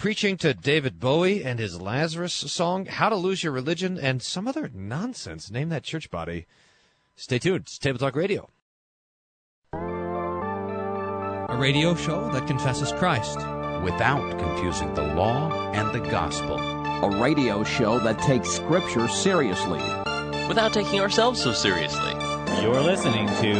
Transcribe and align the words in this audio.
preaching 0.00 0.38
to 0.38 0.54
David 0.54 0.98
Bowie 0.98 1.44
and 1.44 1.58
his 1.58 1.78
Lazarus 1.78 2.32
song, 2.32 2.86
How 2.86 3.10
to 3.10 3.16
Lose 3.16 3.44
Your 3.44 3.52
Religion, 3.52 3.98
and 3.98 4.22
some 4.22 4.48
other 4.48 4.70
nonsense. 4.72 5.50
Name 5.50 5.68
that 5.68 5.82
church 5.82 6.10
body. 6.10 6.46
Stay 7.16 7.38
tuned. 7.38 7.64
It's 7.64 7.76
Table 7.78 7.98
Talk 7.98 8.16
Radio. 8.16 8.48
A 9.74 11.56
radio 11.58 11.94
show 11.94 12.30
that 12.32 12.46
confesses 12.46 12.92
Christ. 12.92 13.36
without 13.84 14.38
confusing 14.38 14.92
the 14.94 15.02
law 15.14 15.50
and 15.72 15.94
the 15.94 16.00
gospel. 16.10 16.58
a 16.58 17.20
radio 17.22 17.62
show 17.64 17.98
that 17.98 18.18
takes 18.20 18.48
Scripture 18.50 19.06
seriously. 19.08 19.80
without 20.48 20.72
taking 20.72 21.00
ourselves 21.00 21.42
so 21.42 21.52
seriously. 21.52 22.12
You're 22.62 22.80
listening 22.80 23.26
to 23.26 23.52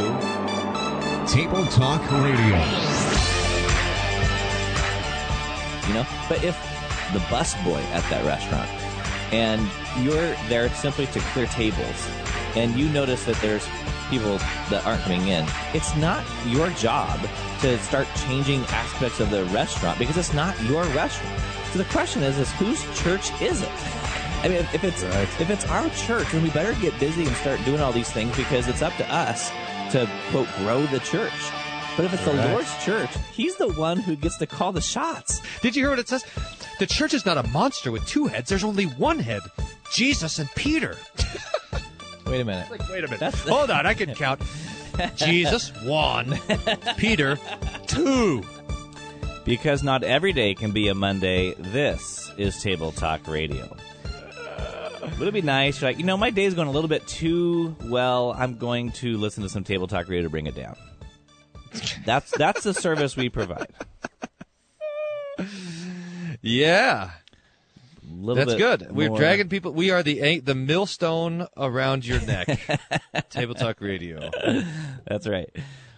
Table 1.26 1.66
Talk 1.66 2.00
Radio. 2.10 2.99
You 5.90 5.94
know. 5.94 6.06
But 6.28 6.42
if 6.44 6.56
the 7.12 7.18
busboy 7.26 7.82
at 7.90 8.08
that 8.10 8.24
restaurant 8.24 8.70
and 9.32 9.68
you're 10.04 10.34
there 10.48 10.68
simply 10.70 11.06
to 11.06 11.20
clear 11.32 11.46
tables, 11.46 12.08
and 12.56 12.74
you 12.76 12.88
notice 12.88 13.24
that 13.26 13.36
there's 13.36 13.66
people 14.08 14.38
that 14.70 14.84
aren't 14.84 15.02
coming 15.02 15.28
in, 15.28 15.46
it's 15.72 15.94
not 15.96 16.24
your 16.46 16.68
job 16.70 17.20
to 17.60 17.78
start 17.78 18.08
changing 18.26 18.62
aspects 18.66 19.20
of 19.20 19.30
the 19.30 19.44
restaurant 19.46 19.98
because 19.98 20.16
it's 20.16 20.32
not 20.32 20.60
your 20.62 20.82
restaurant. 20.86 21.40
So 21.72 21.78
the 21.78 21.84
question 21.86 22.22
is, 22.22 22.38
is 22.38 22.50
whose 22.52 22.82
church 22.98 23.30
is 23.40 23.62
it? 23.62 23.70
I 24.42 24.48
mean, 24.48 24.58
if, 24.58 24.74
if 24.74 24.84
it's 24.84 25.02
if 25.02 25.50
it's 25.50 25.66
our 25.66 25.88
church, 25.90 26.26
then 26.32 26.42
we 26.42 26.50
better 26.50 26.72
get 26.80 26.98
busy 26.98 27.26
and 27.26 27.36
start 27.36 27.62
doing 27.64 27.80
all 27.80 27.92
these 27.92 28.10
things 28.10 28.34
because 28.36 28.68
it's 28.68 28.82
up 28.82 28.94
to 28.96 29.12
us 29.12 29.50
to 29.92 30.08
quote 30.30 30.48
grow 30.58 30.84
the 30.86 31.00
church. 31.00 31.32
But 31.96 32.04
if 32.06 32.14
it's 32.14 32.24
the 32.24 32.32
Right. 32.32 32.50
Lord's 32.52 32.84
church, 32.84 33.10
He's 33.32 33.56
the 33.56 33.68
one 33.72 33.98
who 33.98 34.16
gets 34.16 34.38
to 34.38 34.46
call 34.46 34.72
the 34.72 34.80
shots. 34.80 35.40
Did 35.60 35.76
you 35.76 35.82
hear 35.82 35.90
what 35.90 35.98
it 35.98 36.08
says? 36.08 36.24
The 36.78 36.86
church 36.86 37.12
is 37.14 37.26
not 37.26 37.36
a 37.38 37.42
monster 37.48 37.90
with 37.92 38.06
two 38.06 38.26
heads. 38.26 38.48
There's 38.48 38.64
only 38.64 38.84
one 38.84 39.18
head 39.18 39.42
Jesus 39.92 40.38
and 40.38 40.50
Peter. 40.54 40.96
Wait 42.26 42.40
a 42.40 42.44
minute. 42.44 42.70
Like, 42.70 42.88
wait 42.88 42.98
a 43.02 43.08
minute. 43.08 43.18
That's- 43.20 43.48
Hold 43.48 43.70
on, 43.70 43.86
I 43.86 43.94
can 44.00 44.14
count. 44.14 44.40
Jesus, 45.16 45.72
one. 45.82 46.38
Peter, 46.96 47.38
two. 47.88 48.42
Because 49.44 49.82
not 49.82 50.04
every 50.04 50.32
day 50.32 50.54
can 50.54 50.70
be 50.70 50.86
a 50.88 50.94
Monday, 50.94 51.54
this 51.54 52.30
is 52.36 52.62
Table 52.62 52.92
Talk 52.92 53.26
Radio. 53.26 53.74
Would 55.18 55.26
it 55.28 55.34
be 55.34 55.42
nice? 55.42 55.80
You're 55.80 55.90
like, 55.90 55.98
you 55.98 56.04
know, 56.04 56.16
my 56.16 56.30
day's 56.30 56.54
going 56.54 56.68
a 56.68 56.70
little 56.70 56.88
bit 56.88 57.04
too 57.08 57.74
well. 57.84 58.32
I'm 58.38 58.56
going 58.58 58.92
to 58.92 59.16
listen 59.18 59.42
to 59.42 59.48
some 59.48 59.64
Table 59.64 59.88
Talk 59.88 60.08
Radio 60.08 60.22
to 60.22 60.30
bring 60.30 60.46
it 60.46 60.54
down. 60.54 60.76
That's 62.04 62.30
that's 62.36 62.64
the 62.64 62.74
service 62.74 63.16
we 63.16 63.28
provide. 63.28 63.68
Yeah. 66.42 67.10
Little 68.12 68.44
That's 68.44 68.58
good. 68.58 68.90
We're 68.90 69.08
more- 69.08 69.18
dragging 69.18 69.48
people. 69.48 69.72
We 69.72 69.90
are 69.90 70.02
the 70.02 70.40
the 70.40 70.54
millstone 70.54 71.46
around 71.56 72.06
your 72.06 72.20
neck. 72.22 72.58
Table 73.30 73.54
Talk 73.54 73.80
Radio. 73.80 74.30
That's 75.06 75.26
right. 75.26 75.48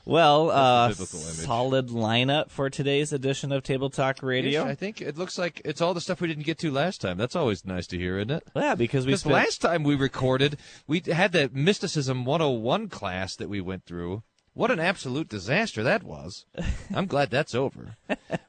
Well, 0.04 0.50
uh, 0.50 0.92
solid 0.92 1.88
lineup 1.88 2.50
for 2.50 2.68
today's 2.68 3.12
edition 3.12 3.52
of 3.52 3.62
Table 3.62 3.88
Talk 3.88 4.20
Radio. 4.22 4.64
I 4.64 4.74
think 4.74 5.00
it 5.00 5.16
looks 5.16 5.38
like 5.38 5.62
it's 5.64 5.80
all 5.80 5.94
the 5.94 6.00
stuff 6.00 6.20
we 6.20 6.26
didn't 6.26 6.44
get 6.44 6.58
to 6.58 6.72
last 6.72 7.00
time. 7.00 7.16
That's 7.16 7.36
always 7.36 7.64
nice 7.64 7.86
to 7.88 7.98
hear, 7.98 8.18
isn't 8.18 8.32
it? 8.32 8.48
yeah, 8.56 8.74
because 8.74 9.06
we 9.06 9.14
spent, 9.14 9.32
last 9.32 9.60
time 9.60 9.84
we 9.84 9.94
recorded, 9.94 10.58
we 10.88 11.02
had 11.06 11.30
that 11.32 11.54
Mysticism 11.54 12.24
101 12.24 12.88
class 12.88 13.36
that 13.36 13.48
we 13.48 13.60
went 13.60 13.84
through. 13.86 14.24
What 14.54 14.70
an 14.70 14.80
absolute 14.80 15.28
disaster 15.28 15.82
that 15.82 16.02
was. 16.02 16.44
I'm 16.94 17.06
glad 17.06 17.30
that's 17.30 17.54
over. 17.54 17.96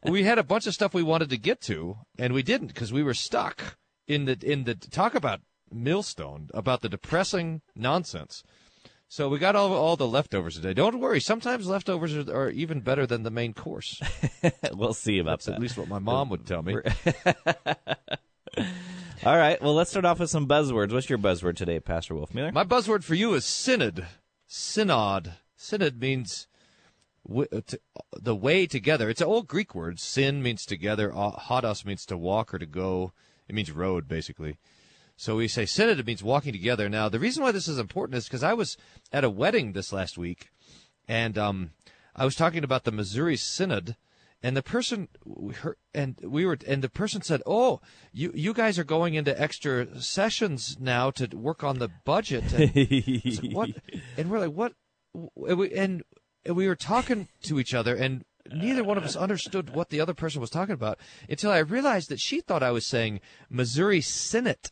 we 0.06 0.23
had 0.23 0.38
a 0.38 0.44
bunch 0.44 0.68
of 0.68 0.73
stuff 0.73 0.94
we 0.94 1.04
wanted 1.04 1.30
to 1.30 1.38
get 1.38 1.62
to, 1.62 1.98
and 2.18 2.34
we 2.34 2.44
didn't 2.44 2.68
because 2.68 2.92
we 2.92 3.04
were 3.04 3.14
stuck 3.14 3.78
in 4.08 4.26
the 4.26 4.38
in 4.42 4.66
the 4.66 4.76
talk 4.76 5.16
about 5.16 5.42
millstone 5.72 6.50
about 6.54 6.81
the 6.81 6.90
depressing 6.90 7.62
nonsense. 7.76 8.44
So 9.08 9.30
we 9.30 9.38
got 9.40 9.56
all 9.56 9.72
all 9.74 9.96
the 9.96 10.08
leftovers 10.08 10.56
today. 10.56 10.74
Don't 10.74 11.00
worry. 11.00 11.22
Sometimes 11.22 11.68
leftovers 11.68 12.18
are, 12.18 12.36
are 12.36 12.50
even 12.50 12.81
better 12.81 13.06
than 13.06 13.24
the 13.24 13.31
main 13.31 13.53
course. 13.53 14.02
we'll 14.74 14.94
see 14.94 15.19
about 15.19 15.34
That's 15.40 15.46
that. 15.46 15.56
at 15.56 15.62
least 15.62 15.78
what 15.78 15.88
my 15.88 16.00
mom 16.00 16.30
would 16.30 16.46
tell 16.46 16.63
me. 16.63 16.75
All 19.25 19.38
right. 19.38 19.62
Well, 19.62 19.74
let's 19.74 19.92
start 19.92 20.03
off 20.06 20.19
with 20.19 20.30
some 20.30 20.47
buzzwords. 20.47 20.92
What's 20.92 21.09
your 21.09 21.19
buzzword 21.19 21.56
today, 21.56 21.80
Pastor 21.80 22.13
Wolfmueller? 22.13 22.52
My 22.52 22.66
buzzword 22.66 23.03
for 23.03 23.16
you 23.16 23.36
is 23.36 23.46
synod. 23.46 24.06
Synod. 24.47 25.34
Synod 25.63 26.01
means 26.01 26.47
the 27.25 28.35
way 28.35 28.68
together. 28.68 29.09
It's 29.09 29.22
an 29.22 29.28
old 29.28 29.47
Greek 29.47 29.74
word. 29.74 29.97
Syn 29.97 30.44
means 30.44 30.66
together. 30.66 31.09
Hodos 31.09 31.85
means 31.85 32.06
to 32.07 32.18
walk 32.18 32.53
or 32.53 32.59
to 32.59 32.66
go. 32.66 33.13
It 33.47 33.56
means 33.56 33.72
road, 33.72 34.07
basically. 34.07 34.57
So 35.16 35.38
we 35.38 35.47
say 35.47 35.66
synod 35.66 36.00
it 36.00 36.06
means 36.06 36.22
walking 36.22 36.51
together. 36.51 36.90
Now, 36.90 37.07
the 37.07 37.19
reason 37.19 37.44
why 37.44 37.53
this 37.53 37.69
is 37.69 37.79
important 37.79 38.18
is 38.18 38.25
because 38.25 38.44
I 38.44 38.53
was 38.53 38.75
at 39.13 39.24
a 39.24 39.29
wedding 39.29 39.72
this 39.72 39.94
last 39.94 40.18
week, 40.18 40.50
and 41.07 41.38
um, 41.38 41.72
I 42.13 42.25
was 42.25 42.35
talking 42.35 42.66
about 42.66 42.84
the 42.84 42.91
Missouri 42.91 43.38
Synod, 43.38 43.95
and 44.41 44.57
the 44.57 44.63
person 44.63 45.07
we 45.24 45.53
heard, 45.53 45.78
and 45.94 46.18
we 46.22 46.45
were 46.45 46.57
and 46.68 46.81
the 46.81 46.90
person 46.90 47.22
said, 47.22 47.41
"Oh, 47.45 47.80
you 48.12 48.34
you 48.35 48.53
guys 48.53 48.78
are 48.78 48.84
going 48.84 49.13
into 49.13 49.40
extra 49.40 50.01
sessions 50.01 50.78
now 50.78 51.09
to 51.12 51.28
work 51.38 51.63
on 51.63 51.80
the 51.80 51.90
budget." 52.03 52.51
And, 52.51 53.34
said, 53.35 53.53
what? 53.53 53.69
And 54.18 54.30
we're 54.30 54.40
like, 54.40 54.51
"What?" 54.51 54.74
And 55.13 55.57
we, 55.57 55.72
and 55.74 56.03
and 56.46 56.56
we 56.56 56.68
were 56.68 56.75
talking 56.75 57.28
to 57.44 57.59
each 57.59 57.74
other, 57.74 57.96
and 57.96 58.25
neither 58.51 58.84
one 58.84 58.97
of 58.97 59.03
us 59.03 59.16
understood 59.16 59.74
what 59.74 59.90
the 59.90 60.01
other 60.01 60.13
person 60.13 60.41
was 60.41 60.50
talking 60.50 60.74
about 60.74 61.00
until 61.29 61.51
I 61.51 61.59
realized 61.59 62.09
that 62.09 62.19
she 62.19 62.41
thought 62.41 62.63
I 62.63 62.72
was 62.72 62.85
saying 62.85 63.22
Missouri 63.50 64.01
Senate. 64.01 64.69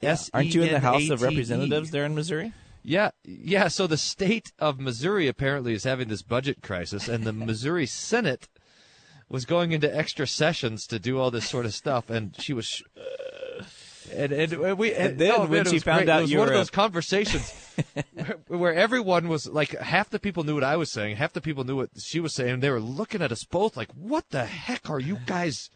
S 0.00 0.30
Aren't 0.32 0.54
you 0.54 0.62
in 0.62 0.72
the 0.72 0.80
House 0.80 1.10
of 1.10 1.22
N 1.22 1.28
A 1.28 1.30
T. 1.30 1.36
Representatives 1.36 1.90
there 1.90 2.04
in 2.04 2.14
Missouri? 2.14 2.52
Yeah, 2.82 3.10
yeah. 3.24 3.68
So 3.68 3.86
the 3.86 3.96
state 3.96 4.52
of 4.58 4.78
Missouri 4.78 5.26
apparently 5.26 5.74
is 5.74 5.84
having 5.84 6.08
this 6.08 6.22
budget 6.22 6.62
crisis, 6.62 7.08
and 7.08 7.24
the 7.24 7.32
Missouri 7.32 7.86
Senate 8.10 8.48
was 9.28 9.44
going 9.44 9.72
into 9.72 9.94
extra 9.94 10.26
sessions 10.26 10.86
to 10.86 10.98
do 10.98 11.18
all 11.18 11.30
this 11.30 11.48
sort 11.48 11.66
of 11.66 11.74
stuff, 11.74 12.10
and 12.10 12.40
she 12.40 12.52
was. 12.52 12.82
Sh- 14.08 14.12
and, 14.14 14.32
and 14.32 14.78
we 14.78 14.92
and, 14.94 15.10
And 15.10 15.18
then 15.18 15.32
oh, 15.36 15.40
when 15.42 15.50
man, 15.50 15.66
she 15.66 15.78
found 15.78 16.00
great. 16.06 16.08
out 16.08 16.18
it 16.20 16.22
was 16.22 16.32
you 16.32 16.38
one 16.38 16.48
of 16.48 16.54
a- 16.54 16.58
those 16.58 16.70
conversations 16.70 17.52
where, 18.14 18.38
where 18.48 18.74
everyone 18.74 19.28
was 19.28 19.46
like 19.46 19.70
half 19.78 20.10
the 20.10 20.18
people 20.18 20.44
knew 20.44 20.54
what 20.54 20.64
I 20.64 20.76
was 20.76 20.90
saying, 20.92 21.16
half 21.16 21.32
the 21.32 21.40
people 21.40 21.64
knew 21.64 21.76
what 21.76 21.90
she 22.02 22.20
was 22.20 22.34
saying, 22.34 22.54
and 22.54 22.62
they 22.62 22.70
were 22.70 22.80
looking 22.80 23.22
at 23.22 23.32
us 23.32 23.44
both 23.44 23.76
like, 23.76 23.90
"What 23.92 24.30
the 24.30 24.44
heck 24.46 24.88
are 24.90 25.00
you 25.00 25.18
guys?" 25.26 25.70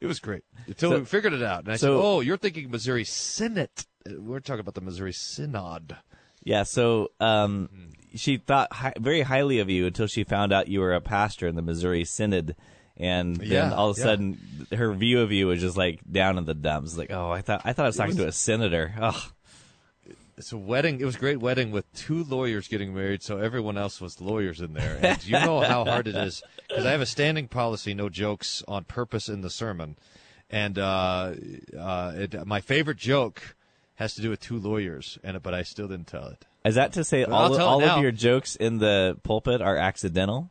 It 0.00 0.06
was 0.06 0.18
great 0.20 0.44
until 0.66 0.90
So- 0.90 0.98
we 1.00 1.04
figured 1.04 1.32
it 1.32 1.42
out, 1.42 1.64
and 1.64 1.72
I 1.72 1.76
so- 1.76 1.98
said, 1.98 2.04
"Oh, 2.06 2.20
you're 2.20 2.36
thinking 2.36 2.70
Missouri 2.70 3.04
Senate. 3.04 3.86
Uh, 4.08 4.12
We're 4.20 4.40
talking 4.40 4.60
about 4.60 4.74
the 4.74 4.80
Missouri 4.80 5.12
Synod." 5.12 5.96
Yeah, 6.44 6.62
so 6.62 7.10
um, 7.18 7.68
she 8.14 8.36
thought 8.36 8.72
hi- 8.72 8.92
very 9.00 9.22
highly 9.22 9.58
of 9.58 9.68
you 9.68 9.84
until 9.86 10.06
she 10.06 10.22
found 10.22 10.52
out 10.52 10.68
you 10.68 10.78
were 10.80 10.94
a 10.94 11.00
pastor 11.00 11.48
in 11.48 11.56
the 11.56 11.62
Missouri 11.62 12.04
Synod, 12.04 12.54
and 12.96 13.36
then 13.36 13.48
Yeah, 13.50 13.74
all 13.74 13.90
of 13.90 13.96
a 13.96 14.00
yeah. 14.00 14.04
sudden 14.04 14.66
her 14.74 14.92
view 14.92 15.20
of 15.20 15.32
you 15.32 15.46
was 15.48 15.60
just 15.60 15.76
like 15.76 16.00
down 16.10 16.38
in 16.38 16.44
the 16.44 16.54
dumps. 16.54 16.96
Like, 16.96 17.10
oh, 17.12 17.30
I 17.30 17.40
thought 17.42 17.62
I 17.64 17.72
thought 17.72 17.84
I 17.84 17.88
was 17.88 17.96
talking 17.96 18.16
to 18.16 18.26
a 18.28 18.32
senator. 18.32 18.94
Oh, 19.00 19.30
It's 20.38 20.52
a 20.52 20.56
wedding. 20.58 21.00
It 21.00 21.04
was 21.06 21.16
a 21.16 21.18
great 21.18 21.40
wedding 21.40 21.70
with 21.70 21.90
two 21.94 22.22
lawyers 22.24 22.68
getting 22.68 22.94
married, 22.94 23.22
so 23.22 23.38
everyone 23.38 23.78
else 23.78 24.00
was 24.02 24.20
lawyers 24.20 24.60
in 24.60 24.74
there. 24.74 24.98
And 25.02 25.26
you 25.26 25.32
know 25.32 25.60
how 25.60 25.84
hard 25.84 26.08
it 26.08 26.14
is 26.14 26.42
because 26.68 26.84
I 26.84 26.90
have 26.90 27.00
a 27.00 27.06
standing 27.06 27.48
policy: 27.48 27.94
no 27.94 28.08
jokes 28.10 28.62
on 28.68 28.84
purpose 28.84 29.28
in 29.28 29.40
the 29.40 29.50
sermon. 29.50 29.96
And 30.50 30.78
uh, 30.78 31.32
uh, 31.76 32.12
it, 32.16 32.46
my 32.46 32.60
favorite 32.60 32.98
joke 32.98 33.56
has 33.94 34.14
to 34.14 34.20
do 34.22 34.28
with 34.30 34.40
two 34.40 34.58
lawyers, 34.58 35.18
and 35.24 35.42
but 35.42 35.54
I 35.54 35.62
still 35.62 35.88
didn't 35.88 36.06
tell 36.06 36.26
it. 36.28 36.44
is 36.66 36.74
that 36.74 36.92
to 36.92 37.02
say 37.04 37.24
I'll 37.24 37.34
all 37.34 37.60
all 37.60 37.82
of 37.82 38.02
your 38.02 38.12
jokes 38.12 38.56
in 38.56 38.76
the 38.78 39.18
pulpit 39.22 39.60
are 39.62 39.76
accidental? 39.76 40.50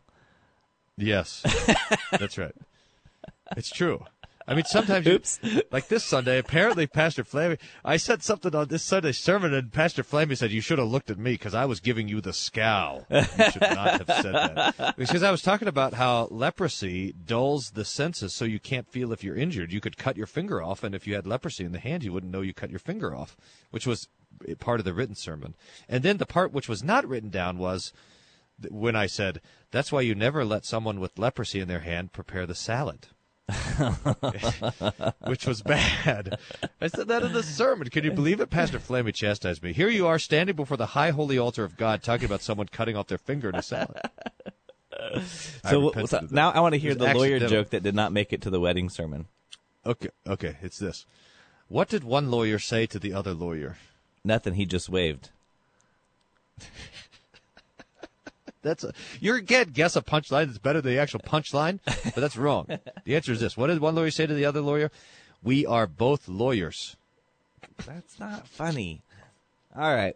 Yes, 0.97 1.44
that's 2.11 2.38
right. 2.38 2.56
It's 3.57 3.69
true. 3.69 4.06
I 4.47 4.53
mean, 4.53 4.66
sometimes, 4.66 5.07
Oops. 5.07 5.39
You, 5.41 5.63
like 5.71 5.88
this 5.88 6.03
Sunday, 6.03 6.38
apparently 6.38 6.86
Pastor 6.86 7.24
Flammy, 7.24 7.57
I 7.83 7.97
said 7.97 8.21
something 8.21 8.53
on 8.53 8.68
this 8.68 8.83
Sunday 8.83 9.12
sermon, 9.12 9.56
and 9.56 9.74
Pastor 9.74 10.03
Flammy 10.03 10.38
said, 10.38 10.51
"You 10.51 10.62
should 10.62 10.77
have 10.77 10.88
looked 10.88 11.09
at 11.09 11.18
me 11.18 11.31
because 11.31 11.56
I 11.56 11.65
was 11.65 11.80
giving 11.80 12.07
you 12.07 12.21
the 12.21 12.31
scowl. 12.31 13.07
You 13.09 13.24
should 13.24 13.62
not 13.62 14.06
have 14.06 14.21
said 14.21 14.33
that." 14.33 14.95
Because 14.97 15.24
I 15.24 15.31
was 15.31 15.42
talking 15.42 15.68
about 15.68 15.95
how 15.95 16.27
leprosy 16.30 17.13
dulls 17.13 17.71
the 17.71 17.86
senses, 17.86 18.36
so 18.36 18.45
you 18.45 18.59
can't 18.59 18.88
feel 18.88 19.12
if 19.12 19.24
you're 19.24 19.36
injured. 19.36 19.71
You 19.71 19.81
could 19.81 19.97
cut 19.97 20.15
your 20.15 20.27
finger 20.27 20.62
off, 20.62 20.83
and 20.83 20.94
if 20.94 21.07
you 21.07 21.15
had 21.15 21.25
leprosy 21.25 21.63
in 21.63 21.71
the 21.71 21.80
hand, 21.80 22.03
you 22.03 22.13
wouldn't 22.13 22.31
know 22.31 22.42
you 22.42 22.53
cut 22.53 22.69
your 22.69 22.80
finger 22.80 23.15
off, 23.15 23.36
which 23.71 23.88
was 23.88 24.07
part 24.59 24.80
of 24.80 24.86
the 24.86 24.94
written 24.94 25.15
sermon. 25.15 25.56
And 25.89 26.03
then 26.03 26.18
the 26.18 26.25
part 26.25 26.53
which 26.53 26.69
was 26.69 26.83
not 26.83 27.07
written 27.07 27.30
down 27.30 27.57
was 27.57 27.94
when 28.69 28.96
I 28.96 29.06
said, 29.06 29.42
"That's 29.72 29.92
why 29.92 30.02
you 30.02 30.16
never 30.16 30.46
let 30.46 30.66
someone 30.66 31.00
with 31.00 31.19
leprosy 31.19 31.60
in 31.60 31.68
their 31.68 31.81
hand 31.81 32.13
prepare 32.13 32.46
the 32.46 32.56
salad." 32.56 33.07
Which 35.28 35.46
was 35.46 35.62
bad. 35.62 36.40
I 36.81 36.88
said 36.88 37.07
that 37.10 37.22
in 37.22 37.34
the 37.34 37.44
sermon. 37.44 37.90
Can 37.90 38.04
you 38.04 38.12
believe 38.12 38.40
it? 38.40 38.50
Pastor 38.50 38.80
Flammy 38.80 39.13
chastised 39.13 39.62
me. 39.62 39.72
Here 39.72 39.90
you 39.90 40.07
are 40.07 40.18
standing 40.18 40.56
before 40.56 40.78
the 40.78 40.88
high 40.88 41.12
holy 41.12 41.38
altar 41.38 41.63
of 41.63 41.78
God 41.78 42.02
talking 42.02 42.25
about 42.25 42.42
someone 42.42 42.68
cutting 42.68 42.96
off 42.96 43.07
their 43.07 43.19
finger 43.19 43.50
in 43.50 43.56
a 43.56 43.62
salad. 43.62 44.02
So, 45.69 45.88
repented 45.88 46.10
so 46.10 46.28
now 46.31 46.52
I 46.52 46.62
want 46.62 46.74
to 46.74 46.80
hear 46.80 46.96
the 46.96 47.13
lawyer 47.13 47.40
joke 47.40 47.72
that 47.72 47.84
did 47.84 47.94
not 47.94 48.12
make 48.12 48.31
it 48.31 48.42
to 48.44 48.50
the 48.50 48.60
wedding 48.60 48.90
sermon. 48.90 49.28
Okay, 49.86 50.10
okay, 50.25 50.57
it's 50.62 50.80
this. 50.80 51.06
What 51.68 51.90
did 51.90 52.04
one 52.04 52.31
lawyer 52.31 52.60
say 52.60 52.86
to 52.88 52.98
the 52.98 53.13
other 53.13 53.34
lawyer? 53.34 53.78
Nothing. 54.24 54.56
He 54.56 54.66
just 54.66 54.90
waved. 54.90 55.30
That's 58.65 58.83
a, 58.83 58.94
you're 59.21 59.38
again 59.38 59.69
guess 59.71 59.95
a 59.95 60.01
punchline 60.01 60.47
that's 60.47 60.57
better 60.57 60.81
than 60.81 60.94
the 60.94 61.00
actual 61.00 61.19
punchline, 61.21 61.79
but 61.85 62.15
that's 62.15 62.35
wrong. 62.35 62.67
the 63.06 63.15
answer 63.15 63.31
is 63.31 63.39
this: 63.39 63.56
What 63.56 63.67
did 63.67 63.79
one 63.79 63.95
lawyer 63.95 64.12
say 64.12 64.25
to 64.25 64.33
the 64.33 64.45
other 64.45 64.62
lawyer? 64.62 64.91
We 65.44 65.65
are 65.65 65.85
both 65.85 66.27
lawyers. 66.27 66.97
That's 67.85 68.19
not 68.19 68.47
funny. 68.47 69.03
All 69.75 69.94
right. 69.94 70.15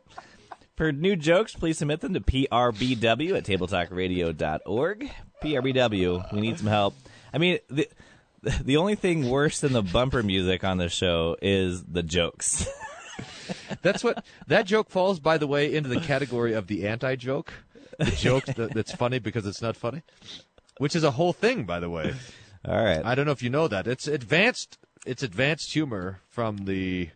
For 0.75 0.92
new 0.92 1.16
jokes, 1.16 1.54
please 1.54 1.78
submit 1.78 2.00
them 2.00 2.13
to 2.13 2.22
prbw 2.22 3.38
at 3.38 3.44
tabletalkradio.org. 3.44 5.12
PRBW, 5.44 6.34
we 6.34 6.42
need 6.42 6.57
some 6.57 6.68
help. 6.68 6.95
I 7.34 7.38
mean, 7.38 7.60
the, 7.69 7.88
the 8.42 8.78
only 8.78 8.95
thing 8.95 9.30
worse 9.30 9.60
than 9.60 9.74
the 9.74 9.81
bumper 9.84 10.24
music 10.24 10.63
on 10.63 10.78
the 10.78 10.90
show 10.90 11.36
is 11.42 11.84
the 11.84 12.02
jokes. 12.02 12.68
That's 13.81 14.04
what 14.04 14.25
that 14.48 14.66
joke 14.66 14.90
falls, 14.90 15.19
by 15.19 15.38
the 15.38 15.48
way, 15.48 15.74
into 15.74 15.90
the 15.90 16.00
category 16.00 16.54
of 16.54 16.68
the 16.68 16.88
anti-joke, 16.88 17.54
the 18.00 18.12
joke 18.12 18.46
that, 18.46 18.74
that's 18.74 18.94
funny 18.94 19.19
because 19.19 19.46
it's 19.46 19.62
not 19.62 19.75
funny, 19.75 20.01
which 20.78 20.96
is 20.96 21.04
a 21.04 21.12
whole 21.12 21.34
thing, 21.34 21.66
by 21.66 21.80
the 21.80 21.90
way. 21.90 22.13
All 22.68 22.84
right. 22.84 23.01
I 23.06 23.16
don't 23.16 23.25
know 23.25 23.31
if 23.31 23.44
you 23.44 23.50
know 23.50 23.68
that 23.68 23.88
it's 23.88 24.07
advanced. 24.07 24.78
It's 25.06 25.24
advanced 25.24 25.72
humor 25.72 26.22
from 26.28 26.66
the 26.66 27.10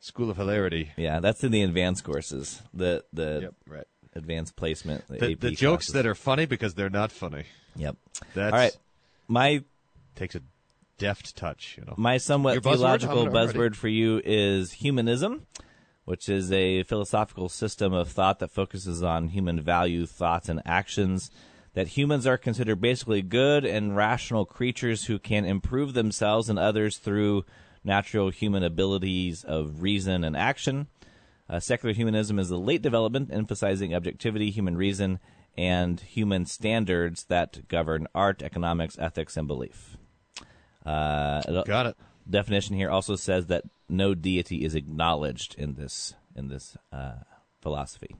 School 0.00 0.30
of 0.30 0.36
Hilarity. 0.36 0.92
Yeah, 0.96 1.20
that's 1.20 1.42
in 1.44 1.52
the 1.52 1.62
advanced 1.62 2.04
courses. 2.04 2.62
The 2.72 3.04
the 3.12 3.52
right. 3.66 3.86
advanced 4.14 4.56
placement. 4.56 5.06
The, 5.08 5.18
The, 5.18 5.32
AP 5.32 5.40
the 5.40 5.50
jokes 5.50 5.86
classes. 5.86 5.92
that 5.94 6.06
are 6.06 6.14
funny 6.14 6.46
because 6.46 6.74
they're 6.74 6.88
not 6.88 7.12
funny. 7.12 7.44
Yep. 7.76 7.96
That's 8.34 8.52
All 8.52 8.58
right. 8.58 8.76
My 9.28 9.64
takes 10.14 10.34
a 10.34 10.40
deft 10.98 11.36
touch. 11.36 11.74
You 11.76 11.84
know. 11.84 11.94
My 11.96 12.18
somewhat 12.18 12.54
Your 12.54 12.62
theological 12.62 13.26
I'm 13.26 13.32
buzzword 13.32 13.74
for 13.74 13.88
you 13.88 14.20
is 14.24 14.72
humanism, 14.72 15.46
which 16.06 16.28
is 16.28 16.50
a 16.52 16.84
philosophical 16.84 17.48
system 17.48 17.92
of 17.92 18.08
thought 18.08 18.38
that 18.38 18.50
focuses 18.50 19.02
on 19.02 19.28
human 19.28 19.60
value, 19.60 20.06
thoughts, 20.06 20.48
and 20.48 20.62
actions. 20.64 21.30
That 21.74 21.88
humans 21.88 22.26
are 22.26 22.38
considered 22.38 22.80
basically 22.80 23.20
good 23.20 23.66
and 23.66 23.94
rational 23.94 24.46
creatures 24.46 25.04
who 25.04 25.18
can 25.18 25.44
improve 25.44 25.92
themselves 25.92 26.48
and 26.48 26.58
others 26.58 26.96
through 26.96 27.44
natural 27.84 28.30
human 28.30 28.62
abilities 28.62 29.44
of 29.44 29.82
reason 29.82 30.24
and 30.24 30.36
action. 30.36 30.86
Uh, 31.50 31.60
secular 31.60 31.92
humanism 31.92 32.38
is 32.38 32.50
a 32.50 32.56
late 32.56 32.82
development 32.82 33.30
emphasizing 33.32 33.94
objectivity, 33.94 34.50
human 34.50 34.76
reason, 34.76 35.18
and 35.58 36.00
human 36.00 36.46
standards 36.46 37.24
that 37.24 37.66
govern 37.68 38.06
art, 38.14 38.42
economics, 38.42 38.96
ethics, 38.98 39.36
and 39.36 39.48
belief. 39.48 39.96
Uh, 40.84 41.62
Got 41.66 41.86
it. 41.86 41.96
Definition 42.28 42.76
here 42.76 42.90
also 42.90 43.16
says 43.16 43.46
that 43.46 43.64
no 43.88 44.14
deity 44.14 44.64
is 44.64 44.74
acknowledged 44.74 45.54
in 45.56 45.74
this 45.74 46.14
in 46.34 46.48
this 46.48 46.76
uh, 46.92 47.14
philosophy. 47.60 48.16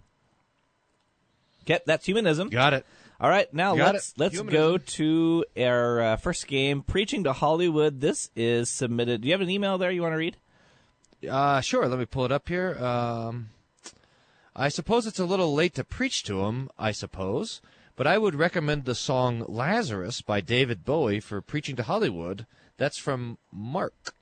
Okay, 1.62 1.80
that's 1.86 2.06
humanism. 2.06 2.48
Got 2.48 2.74
it. 2.74 2.86
All 3.20 3.28
right, 3.30 3.52
now 3.52 3.74
Got 3.74 3.94
let's 3.94 4.10
it. 4.10 4.18
let's 4.18 4.34
Humanism. 4.34 4.60
go 4.62 4.78
to 4.78 5.44
our 5.58 6.00
uh, 6.02 6.16
first 6.16 6.46
game, 6.46 6.82
preaching 6.82 7.24
to 7.24 7.32
Hollywood. 7.32 8.00
This 8.00 8.30
is 8.36 8.68
submitted. 8.68 9.22
Do 9.22 9.28
you 9.28 9.34
have 9.34 9.40
an 9.40 9.50
email 9.50 9.78
there 9.78 9.90
you 9.90 10.02
want 10.02 10.12
to 10.12 10.18
read? 10.18 10.36
Uh, 11.28 11.60
sure. 11.60 11.88
Let 11.88 11.98
me 11.98 12.04
pull 12.04 12.24
it 12.26 12.32
up 12.32 12.48
here. 12.48 12.76
Um, 12.78 13.48
I 14.54 14.68
suppose 14.68 15.06
it's 15.06 15.18
a 15.18 15.24
little 15.24 15.54
late 15.54 15.74
to 15.74 15.84
preach 15.84 16.22
to 16.24 16.44
him. 16.44 16.68
I 16.78 16.92
suppose, 16.92 17.60
but 17.96 18.06
I 18.06 18.18
would 18.18 18.34
recommend 18.34 18.84
the 18.84 18.94
song 18.94 19.44
"Lazarus" 19.48 20.20
by 20.20 20.40
David 20.40 20.84
Bowie 20.84 21.20
for 21.20 21.40
preaching 21.40 21.74
to 21.76 21.82
Hollywood. 21.82 22.46
That's 22.78 22.98
from 22.98 23.38
Mark. 23.52 24.14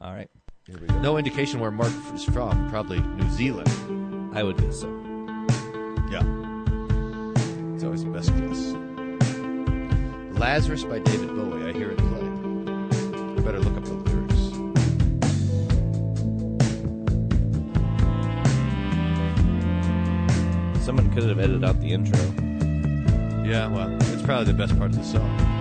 All 0.00 0.12
right, 0.12 0.30
Here 0.66 0.78
we 0.80 0.86
go. 0.86 0.98
No 1.00 1.18
indication 1.18 1.60
where 1.60 1.70
Mark 1.70 1.92
is 2.14 2.24
from. 2.24 2.68
Probably 2.70 2.98
New 3.00 3.30
Zealand. 3.30 3.68
I 4.34 4.42
would 4.42 4.56
guess 4.56 4.80
so. 4.80 4.88
Yeah. 6.10 6.24
It's 7.74 7.84
always 7.84 8.04
the 8.04 8.10
best 8.10 8.30
guess. 8.36 8.74
Lazarus 10.38 10.84
by 10.84 10.98
David 10.98 11.28
Bowie. 11.28 11.68
I 11.68 11.72
hear 11.72 11.90
it 11.90 11.98
play. 11.98 12.20
I 12.20 13.40
better 13.40 13.60
look 13.60 13.76
up 13.76 13.84
the 13.84 13.94
lyrics. 13.94 14.34
Someone 20.84 21.12
could 21.12 21.24
have 21.24 21.38
edited 21.38 21.64
out 21.64 21.80
the 21.80 21.92
intro. 21.92 22.18
Yeah, 23.44 23.68
well, 23.68 23.94
it's 24.00 24.22
probably 24.22 24.46
the 24.46 24.54
best 24.54 24.76
part 24.78 24.90
of 24.90 24.96
the 24.96 25.04
song. 25.04 25.53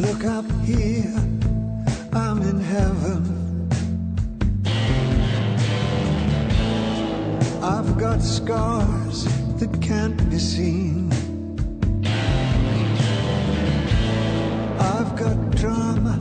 Look 0.00 0.24
up 0.24 0.50
here, 0.64 1.14
I'm 2.14 2.40
in 2.40 2.58
heaven. 2.58 3.68
I've 7.62 7.98
got 7.98 8.22
scars 8.22 9.24
that 9.58 9.78
can't 9.82 10.16
be 10.30 10.38
seen. 10.38 11.12
I've 14.78 15.14
got 15.16 15.50
drama, 15.50 16.18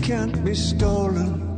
can't 0.00 0.42
be 0.42 0.54
stolen. 0.54 1.49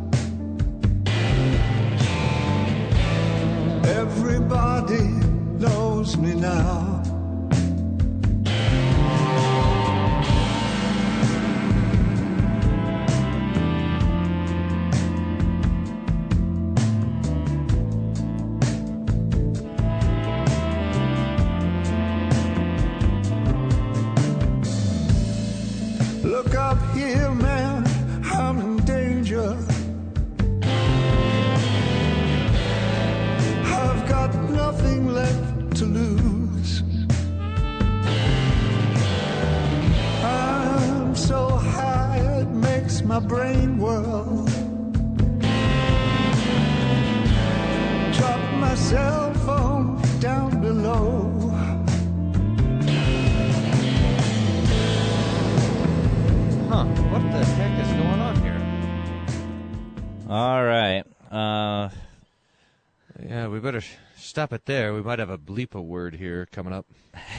Stop 64.43 64.53
it 64.53 64.67
there. 64.67 64.93
We 64.93 65.03
might 65.03 65.21
have 65.21 65.31
a 65.31 65.39
bleep 65.39 65.73
a 65.73 65.81
word 65.81 66.17
here 66.17 66.49
coming 66.51 66.73
up. 66.73 66.85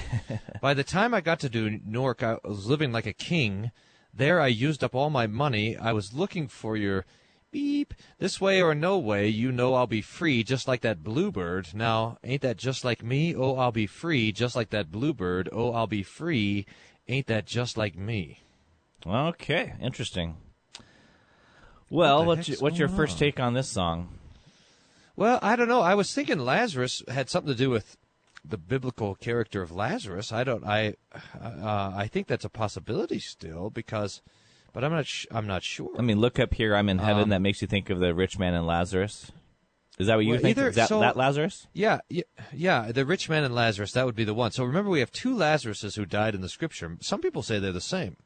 By 0.62 0.74
the 0.74 0.86
time 0.86 1.14
I 1.14 1.20
got 1.20 1.42
to 1.42 1.50
New 1.50 1.82
York, 1.86 2.24
I 2.24 2.38
was 2.46 2.66
living 2.66 2.94
like 2.94 3.06
a 3.06 3.12
king. 3.12 3.72
There, 4.14 4.40
I 4.40 4.48
used 4.48 4.86
up 4.86 4.96
all 4.96 5.10
my 5.10 5.28
money. 5.28 5.76
I 5.76 5.92
was 5.92 6.14
looking 6.14 6.48
for 6.48 6.78
your 6.78 7.04
beep. 7.52 7.94
This 8.20 8.40
way 8.40 8.62
or 8.62 8.74
no 8.74 8.98
way, 8.98 9.28
you 9.28 9.52
know 9.52 9.74
I'll 9.74 9.86
be 9.86 10.02
free, 10.02 10.46
just 10.46 10.66
like 10.66 10.80
that 10.82 11.04
bluebird. 11.04 11.74
Now, 11.74 12.20
ain't 12.24 12.42
that 12.44 12.56
just 12.56 12.86
like 12.86 13.04
me? 13.04 13.36
Oh, 13.36 13.58
I'll 13.58 13.74
be 13.74 13.86
free, 13.88 14.32
just 14.32 14.56
like 14.56 14.70
that 14.70 14.90
bluebird. 14.90 15.50
Oh, 15.52 15.74
I'll 15.74 15.88
be 15.88 16.04
free. 16.04 16.66
Ain't 17.10 17.28
that 17.28 17.46
just 17.46 17.78
like 17.78 17.98
me? 17.98 18.40
okay, 19.06 19.74
interesting. 19.82 20.38
Well, 21.90 22.20
What 22.20 22.28
what's, 22.38 22.48
your, 22.48 22.58
what's 22.60 22.80
your 22.80 22.88
going 22.88 22.98
first 22.98 23.20
take 23.20 23.42
on 23.42 23.56
this 23.56 23.68
song? 23.68 24.20
Well, 25.16 25.40
I 25.42 25.56
don't 25.56 25.68
know. 25.68 25.82
I 25.82 25.96
was 25.96 26.14
thinking 26.14 26.40
Lazarus 26.40 27.04
had 27.08 27.30
something 27.30 27.54
to 27.54 27.58
do 27.58 27.70
with 27.70 27.98
the 28.44 28.58
biblical 28.58 29.16
character 29.16 29.62
of 29.62 29.72
Lazarus. 29.72 30.32
I 30.32 30.44
don't. 30.44 30.66
I. 30.66 30.96
Uh, 31.40 31.94
I 31.96 32.08
think 32.12 32.28
that's 32.28 32.46
a 32.46 32.50
possibility 32.50 33.20
still 33.20 33.70
because, 33.70 34.22
but 34.74 34.84
I'm 34.84 34.92
not. 34.92 35.06
Sh- 35.06 35.28
I'm 35.32 35.48
not 35.48 35.64
sure. 35.64 35.92
I 35.98 36.02
mean, 36.02 36.20
look 36.20 36.40
up 36.40 36.54
here. 36.56 36.76
I'm 36.76 36.90
in 36.90 36.98
heaven. 36.98 37.24
Um, 37.24 37.30
that 37.30 37.42
makes 37.42 37.62
you 37.62 37.68
think 37.68 37.90
of 37.90 38.00
the 38.00 38.14
rich 38.16 38.40
man 38.40 38.54
and 38.54 38.66
Lazarus. 38.66 39.32
Is 40.00 40.08
that 40.08 40.16
what 40.16 40.26
you 40.26 40.32
Well, 40.32 40.40
think? 40.42 40.58
either- 40.58 40.70
Is 40.70 40.76
that, 40.76 40.90
so- 40.90 41.02
that 41.02 41.16
Lazarus? 41.16 41.68
yeah, 41.72 42.00
yeah, 42.10 42.24
yeah. 42.52 42.92
The 42.92 43.06
rich 43.06 43.30
man 43.30 43.44
and 43.44 43.54
Lazarus. 43.54 43.92
That 43.92 44.08
would 44.08 44.16
be 44.16 44.24
the 44.24 44.34
one. 44.34 44.50
So 44.52 44.64
remember, 44.64 44.90
we 44.90 45.02
have 45.02 45.12
two 45.12 45.36
Lazaruses 45.36 45.96
who 45.96 46.08
died 46.08 46.34
in 46.34 46.42
the 46.42 46.50
Scripture. 46.50 46.98
Some 47.00 47.22
people 47.22 47.44
say 47.44 47.60
they're 47.60 47.72
the 47.72 47.80
same, 47.80 48.18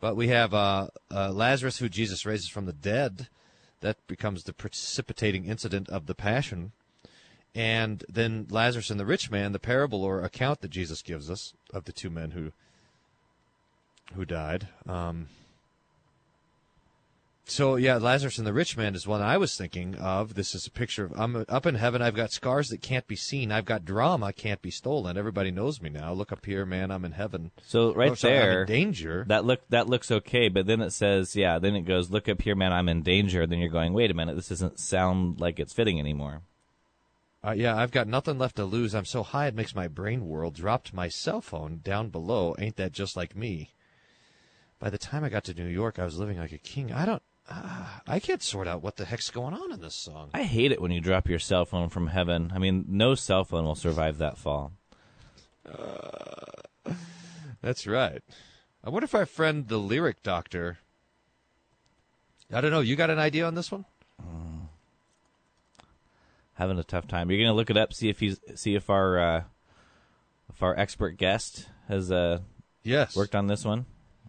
but 0.00 0.16
we 0.16 0.28
have 0.28 0.54
uh, 0.54 0.86
uh, 1.14 1.30
Lazarus 1.32 1.76
who 1.76 1.90
Jesus 1.90 2.24
raises 2.24 2.48
from 2.48 2.64
the 2.64 2.72
dead. 2.72 3.28
That 3.80 3.96
becomes 4.06 4.44
the 4.44 4.52
precipitating 4.52 5.46
incident 5.46 5.88
of 5.88 6.06
the 6.06 6.14
Passion. 6.14 6.72
and 7.54 8.04
then 8.08 8.46
Lazarus 8.48 8.90
and 8.90 9.00
the 9.00 9.06
rich 9.06 9.30
man, 9.30 9.52
the 9.52 9.58
parable 9.58 10.04
or 10.04 10.22
account 10.22 10.60
that 10.60 10.70
Jesus 10.70 11.02
gives 11.02 11.28
us 11.28 11.52
of 11.72 11.84
the 11.84 11.92
two 11.92 12.10
men 12.10 12.30
who 12.30 12.52
who 14.14 14.24
died. 14.24 14.68
Um, 14.86 15.28
so 17.50 17.76
yeah, 17.76 17.96
Lazarus 17.96 18.38
and 18.38 18.46
the 18.46 18.52
rich 18.52 18.76
man 18.76 18.94
is 18.94 19.06
one 19.06 19.20
I 19.20 19.36
was 19.36 19.56
thinking 19.56 19.96
of. 19.96 20.34
This 20.34 20.54
is 20.54 20.66
a 20.66 20.70
picture 20.70 21.04
of 21.04 21.12
I'm 21.18 21.44
up 21.48 21.66
in 21.66 21.74
heaven. 21.74 22.00
I've 22.00 22.14
got 22.14 22.32
scars 22.32 22.68
that 22.68 22.82
can't 22.82 23.06
be 23.06 23.16
seen. 23.16 23.50
I've 23.50 23.64
got 23.64 23.84
drama 23.84 24.32
can't 24.32 24.62
be 24.62 24.70
stolen. 24.70 25.16
Everybody 25.16 25.50
knows 25.50 25.82
me 25.82 25.90
now. 25.90 26.12
Look 26.12 26.32
up 26.32 26.46
here, 26.46 26.64
man. 26.64 26.90
I'm 26.90 27.04
in 27.04 27.12
heaven. 27.12 27.50
So 27.66 27.92
right 27.92 28.12
Oh, 28.12 28.14
sorry, 28.14 28.34
I'm 28.34 28.42
in 28.42 28.48
there, 28.48 28.64
danger. 28.64 29.24
That 29.28 29.44
look 29.44 29.60
that 29.68 29.88
looks 29.88 30.10
okay, 30.10 30.48
but 30.48 30.66
then 30.66 30.80
it 30.80 30.92
says, 30.92 31.34
yeah. 31.34 31.58
Then 31.58 31.74
it 31.74 31.82
goes, 31.82 32.10
look 32.10 32.28
up 32.28 32.42
here, 32.42 32.54
man. 32.54 32.72
I'm 32.72 32.88
in 32.88 33.02
danger. 33.02 33.46
Then 33.46 33.58
you're 33.58 33.68
going, 33.68 33.92
wait 33.92 34.10
a 34.10 34.14
minute. 34.14 34.36
This 34.36 34.48
doesn't 34.48 34.78
sound 34.78 35.40
like 35.40 35.58
it's 35.58 35.72
fitting 35.72 35.98
anymore. 35.98 36.42
Uh, 37.42 37.52
yeah, 37.52 37.74
I've 37.74 37.90
got 37.90 38.06
nothing 38.06 38.38
left 38.38 38.56
to 38.56 38.64
lose. 38.64 38.94
I'm 38.94 39.06
so 39.06 39.22
high 39.22 39.46
it 39.46 39.54
makes 39.54 39.74
my 39.74 39.88
brain 39.88 40.26
whirl. 40.28 40.50
Dropped 40.50 40.92
my 40.92 41.08
cell 41.08 41.40
phone 41.40 41.80
down 41.82 42.10
below. 42.10 42.54
Ain't 42.58 42.76
that 42.76 42.92
just 42.92 43.16
like 43.16 43.34
me? 43.34 43.70
By 44.78 44.90
the 44.90 44.98
time 44.98 45.24
I 45.24 45.30
got 45.30 45.44
to 45.44 45.54
New 45.54 45.66
York, 45.66 45.98
I 45.98 46.04
was 46.04 46.18
living 46.18 46.38
like 46.38 46.52
a 46.52 46.58
king. 46.58 46.92
I 46.92 47.06
don't. 47.06 47.22
Uh, 47.50 47.84
I 48.06 48.20
can't 48.20 48.42
sort 48.42 48.68
out 48.68 48.80
what 48.82 48.96
the 48.96 49.04
heck's 49.04 49.30
going 49.30 49.54
on 49.54 49.72
in 49.72 49.80
this 49.80 49.94
song. 49.94 50.30
I 50.32 50.44
hate 50.44 50.70
it 50.72 50.80
when 50.80 50.92
you 50.92 51.00
drop 51.00 51.28
your 51.28 51.40
cell 51.40 51.64
phone 51.64 51.88
from 51.88 52.06
heaven. 52.06 52.52
I 52.54 52.58
mean, 52.58 52.84
no 52.88 53.14
cell 53.16 53.44
phone 53.44 53.64
will 53.64 53.74
survive 53.74 54.18
that 54.18 54.38
fall. 54.38 54.72
That's 57.62 57.86
right. 57.86 58.22
I 58.84 58.90
wonder 58.90 59.04
if 59.04 59.14
our 59.14 59.26
friend 59.26 59.68
the 59.68 59.78
lyric 59.78 60.22
doctor. 60.22 60.78
I 62.52 62.60
don't 62.60 62.70
know. 62.70 62.80
You 62.80 62.96
got 62.96 63.10
an 63.10 63.18
idea 63.18 63.46
on 63.46 63.54
this 63.54 63.70
one? 63.70 63.84
Having 66.54 66.78
a 66.78 66.84
tough 66.84 67.08
time. 67.08 67.30
You're 67.30 67.40
gonna 67.40 67.56
look 67.56 67.70
it 67.70 67.76
up, 67.78 67.92
see 67.94 68.10
if 68.10 68.20
he's 68.20 68.38
see 68.54 68.74
if 68.74 68.90
our 68.90 69.18
uh, 69.18 69.42
if 70.52 70.62
our 70.62 70.78
expert 70.78 71.16
guest 71.16 71.68
has 71.88 72.12
uh, 72.12 72.40
Yes. 72.82 73.16
worked 73.16 73.34
on 73.34 73.46
this 73.46 73.64
one. 73.64 73.86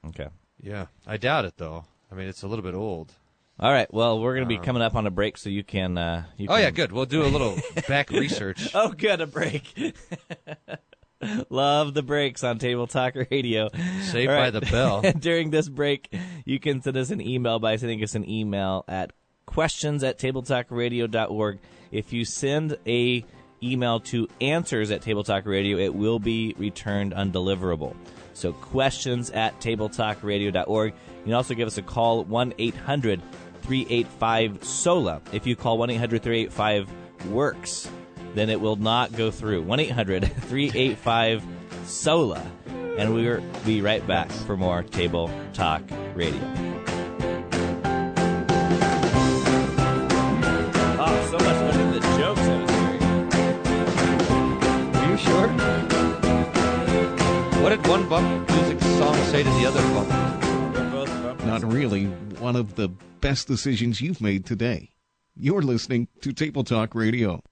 Okay. 0.08 0.28
Yeah, 0.62 0.86
I 1.06 1.18
doubt 1.18 1.44
it 1.46 1.56
though. 1.58 1.86
I 2.12 2.16
mean, 2.16 2.28
it's 2.28 2.44
a 2.44 2.48
little 2.48 2.64
bit 2.64 2.76
old. 2.76 3.14
All 3.60 3.72
right. 3.72 3.92
Well, 3.94 4.20
we're 4.20 4.34
going 4.34 4.48
to 4.48 4.50
be 4.50 4.58
coming 4.58 4.82
up 4.82 4.96
on 4.96 5.06
a 5.06 5.12
break, 5.12 5.38
so 5.38 5.50
you 5.50 5.64
can. 5.64 5.98
Uh, 5.98 6.26
you 6.38 6.48
Oh 6.50 6.56
can... 6.56 6.64
yeah, 6.64 6.72
good. 6.72 6.92
We'll 6.92 7.06
do 7.06 7.24
a 7.24 7.28
little 7.28 7.58
back 7.88 8.10
research. 8.10 8.70
Oh, 8.74 8.90
good, 8.90 9.22
a 9.22 9.28
break. 9.28 9.96
Love 11.50 11.94
the 11.94 12.02
breaks 12.02 12.44
on 12.44 12.58
Table 12.58 12.88
Talk 12.88 13.14
Radio. 13.30 13.70
Saved 14.02 14.32
All 14.32 14.38
by 14.38 14.50
the 14.50 14.62
bell. 14.62 15.02
During 15.20 15.52
this 15.52 15.70
break, 15.70 16.12
you 16.46 16.60
can 16.60 16.82
send 16.82 16.98
us 16.98 17.12
an 17.12 17.22
email 17.22 17.60
by 17.60 17.76
sending 17.76 18.02
us 18.04 18.16
an 18.16 18.28
email 18.28 18.84
at 18.88 19.12
questions 19.46 20.04
at 20.04 20.18
tabletalkradio.org. 20.18 21.60
If 21.92 22.14
you 22.14 22.26
send 22.26 22.78
a 22.88 23.24
email 23.62 24.00
to 24.00 24.28
answers 24.40 24.90
at 24.90 25.04
Table 25.04 25.24
Talk 25.24 25.46
Radio, 25.46 25.78
it 25.78 25.94
will 25.94 26.18
be 26.18 26.56
returned 26.58 27.14
undeliverable. 27.14 27.96
So 28.34 28.54
questions 28.54 29.30
at 29.30 29.60
tabletalkradio.org. 29.62 30.94
You 31.22 31.26
can 31.26 31.34
also 31.34 31.54
give 31.54 31.68
us 31.68 31.78
a 31.78 31.84
call 31.84 32.24
1 32.24 32.56
800 32.58 33.22
385 33.62 34.64
SOLA. 34.64 35.22
If 35.32 35.46
you 35.46 35.56
call 35.56 35.78
1 35.78 35.92
800 35.92 36.24
385 36.24 36.90
WORKS, 37.28 37.88
then 38.34 38.50
it 38.50 38.60
will 38.60 38.76
not 38.76 39.14
go 39.14 39.30
through. 39.30 39.62
1 39.62 39.80
800 39.80 40.26
385 40.26 41.44
SOLA. 41.86 42.44
And 42.98 43.14
we'll 43.14 43.40
be 43.64 43.82
right 43.82 44.06
back 44.08 44.32
for 44.32 44.58
more 44.58 44.82
Table 44.82 45.30
Talk 45.54 45.84
Radio. 46.16 46.42
Oh, 50.98 51.28
so 51.30 51.38
much 51.38 51.44
better 51.44 51.78
than 51.78 51.92
the 51.92 52.00
jokes 52.18 52.42
I 52.42 52.58
was 52.62 52.72
hearing. 52.72 53.04
Are 54.96 55.06
you 55.12 55.18
sure? 55.18 55.48
What 57.62 57.70
did 57.70 57.88
one 57.88 58.10
bump 58.10 58.50
music 58.50 58.82
song 58.98 59.16
say 59.26 59.44
to 59.44 59.50
the 59.52 59.68
other 59.68 59.82
bump? 59.94 60.51
Not 61.52 61.70
really 61.70 62.06
one 62.06 62.56
of 62.56 62.76
the 62.76 62.88
best 63.20 63.46
decisions 63.46 64.00
you've 64.00 64.22
made 64.22 64.46
today. 64.46 64.92
You're 65.36 65.62
listening 65.62 66.08
to 66.22 66.32
Table 66.32 66.64
Talk 66.64 66.96
Radio. 66.96 67.44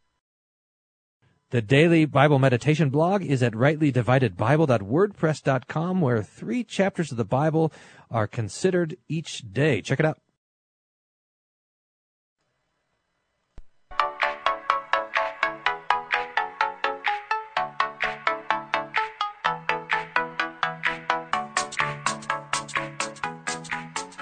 The 1.50 1.62
daily 1.62 2.06
Bible 2.06 2.40
meditation 2.40 2.92
blog 2.92 3.24
is 3.24 3.44
at 3.44 3.52
rightlydividedbible.wordpress.com, 3.52 6.00
where 6.00 6.24
three 6.24 6.64
chapters 6.64 7.12
of 7.12 7.18
the 7.18 7.26
Bible 7.26 7.74
are 8.10 8.26
considered 8.26 8.96
each 9.10 9.52
day. 9.52 9.82
Check 9.82 10.00
it 10.00 10.06
out. 10.06 10.18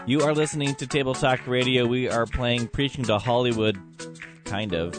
You 0.07 0.21
are 0.21 0.33
listening 0.33 0.73
to 0.75 0.87
Table 0.87 1.13
Talk 1.13 1.45
Radio. 1.47 1.85
We 1.85 2.09
are 2.09 2.25
playing 2.25 2.69
Preaching 2.69 3.03
to 3.05 3.17
Hollywood, 3.19 3.77
kind 4.45 4.73
of. 4.73 4.93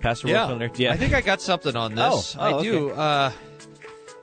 Pastor 0.00 0.28
Yeah, 0.28 0.46
Wolfmueller, 0.46 0.78
yeah. 0.78 0.92
I 0.92 0.96
think 0.96 1.12
I 1.14 1.20
got 1.20 1.40
something 1.40 1.74
on 1.74 1.96
this. 1.96 2.36
Oh, 2.38 2.40
oh, 2.40 2.58
I 2.58 2.62
do. 2.62 2.90
Uh, 2.90 3.32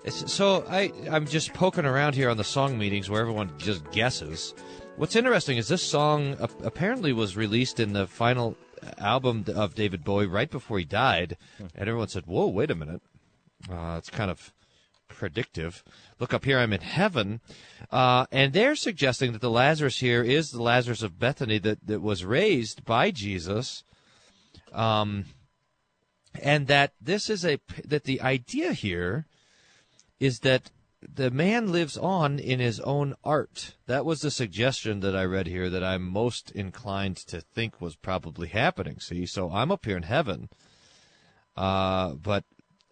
it's, 0.05 0.32
so 0.32 0.65
I 0.70 0.94
I'm 1.12 1.25
just 1.25 1.53
poking 1.53 1.84
around 1.86 2.15
here 2.15 2.29
on 2.29 2.38
the 2.38 2.44
song 2.46 2.77
meanings 2.77 3.10
where 3.10 3.20
everyone 3.20 3.51
just 3.58 3.89
guesses. 3.91 4.53
What's 4.96 5.17
interesting 5.17 5.58
is 5.58 5.67
this 5.67 5.84
song 5.84 6.38
apparently 6.63 7.12
was 7.12 7.36
released 7.36 7.82
in 7.82 7.91
the 7.91 8.08
final 8.08 8.55
album 8.98 9.44
of 9.53 9.75
David 9.75 10.05
Bowie 10.05 10.27
right 10.27 10.50
before 10.50 10.79
he 10.79 10.86
died, 10.86 11.36
Hmm. 11.58 11.65
and 11.75 11.89
everyone 11.89 12.08
said, 12.08 12.25
"Whoa, 12.25 12.48
wait 12.48 12.72
a 12.72 12.75
minute." 12.75 13.01
Uh, 13.70 13.96
it's 13.98 14.10
kind 14.10 14.32
of 14.32 14.53
predictive. 15.16 15.84
Look 16.20 16.34
up 16.34 16.46
here, 16.46 16.60
I'm 16.60 16.74
in 16.74 16.82
heaven. 16.82 17.42
Uh, 17.92 18.26
and 18.32 18.54
they're 18.54 18.76
suggesting 18.76 19.32
that 19.34 19.42
the 19.42 19.50
Lazarus 19.50 20.00
here 20.00 20.24
is 20.24 20.52
the 20.52 20.62
Lazarus 20.62 21.02
of 21.02 21.20
Bethany 21.20 21.58
that, 21.60 21.86
that 21.88 22.02
was 22.02 22.26
raised 22.26 22.86
by 22.86 23.12
Jesus. 23.12 23.84
Um, 24.74 25.26
and 26.42 26.68
that 26.68 26.94
this 27.02 27.30
is 27.30 27.46
a, 27.46 27.60
that 27.86 28.04
the 28.04 28.22
idea 28.22 28.74
here 28.74 29.26
is 30.20 30.40
that 30.40 30.72
the 31.14 31.32
man 31.32 31.72
lives 31.72 31.98
on 31.98 32.40
in 32.40 32.60
his 32.60 32.80
own 32.82 33.16
art. 33.24 33.76
That 33.86 34.06
was 34.06 34.22
the 34.22 34.32
suggestion 34.32 35.02
that 35.02 35.16
I 35.16 35.24
read 35.24 35.48
here 35.48 35.70
that 35.70 35.84
I'm 35.84 36.04
most 36.04 36.52
inclined 36.52 37.18
to 37.28 37.42
think 37.42 37.80
was 37.80 37.96
probably 37.96 38.48
happening. 38.48 39.00
See, 39.00 39.26
so 39.26 39.52
I'm 39.52 39.72
up 39.72 39.86
here 39.86 39.98
in 39.98 40.04
heaven. 40.04 40.50
Uh, 41.56 42.14
but 42.16 42.44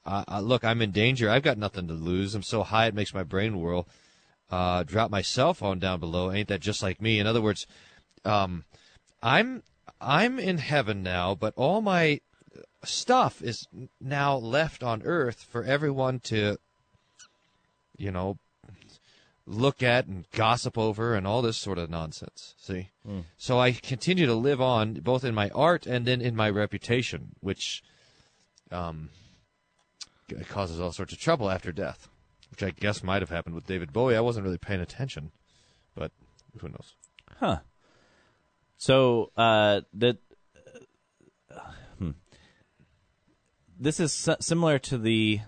uh, 0.06 0.24
uh, 0.28 0.40
look, 0.42 0.64
I'm 0.64 0.82
in 0.82 0.92
danger. 0.92 1.30
I've 1.30 1.44
got 1.44 1.58
nothing 1.58 1.88
to 1.88 1.94
lose. 1.94 2.36
I'm 2.36 2.44
so 2.44 2.64
high 2.64 2.88
it 2.88 2.96
makes 2.96 3.14
my 3.14 3.24
brain 3.24 3.60
whirl. 3.60 3.88
Uh, 4.52 4.84
drop 4.84 5.10
my 5.10 5.22
cell 5.22 5.54
phone 5.54 5.80
down 5.80 6.00
below. 6.00 6.32
Ain't 6.32 6.50
that 6.50 6.62
just 6.62 6.84
like 6.84 7.02
me? 7.02 7.20
In 7.20 7.26
other 7.26 7.42
words, 7.42 7.66
um, 8.26 8.66
I'm 9.22 9.64
I'm 10.00 10.38
in 10.40 10.58
heaven 10.58 11.02
now, 11.02 11.34
but 11.34 11.54
all 11.56 11.82
my 11.82 12.20
stuff 12.84 13.42
is 13.42 13.68
now 14.02 14.36
left 14.36 14.84
on 14.84 15.02
earth 15.04 15.48
for 15.50 15.64
everyone 15.64 16.20
to, 16.20 16.58
you 17.98 18.12
know, 18.12 18.38
look 19.46 19.82
at 19.82 20.06
and 20.06 20.26
gossip 20.32 20.78
over 20.78 21.16
and 21.16 21.26
all 21.26 21.42
this 21.42 21.58
sort 21.58 21.78
of 21.78 21.90
nonsense. 21.90 22.54
See, 22.58 22.90
so 23.38 23.60
I 23.60 23.72
continue 23.72 24.26
to 24.26 24.36
live 24.36 24.62
on 24.62 24.96
both 24.96 25.24
in 25.24 25.34
my 25.34 25.50
art 25.50 25.86
and 25.86 26.06
then 26.06 26.22
in 26.22 26.36
my 26.36 26.50
reputation, 26.50 27.30
which 27.40 27.82
um, 28.72 29.10
it 30.30 30.48
causes 30.48 30.80
all 30.80 30.92
sorts 30.92 31.14
of 31.14 31.20
trouble 31.20 31.50
after 31.50 31.72
death, 31.72 32.10
which 32.52 32.64
I 32.64 32.72
guess 32.72 33.04
might 33.04 33.22
have 33.22 33.30
happened 33.30 33.56
with 33.56 33.68
David 33.68 33.94
Bowie. 33.94 34.16
I 34.16 34.22
wasn't 34.22 34.46
really 34.46 34.58
paying 34.58 34.82
attention, 34.82 35.32
but 35.96 36.12
who 36.60 36.70
knows? 36.70 36.96
Huh. 37.40 37.60
So 38.78 39.32
uh, 39.38 39.82
that 39.94 40.18
uh, 41.50 41.60
hmm. 41.98 42.12
this 43.80 44.00
is 44.00 44.14
si- 44.14 44.36
similar 44.40 44.80
to 44.80 44.98
the 44.98 45.42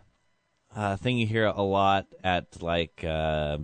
uh, 0.76 0.98
thing 0.98 1.18
you 1.18 1.28
hear 1.28 1.46
a 1.46 1.62
lot 1.62 2.08
at 2.24 2.62
like 2.62 3.04
uh, 3.04 3.58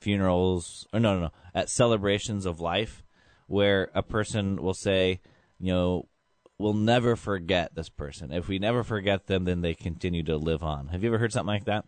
funerals, 0.00 0.86
or 0.92 1.00
no, 1.00 1.14
no, 1.14 1.20
no, 1.22 1.30
at 1.54 1.70
celebrations 1.70 2.46
of 2.46 2.60
life, 2.60 3.04
where 3.46 3.90
a 3.94 4.02
person 4.02 4.62
will 4.62 4.74
say, 4.74 5.20
you 5.58 5.72
know, 5.72 6.08
we'll 6.58 6.74
never 6.74 7.16
forget 7.16 7.74
this 7.74 7.88
person. 7.88 8.32
If 8.32 8.48
we 8.48 8.58
never 8.58 8.84
forget 8.84 9.26
them, 9.26 9.44
then 9.44 9.60
they 9.60 9.74
continue 9.74 10.22
to 10.24 10.36
live 10.36 10.62
on. 10.62 10.88
Have 10.88 11.02
you 11.02 11.10
ever 11.10 11.18
heard 11.18 11.32
something 11.32 11.54
like 11.54 11.64
that? 11.64 11.84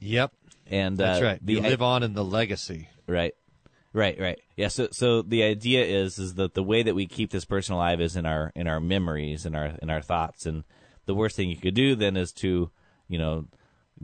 Yep, 0.00 0.32
And 0.66 0.96
that's 0.96 1.20
uh, 1.20 1.24
right. 1.24 1.38
The 1.44 1.54
you 1.54 1.60
live 1.60 1.82
on 1.82 2.02
in 2.02 2.14
the 2.14 2.24
legacy. 2.24 2.88
Right. 3.06 3.34
Right, 3.92 4.18
right. 4.20 4.40
Yeah, 4.56 4.68
so 4.68 4.88
so 4.92 5.20
the 5.20 5.42
idea 5.42 5.84
is 5.84 6.18
is 6.18 6.34
that 6.34 6.54
the 6.54 6.62
way 6.62 6.82
that 6.84 6.94
we 6.94 7.06
keep 7.06 7.30
this 7.30 7.44
person 7.44 7.74
alive 7.74 8.00
is 8.00 8.14
in 8.14 8.24
our 8.24 8.52
in 8.54 8.68
our 8.68 8.80
memories 8.80 9.44
and 9.44 9.56
our 9.56 9.76
in 9.82 9.90
our 9.90 10.00
thoughts 10.00 10.46
and 10.46 10.62
the 11.06 11.14
worst 11.14 11.34
thing 11.34 11.50
you 11.50 11.56
could 11.56 11.74
do 11.74 11.96
then 11.96 12.16
is 12.16 12.32
to, 12.34 12.70
you 13.08 13.18
know, 13.18 13.46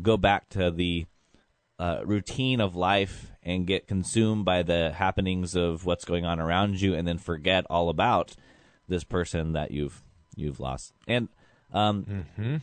go 0.03 0.17
back 0.17 0.49
to 0.51 0.73
the 0.73 1.07
uh, 1.79 2.01
routine 2.05 2.61
of 2.61 2.75
life 2.75 3.31
and 3.45 3.67
get 3.67 3.87
consumed 3.87 4.45
by 4.45 4.63
the 4.63 4.91
happenings 4.91 5.55
of 5.55 5.87
what's 5.87 6.05
going 6.05 6.25
on 6.25 6.41
around 6.41 6.81
you 6.81 6.95
and 6.95 7.07
then 7.07 7.19
forget 7.19 7.65
all 7.71 7.89
about 7.89 8.35
this 8.89 9.05
person 9.05 9.53
that 9.53 9.71
you've 9.71 10.03
you've 10.37 10.61
lost. 10.61 10.93
And 11.09 11.29
um, 11.73 12.61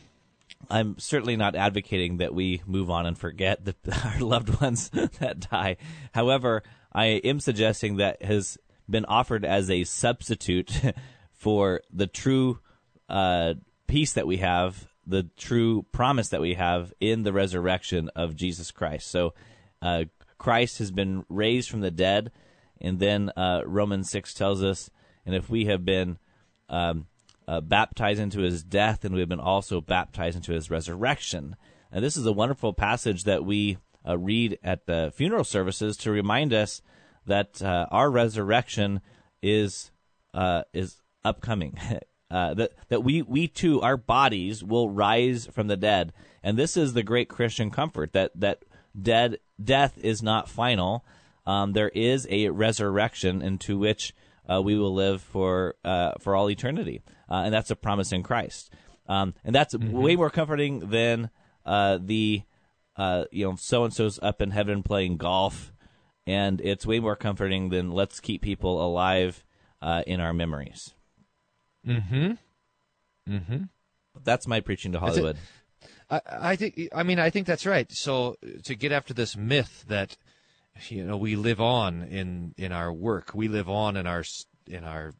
I'm 0.70 0.98
certainly 0.98 1.36
not 1.36 1.56
advocating 1.56 2.18
that 2.18 2.34
we 2.34 2.62
move 2.66 2.90
on 2.90 3.06
and 3.06 3.18
forget 3.18 3.64
the, 3.64 3.74
our 4.04 4.20
loved 4.20 4.60
ones 4.60 4.88
that 5.18 5.48
die. 5.50 5.76
However, 6.12 6.62
I 6.92 7.06
am 7.06 7.40
suggesting 7.40 7.96
that 7.96 8.22
has 8.22 8.58
been 8.88 9.04
offered 9.06 9.44
as 9.44 9.70
a 9.70 9.84
substitute 9.84 10.80
for 11.32 11.80
the 11.92 12.06
true 12.06 12.60
uh, 13.08 13.54
peace 13.86 14.14
that 14.14 14.26
we 14.26 14.38
have, 14.38 14.86
the 15.06 15.24
true 15.36 15.84
promise 15.92 16.30
that 16.30 16.40
we 16.40 16.54
have 16.54 16.92
in 17.00 17.22
the 17.22 17.32
resurrection 17.32 18.10
of 18.14 18.36
Jesus 18.36 18.70
Christ. 18.70 19.10
So, 19.10 19.34
uh, 19.82 20.04
Christ 20.38 20.78
has 20.78 20.90
been 20.90 21.24
raised 21.28 21.70
from 21.70 21.80
the 21.80 21.90
dead, 21.90 22.30
and 22.80 22.98
then 22.98 23.30
uh, 23.36 23.62
Romans 23.64 24.10
six 24.10 24.34
tells 24.34 24.62
us, 24.62 24.90
and 25.26 25.34
if 25.34 25.48
we 25.48 25.66
have 25.66 25.84
been 25.84 26.18
um, 26.68 27.06
uh, 27.46 27.60
baptized 27.60 28.20
into 28.20 28.40
his 28.40 28.62
death, 28.62 29.04
and 29.04 29.14
we 29.14 29.20
have 29.20 29.28
been 29.28 29.40
also 29.40 29.80
baptized 29.80 30.36
into 30.36 30.52
his 30.52 30.70
resurrection. 30.70 31.56
And 31.92 32.04
this 32.04 32.16
is 32.16 32.26
a 32.26 32.32
wonderful 32.32 32.72
passage 32.72 33.24
that 33.24 33.44
we 33.44 33.78
uh, 34.06 34.18
read 34.18 34.58
at 34.62 34.86
the 34.86 35.12
funeral 35.14 35.44
services 35.44 35.96
to 35.98 36.10
remind 36.10 36.52
us 36.52 36.82
that 37.26 37.62
uh, 37.62 37.86
our 37.90 38.10
resurrection 38.10 39.00
is 39.42 39.90
uh, 40.32 40.62
is 40.72 41.00
upcoming. 41.24 41.78
Uh, 42.30 42.52
that 42.54 42.72
that 42.88 43.04
we 43.04 43.22
we 43.22 43.46
too 43.46 43.80
our 43.82 43.98
bodies 43.98 44.64
will 44.64 44.88
rise 44.90 45.46
from 45.52 45.68
the 45.68 45.76
dead, 45.76 46.12
and 46.42 46.58
this 46.58 46.76
is 46.76 46.92
the 46.92 47.02
great 47.02 47.28
Christian 47.28 47.70
comfort 47.70 48.12
that 48.12 48.32
that 48.34 48.64
dead 49.00 49.38
death 49.62 49.96
is 49.98 50.20
not 50.20 50.48
final. 50.48 51.04
Um, 51.46 51.74
there 51.74 51.90
is 51.90 52.26
a 52.30 52.48
resurrection 52.48 53.40
into 53.40 53.78
which 53.78 54.14
uh, 54.50 54.60
we 54.62 54.78
will 54.78 54.92
live 54.92 55.22
for 55.22 55.74
uh, 55.84 56.12
for 56.20 56.34
all 56.34 56.50
eternity, 56.50 57.02
uh, 57.30 57.42
and 57.44 57.54
that's 57.54 57.70
a 57.70 57.76
promise 57.76 58.12
in 58.12 58.22
Christ. 58.22 58.70
Um, 59.06 59.34
and 59.44 59.54
that's 59.54 59.76
way 59.76 60.16
more 60.16 60.30
comforting 60.30 60.90
than 60.90 61.30
uh, 61.66 61.98
the 62.00 62.42
uh, 62.96 63.24
you 63.30 63.46
know 63.46 63.56
so 63.56 63.84
and 63.84 63.92
so's 63.92 64.18
up 64.22 64.40
in 64.40 64.50
heaven 64.50 64.82
playing 64.82 65.16
golf, 65.16 65.72
and 66.26 66.60
it's 66.60 66.86
way 66.86 67.00
more 67.00 67.16
comforting 67.16 67.70
than 67.70 67.90
let's 67.90 68.20
keep 68.20 68.42
people 68.42 68.84
alive 68.84 69.44
uh, 69.82 70.02
in 70.06 70.20
our 70.20 70.32
memories. 70.32 70.94
Mm-hmm. 71.86 72.32
Mm-hmm. 73.28 73.62
That's 74.22 74.46
my 74.46 74.60
preaching 74.60 74.92
to 74.92 75.00
Hollywood. 75.00 75.36
I, 76.10 76.20
I 76.26 76.56
think. 76.56 76.88
I 76.94 77.02
mean, 77.02 77.18
I 77.18 77.30
think 77.30 77.46
that's 77.46 77.66
right. 77.66 77.90
So 77.90 78.36
to 78.64 78.74
get 78.74 78.92
after 78.92 79.12
this 79.12 79.36
myth 79.36 79.84
that 79.88 80.16
you 80.88 81.04
know 81.04 81.16
we 81.16 81.36
live 81.36 81.60
on 81.60 82.02
in 82.02 82.54
in 82.56 82.72
our 82.72 82.92
work, 82.92 83.32
we 83.34 83.48
live 83.48 83.68
on 83.68 83.96
in 83.96 84.06
our 84.06 84.24
in 84.66 84.84
our 84.84 85.12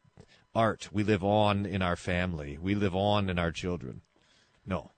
art, 0.53 0.89
we 0.91 1.03
live 1.03 1.23
on 1.23 1.65
in 1.65 1.81
our 1.81 1.95
family, 1.95 2.57
we 2.59 2.75
live 2.75 2.95
on 2.95 3.29
in 3.29 3.39
our 3.39 3.51
children. 3.51 4.01
No, 4.65 4.91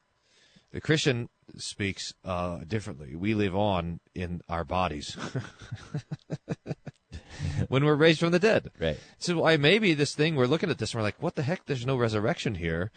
the 0.72 0.82
Christian 0.82 1.30
speaks 1.58 2.14
uh, 2.26 2.60
differently. 2.68 3.16
We 3.16 3.34
live 3.34 3.56
on 3.56 4.00
in 4.14 4.42
our 4.50 4.64
bodies 4.64 5.16
when 7.68 7.86
we're 7.86 7.96
raised 7.96 8.20
from 8.20 8.32
the 8.32 8.40
dead. 8.40 8.72
Right. 8.80 9.00
So 9.18 9.40
why 9.40 9.58
maybe 9.58 9.94
this 9.94 10.14
thing 10.14 10.36
we're 10.36 10.46
looking 10.46 10.70
at 10.70 10.78
this 10.78 10.94
and 10.94 11.00
we're 11.00 11.08
like, 11.08 11.22
what 11.22 11.36
the 11.36 11.44
heck? 11.44 11.66
There's 11.66 11.86
no 11.86 11.96
resurrection 11.96 12.56
here, 12.56 12.92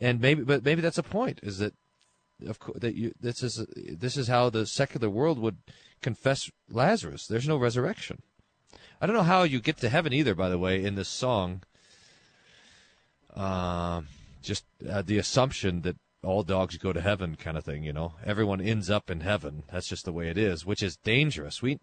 and 0.00 0.20
maybe, 0.20 0.42
but 0.42 0.64
maybe 0.64 0.82
that's 0.82 0.98
a 0.98 1.02
point. 1.02 1.40
Is 1.42 1.58
that 1.58 1.74
of 2.46 2.58
course 2.58 2.78
that 2.80 2.94
you 2.94 3.12
this 3.20 3.42
is 3.42 3.64
this 3.74 4.16
is 4.16 4.28
how 4.28 4.50
the 4.50 4.66
secular 4.66 5.08
world 5.08 5.38
would 5.38 5.58
confess 6.02 6.50
Lazarus. 6.70 7.26
There's 7.26 7.48
no 7.48 7.56
resurrection. 7.56 8.22
I 9.00 9.06
don't 9.06 9.16
know 9.16 9.22
how 9.22 9.42
you 9.42 9.60
get 9.60 9.78
to 9.78 9.88
heaven 9.88 10.12
either. 10.12 10.34
By 10.34 10.48
the 10.48 10.58
way, 10.58 10.82
in 10.82 10.94
this 10.94 11.08
song, 11.08 11.62
um, 13.34 14.08
just 14.42 14.64
uh, 14.88 15.02
the 15.02 15.18
assumption 15.18 15.82
that 15.82 15.96
all 16.22 16.42
dogs 16.42 16.76
go 16.78 16.92
to 16.92 17.00
heaven, 17.00 17.36
kind 17.36 17.56
of 17.56 17.64
thing. 17.64 17.84
You 17.84 17.92
know, 17.92 18.14
everyone 18.24 18.60
ends 18.60 18.90
up 18.90 19.10
in 19.10 19.20
heaven. 19.20 19.64
That's 19.70 19.88
just 19.88 20.04
the 20.04 20.12
way 20.12 20.28
it 20.28 20.38
is, 20.38 20.64
which 20.64 20.82
is 20.82 20.96
dangerous. 20.96 21.62
We 21.62 21.78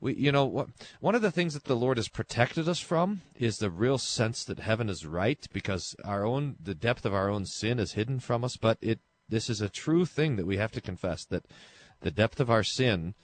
we 0.00 0.14
you 0.14 0.32
know 0.32 0.66
one 1.00 1.14
of 1.14 1.22
the 1.22 1.30
things 1.30 1.54
that 1.54 1.64
the 1.64 1.76
lord 1.76 1.98
has 1.98 2.08
protected 2.08 2.68
us 2.68 2.80
from 2.80 3.20
is 3.38 3.58
the 3.58 3.70
real 3.70 3.98
sense 3.98 4.44
that 4.44 4.60
heaven 4.60 4.88
is 4.88 5.06
right 5.06 5.46
because 5.52 5.94
our 6.04 6.24
own 6.24 6.56
the 6.60 6.74
depth 6.74 7.04
of 7.04 7.14
our 7.14 7.28
own 7.28 7.44
sin 7.44 7.78
is 7.78 7.92
hidden 7.92 8.18
from 8.18 8.42
us 8.42 8.56
but 8.56 8.78
it 8.80 9.00
this 9.30 9.48
is 9.48 9.60
a 9.60 9.68
true 9.68 10.04
thing 10.04 10.36
that 10.36 10.46
we 10.46 10.56
have 10.56 10.72
to 10.72 10.80
confess 10.80 11.24
that 11.24 11.44
the 12.00 12.10
depth 12.10 12.40
of 12.40 12.50
our 12.50 12.62
sin 12.62 13.14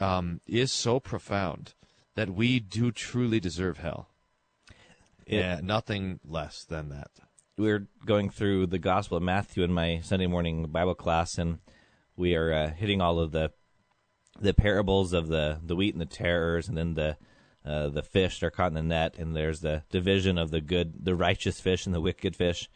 um, 0.00 0.40
is 0.46 0.72
so 0.72 0.98
profound 0.98 1.74
that 2.14 2.30
we 2.30 2.60
do 2.60 2.90
truly 2.90 3.40
deserve 3.40 3.78
hell. 3.78 4.08
Yeah 5.26 5.60
nothing 5.62 6.20
less 6.26 6.64
than 6.64 6.88
that. 6.90 7.10
We 7.56 7.70
are 7.70 7.86
going 8.04 8.30
through 8.30 8.66
the 8.66 8.78
Gospel 8.78 9.16
of 9.16 9.22
Matthew 9.22 9.62
in 9.62 9.72
my 9.72 10.00
Sunday 10.02 10.26
morning 10.26 10.66
Bible 10.66 10.94
class, 10.94 11.38
and 11.38 11.60
we 12.16 12.34
are 12.34 12.52
uh, 12.52 12.70
hitting 12.70 13.00
all 13.00 13.20
of 13.20 13.32
the 13.32 13.52
the 14.40 14.52
parables 14.52 15.12
of 15.12 15.28
the 15.28 15.60
the 15.64 15.76
wheat 15.76 15.94
and 15.94 16.00
the 16.00 16.06
tares, 16.06 16.68
and 16.68 16.76
then 16.76 16.94
the 16.94 17.16
uh, 17.64 17.88
the 17.88 18.02
fish 18.02 18.40
that 18.40 18.46
are 18.46 18.50
caught 18.50 18.68
in 18.68 18.74
the 18.74 18.82
net, 18.82 19.16
and 19.18 19.34
there's 19.34 19.60
the 19.60 19.84
division 19.90 20.36
of 20.36 20.50
the 20.50 20.60
good, 20.60 21.04
the 21.04 21.14
righteous 21.14 21.60
fish, 21.60 21.86
and 21.86 21.94
the 21.94 22.00
wicked 22.00 22.36
fish, 22.36 22.68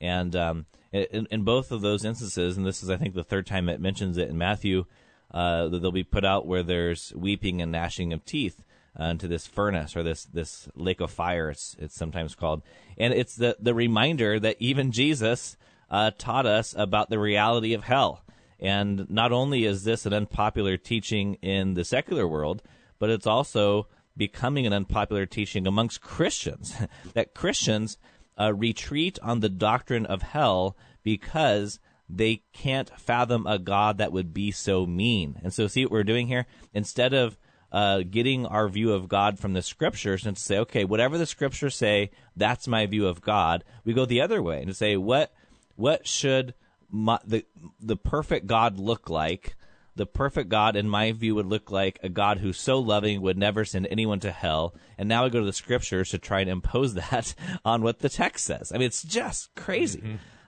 and 0.00 0.36
um, 0.36 0.66
in, 0.92 1.26
in 1.30 1.42
both 1.42 1.70
of 1.70 1.80
those 1.80 2.04
instances, 2.04 2.56
and 2.56 2.66
this 2.66 2.82
is 2.82 2.90
I 2.90 2.96
think 2.96 3.14
the 3.14 3.24
third 3.24 3.46
time 3.46 3.68
it 3.68 3.80
mentions 3.80 4.16
it 4.16 4.28
in 4.28 4.38
Matthew, 4.38 4.84
uh, 5.32 5.68
that 5.68 5.80
they'll 5.80 5.92
be 5.92 6.04
put 6.04 6.24
out 6.24 6.46
where 6.46 6.62
there's 6.62 7.12
weeping 7.14 7.60
and 7.60 7.72
gnashing 7.72 8.12
of 8.12 8.24
teeth 8.24 8.62
uh, 8.98 9.04
into 9.04 9.28
this 9.28 9.46
furnace 9.46 9.96
or 9.96 10.02
this 10.02 10.24
this 10.24 10.68
lake 10.74 11.00
of 11.00 11.10
fire. 11.10 11.50
It's 11.50 11.76
it's 11.78 11.94
sometimes 11.94 12.34
called, 12.34 12.62
and 12.96 13.12
it's 13.12 13.36
the 13.36 13.56
the 13.60 13.74
reminder 13.74 14.40
that 14.40 14.56
even 14.58 14.92
Jesus 14.92 15.56
uh, 15.90 16.10
taught 16.16 16.46
us 16.46 16.74
about 16.76 17.10
the 17.10 17.18
reality 17.18 17.74
of 17.74 17.84
hell. 17.84 18.22
And 18.60 19.08
not 19.08 19.30
only 19.30 19.64
is 19.64 19.84
this 19.84 20.04
an 20.04 20.12
unpopular 20.12 20.76
teaching 20.76 21.34
in 21.34 21.74
the 21.74 21.84
secular 21.84 22.26
world, 22.26 22.62
but 22.98 23.08
it's 23.08 23.26
also 23.26 23.86
becoming 24.16 24.66
an 24.66 24.72
unpopular 24.72 25.26
teaching 25.26 25.66
amongst 25.66 26.00
Christians 26.00 26.74
that 27.14 27.34
Christians 27.34 27.98
uh, 28.38 28.54
retreat 28.54 29.18
on 29.22 29.40
the 29.40 29.48
doctrine 29.48 30.06
of 30.06 30.22
hell 30.22 30.76
because 31.02 31.78
they 32.08 32.42
can't 32.52 32.90
fathom 32.98 33.46
a 33.46 33.58
God 33.58 33.98
that 33.98 34.12
would 34.12 34.32
be 34.32 34.50
so 34.50 34.86
mean. 34.86 35.38
And 35.42 35.52
so, 35.52 35.66
see 35.66 35.84
what 35.84 35.92
we're 35.92 36.04
doing 36.04 36.26
here? 36.26 36.46
Instead 36.72 37.12
of 37.12 37.36
uh, 37.70 38.02
getting 38.08 38.46
our 38.46 38.68
view 38.68 38.92
of 38.92 39.08
God 39.08 39.38
from 39.38 39.52
the 39.52 39.62
scriptures 39.62 40.24
and 40.24 40.36
to 40.36 40.42
say, 40.42 40.58
okay, 40.58 40.84
whatever 40.84 41.18
the 41.18 41.26
scriptures 41.26 41.76
say, 41.76 42.10
that's 42.34 42.66
my 42.66 42.86
view 42.86 43.06
of 43.06 43.20
God, 43.20 43.64
we 43.84 43.92
go 43.92 44.06
the 44.06 44.20
other 44.22 44.42
way 44.42 44.62
and 44.62 44.74
say, 44.74 44.96
what 44.96 45.32
what 45.76 46.06
should 46.06 46.54
my, 46.90 47.18
the 47.24 47.44
the 47.80 47.96
perfect 47.96 48.46
God 48.46 48.78
look 48.78 49.10
like? 49.10 49.54
The 49.98 50.06
perfect 50.06 50.48
God, 50.48 50.76
in 50.76 50.88
my 50.88 51.12
view, 51.12 51.34
would 51.34 51.46
look 51.46 51.70
like 51.70 51.98
a 52.02 52.08
God 52.08 52.38
who's 52.38 52.58
so 52.58 52.78
loving 52.78 53.20
would 53.20 53.36
never 53.36 53.64
send 53.64 53.86
anyone 53.90 54.20
to 54.20 54.30
hell. 54.30 54.74
And 54.96 55.08
now 55.08 55.24
I 55.24 55.28
go 55.28 55.40
to 55.40 55.44
the 55.44 55.52
scriptures 55.52 56.10
to 56.10 56.18
try 56.18 56.40
and 56.40 56.48
impose 56.48 56.94
that 57.10 57.34
on 57.64 57.82
what 57.82 57.98
the 57.98 58.08
text 58.08 58.46
says. 58.46 58.72
I 58.72 58.78
mean, 58.78 58.86
it's 58.86 59.02
just 59.02 59.54
crazy. 59.54 60.00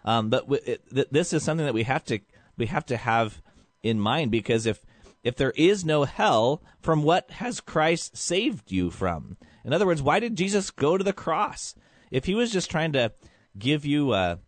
Um, 0.04 0.30
but 0.30 0.44
w- 0.44 0.62
it, 0.64 0.82
th- 0.94 1.08
this 1.10 1.32
is 1.32 1.42
something 1.42 1.66
that 1.66 1.74
we 1.74 1.82
have 1.82 2.04
to 2.04 2.20
we 2.56 2.66
have 2.66 2.86
to 2.86 2.96
have 2.96 3.42
in 3.82 4.00
mind 4.00 4.30
because 4.30 4.66
if 4.66 4.80
if 5.22 5.36
there 5.36 5.52
is 5.56 5.84
no 5.84 6.04
hell, 6.04 6.62
from 6.80 7.02
what 7.02 7.30
has 7.32 7.60
Christ 7.60 8.16
saved 8.16 8.72
you 8.72 8.90
from? 8.90 9.36
In 9.64 9.74
other 9.74 9.84
words, 9.86 10.00
why 10.00 10.20
did 10.20 10.36
Jesus 10.36 10.70
go 10.70 10.96
to 10.96 11.04
the 11.04 11.12
cross? 11.12 11.74
If 12.10 12.24
he 12.24 12.34
was 12.34 12.50
just 12.50 12.70
trying 12.70 12.92
to 12.92 13.12
give 13.58 13.84
you 13.84 14.14
a 14.14 14.38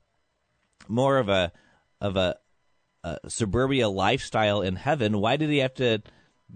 more 0.89 1.19
of 1.19 1.29
a 1.29 1.53
of 2.01 2.17
a, 2.17 2.37
a 3.05 3.19
suburbia 3.29 3.89
lifestyle 3.89 4.63
in 4.63 4.77
heaven, 4.77 5.19
why 5.19 5.37
did 5.37 5.51
he 5.51 5.59
have 5.59 5.75
to 5.75 6.03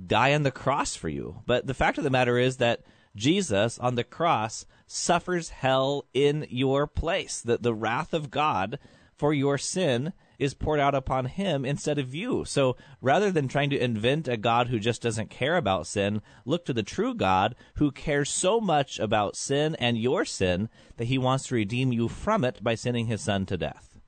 die 0.07 0.35
on 0.35 0.43
the 0.43 0.51
cross 0.51 0.95
for 0.95 1.09
you? 1.09 1.43
But 1.47 1.67
the 1.67 1.75
fact 1.75 1.99
of 1.99 2.05
the 2.05 2.11
matter 2.11 2.39
is 2.39 2.59
that 2.59 2.83
Jesus 3.15 3.79
on 3.79 3.95
the 3.95 4.05
cross 4.05 4.67
suffers 4.87 5.49
hell 5.49 6.07
in 6.13 6.47
your 6.51 6.87
place. 6.87 7.41
That 7.41 7.63
the 7.63 7.75
wrath 7.75 8.15
of 8.15 8.31
God 8.31 8.79
for 9.15 9.33
your 9.33 9.59
sin 9.59 10.13
is 10.39 10.53
poured 10.53 10.79
out 10.79 10.95
upon 10.95 11.25
him 11.25 11.65
instead 11.65 11.99
of 11.99 12.15
you. 12.15 12.45
So 12.45 12.77
rather 13.01 13.31
than 13.31 13.49
trying 13.49 13.71
to 13.71 13.83
invent 13.83 14.29
a 14.29 14.37
God 14.37 14.69
who 14.69 14.79
just 14.79 15.01
doesn't 15.01 15.31
care 15.31 15.57
about 15.57 15.87
sin, 15.87 16.21
look 16.45 16.67
to 16.67 16.75
the 16.75 16.83
true 16.83 17.15
God 17.15 17.55
who 17.77 17.91
cares 17.91 18.29
so 18.29 18.61
much 18.61 18.99
about 18.99 19.35
sin 19.35 19.75
and 19.77 19.97
your 19.97 20.27
sin 20.27 20.69
that 20.99 21.07
he 21.07 21.17
wants 21.17 21.47
to 21.47 21.55
redeem 21.55 21.93
you 21.93 22.09
from 22.09 22.45
it 22.45 22.63
by 22.63 22.75
sending 22.75 23.07
his 23.07 23.23
son 23.23 23.47
to 23.47 23.57
death. 23.57 23.99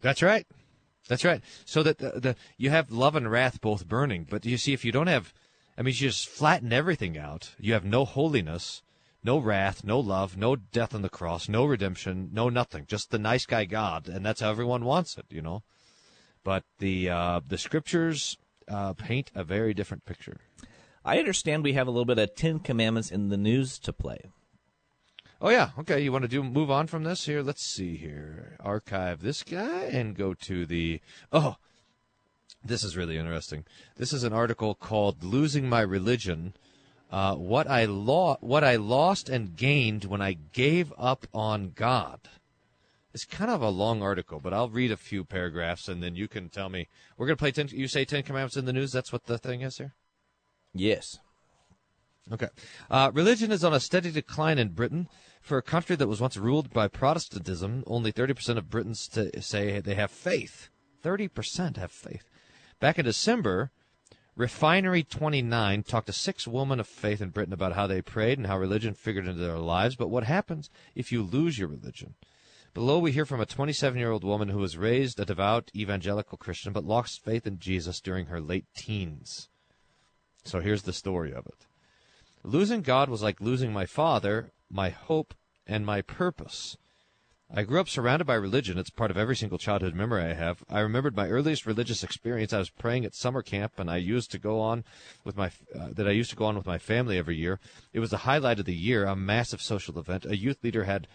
That's 0.00 0.22
right. 0.22 0.46
That's 1.08 1.24
right. 1.24 1.42
So 1.64 1.82
that 1.82 1.98
the, 1.98 2.10
the 2.20 2.36
you 2.56 2.70
have 2.70 2.90
love 2.90 3.16
and 3.16 3.30
wrath 3.30 3.60
both 3.60 3.88
burning, 3.88 4.26
but 4.28 4.44
you 4.44 4.56
see, 4.56 4.72
if 4.72 4.84
you 4.84 4.92
don't 4.92 5.06
have, 5.08 5.34
I 5.76 5.82
mean, 5.82 5.94
you 5.94 6.00
just 6.08 6.28
flatten 6.28 6.72
everything 6.72 7.18
out. 7.18 7.50
You 7.58 7.72
have 7.72 7.84
no 7.84 8.04
holiness, 8.04 8.82
no 9.24 9.38
wrath, 9.38 9.82
no 9.82 9.98
love, 9.98 10.36
no 10.36 10.54
death 10.56 10.94
on 10.94 11.02
the 11.02 11.08
cross, 11.08 11.48
no 11.48 11.64
redemption, 11.64 12.30
no 12.32 12.48
nothing. 12.48 12.84
Just 12.86 13.10
the 13.10 13.18
nice 13.18 13.46
guy 13.46 13.64
God, 13.64 14.06
and 14.08 14.24
that's 14.24 14.40
how 14.40 14.50
everyone 14.50 14.84
wants 14.84 15.18
it, 15.18 15.26
you 15.30 15.42
know. 15.42 15.62
But 16.44 16.64
the 16.78 17.10
uh, 17.10 17.40
the 17.46 17.58
scriptures 17.58 18.36
uh, 18.68 18.92
paint 18.92 19.30
a 19.34 19.42
very 19.42 19.74
different 19.74 20.04
picture. 20.04 20.36
I 21.04 21.18
understand 21.18 21.64
we 21.64 21.72
have 21.72 21.86
a 21.86 21.90
little 21.90 22.04
bit 22.04 22.18
of 22.18 22.34
Ten 22.34 22.58
Commandments 22.58 23.10
in 23.10 23.30
the 23.30 23.36
news 23.38 23.78
to 23.80 23.92
play. 23.92 24.20
Oh 25.40 25.50
yeah, 25.50 25.70
okay. 25.78 26.00
You 26.00 26.10
want 26.10 26.22
to 26.22 26.28
do 26.28 26.42
move 26.42 26.70
on 26.70 26.88
from 26.88 27.04
this 27.04 27.26
here? 27.26 27.42
Let's 27.42 27.64
see 27.64 27.96
here. 27.96 28.56
Archive 28.58 29.22
this 29.22 29.44
guy 29.44 29.84
and 29.84 30.16
go 30.16 30.34
to 30.34 30.66
the 30.66 31.00
oh. 31.32 31.56
This 32.64 32.82
is 32.82 32.96
really 32.96 33.16
interesting. 33.16 33.64
This 33.96 34.12
is 34.12 34.24
an 34.24 34.32
article 34.32 34.74
called 34.74 35.22
"Losing 35.22 35.68
My 35.68 35.80
Religion: 35.80 36.54
uh, 37.12 37.36
What 37.36 37.70
I 37.70 37.84
Lo- 37.84 38.38
What 38.40 38.64
I 38.64 38.74
Lost 38.74 39.28
and 39.28 39.56
Gained 39.56 40.06
When 40.06 40.20
I 40.20 40.32
Gave 40.32 40.92
Up 40.98 41.28
on 41.32 41.70
God." 41.74 42.20
It's 43.14 43.24
kind 43.24 43.50
of 43.50 43.62
a 43.62 43.70
long 43.70 44.02
article, 44.02 44.40
but 44.40 44.52
I'll 44.52 44.68
read 44.68 44.90
a 44.90 44.96
few 44.96 45.24
paragraphs 45.24 45.88
and 45.88 46.02
then 46.02 46.16
you 46.16 46.26
can 46.26 46.48
tell 46.48 46.68
me. 46.68 46.88
We're 47.16 47.26
gonna 47.26 47.36
play 47.36 47.52
ten. 47.52 47.68
You 47.68 47.86
say 47.86 48.04
Ten 48.04 48.24
Commandments 48.24 48.56
in 48.56 48.64
the 48.64 48.72
news. 48.72 48.90
That's 48.90 49.12
what 49.12 49.26
the 49.26 49.38
thing 49.38 49.60
is 49.62 49.78
here. 49.78 49.94
Yes. 50.74 51.20
Okay. 52.32 52.48
Uh, 52.90 53.10
religion 53.14 53.52
is 53.52 53.64
on 53.64 53.72
a 53.72 53.80
steady 53.80 54.10
decline 54.10 54.58
in 54.58 54.70
Britain. 54.70 55.08
For 55.48 55.56
a 55.56 55.62
country 55.62 55.96
that 55.96 56.08
was 56.08 56.20
once 56.20 56.36
ruled 56.36 56.74
by 56.74 56.88
Protestantism, 56.88 57.82
only 57.86 58.12
30% 58.12 58.58
of 58.58 58.68
Britons 58.68 59.08
say 59.40 59.80
they 59.80 59.94
have 59.94 60.10
faith. 60.10 60.68
30% 61.02 61.78
have 61.78 61.90
faith. 61.90 62.28
Back 62.80 62.98
in 62.98 63.06
December, 63.06 63.70
Refinery 64.36 65.02
29 65.02 65.84
talked 65.84 66.08
to 66.08 66.12
six 66.12 66.46
women 66.46 66.78
of 66.78 66.86
faith 66.86 67.22
in 67.22 67.30
Britain 67.30 67.54
about 67.54 67.72
how 67.72 67.86
they 67.86 68.02
prayed 68.02 68.36
and 68.36 68.46
how 68.46 68.58
religion 68.58 68.92
figured 68.92 69.26
into 69.26 69.40
their 69.40 69.56
lives. 69.56 69.96
But 69.96 70.10
what 70.10 70.24
happens 70.24 70.68
if 70.94 71.10
you 71.10 71.22
lose 71.22 71.58
your 71.58 71.68
religion? 71.68 72.16
Below, 72.74 72.98
we 72.98 73.12
hear 73.12 73.24
from 73.24 73.40
a 73.40 73.46
27 73.46 73.98
year 73.98 74.10
old 74.10 74.24
woman 74.24 74.50
who 74.50 74.58
was 74.58 74.76
raised 74.76 75.18
a 75.18 75.24
devout 75.24 75.70
evangelical 75.74 76.36
Christian 76.36 76.74
but 76.74 76.84
lost 76.84 77.24
faith 77.24 77.46
in 77.46 77.58
Jesus 77.58 78.02
during 78.02 78.26
her 78.26 78.38
late 78.42 78.66
teens. 78.76 79.48
So 80.44 80.60
here's 80.60 80.82
the 80.82 80.92
story 80.92 81.32
of 81.32 81.46
it. 81.46 81.64
Losing 82.42 82.82
God 82.82 83.08
was 83.08 83.22
like 83.22 83.40
losing 83.40 83.72
my 83.72 83.86
father, 83.86 84.52
my 84.70 84.90
hope, 84.90 85.32
and 85.68 85.84
my 85.86 86.02
purpose. 86.02 86.76
I 87.50 87.62
grew 87.62 87.80
up 87.80 87.88
surrounded 87.88 88.26
by 88.26 88.34
religion. 88.34 88.76
It's 88.76 88.90
part 88.90 89.10
of 89.10 89.16
every 89.16 89.34
single 89.34 89.56
childhood 89.56 89.94
memory 89.94 90.22
I 90.22 90.34
have. 90.34 90.62
I 90.68 90.80
remembered 90.80 91.16
my 91.16 91.28
earliest 91.28 91.64
religious 91.64 92.04
experience. 92.04 92.52
I 92.52 92.58
was 92.58 92.68
praying 92.68 93.06
at 93.06 93.14
summer 93.14 93.40
camp, 93.40 93.78
and 93.78 93.90
I 93.90 93.96
used 93.96 94.30
to 94.32 94.38
go 94.38 94.60
on 94.60 94.84
with 95.24 95.34
my 95.34 95.50
uh, 95.74 95.88
that 95.92 96.06
I 96.06 96.10
used 96.10 96.28
to 96.30 96.36
go 96.36 96.44
on 96.44 96.56
with 96.56 96.66
my 96.66 96.76
family 96.76 97.16
every 97.16 97.36
year. 97.36 97.58
It 97.94 98.00
was 98.00 98.10
the 98.10 98.18
highlight 98.18 98.58
of 98.58 98.66
the 98.66 98.74
year, 98.74 99.06
a 99.06 99.16
massive 99.16 99.62
social 99.62 99.98
event. 99.98 100.26
A 100.26 100.36
youth 100.36 100.62
leader 100.62 100.84
had 100.84 101.08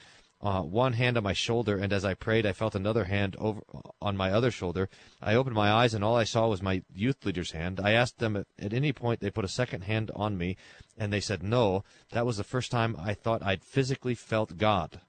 uh, 0.43 0.61
one 0.61 0.91
hand 0.93 1.15
on 1.15 1.23
my 1.23 1.31
shoulder, 1.31 1.77
and 1.77 1.93
as 1.93 2.03
I 2.03 2.15
prayed, 2.15 2.45
I 2.45 2.51
felt 2.51 2.75
another 2.75 3.05
hand 3.05 3.37
over 3.39 3.61
on 4.01 4.17
my 4.17 4.29
other 4.29 4.51
shoulder. 4.51 4.89
I 5.21 5.35
opened 5.35 5.55
my 5.55 5.71
eyes, 5.71 5.93
and 5.93 6.03
all 6.03 6.17
I 6.17 6.25
saw 6.25 6.49
was 6.49 6.61
my 6.61 6.83
youth 6.93 7.25
leader's 7.25 7.51
hand. 7.51 7.79
I 7.81 7.93
asked 7.93 8.19
them 8.19 8.35
at, 8.35 8.47
at 8.59 8.73
any 8.73 8.91
point 8.91 9.21
they 9.21 9.31
put 9.31 9.45
a 9.45 9.49
second 9.49 9.85
hand 9.85 10.11
on 10.13 10.37
me, 10.37 10.57
and 10.97 11.13
they 11.13 11.21
said 11.21 11.43
no. 11.43 11.85
That 12.11 12.25
was 12.25 12.35
the 12.35 12.43
first 12.43 12.71
time 12.71 12.97
I 12.99 13.13
thought 13.13 13.41
I'd 13.41 13.63
physically 13.63 14.15
felt 14.15 14.57
God. 14.57 14.99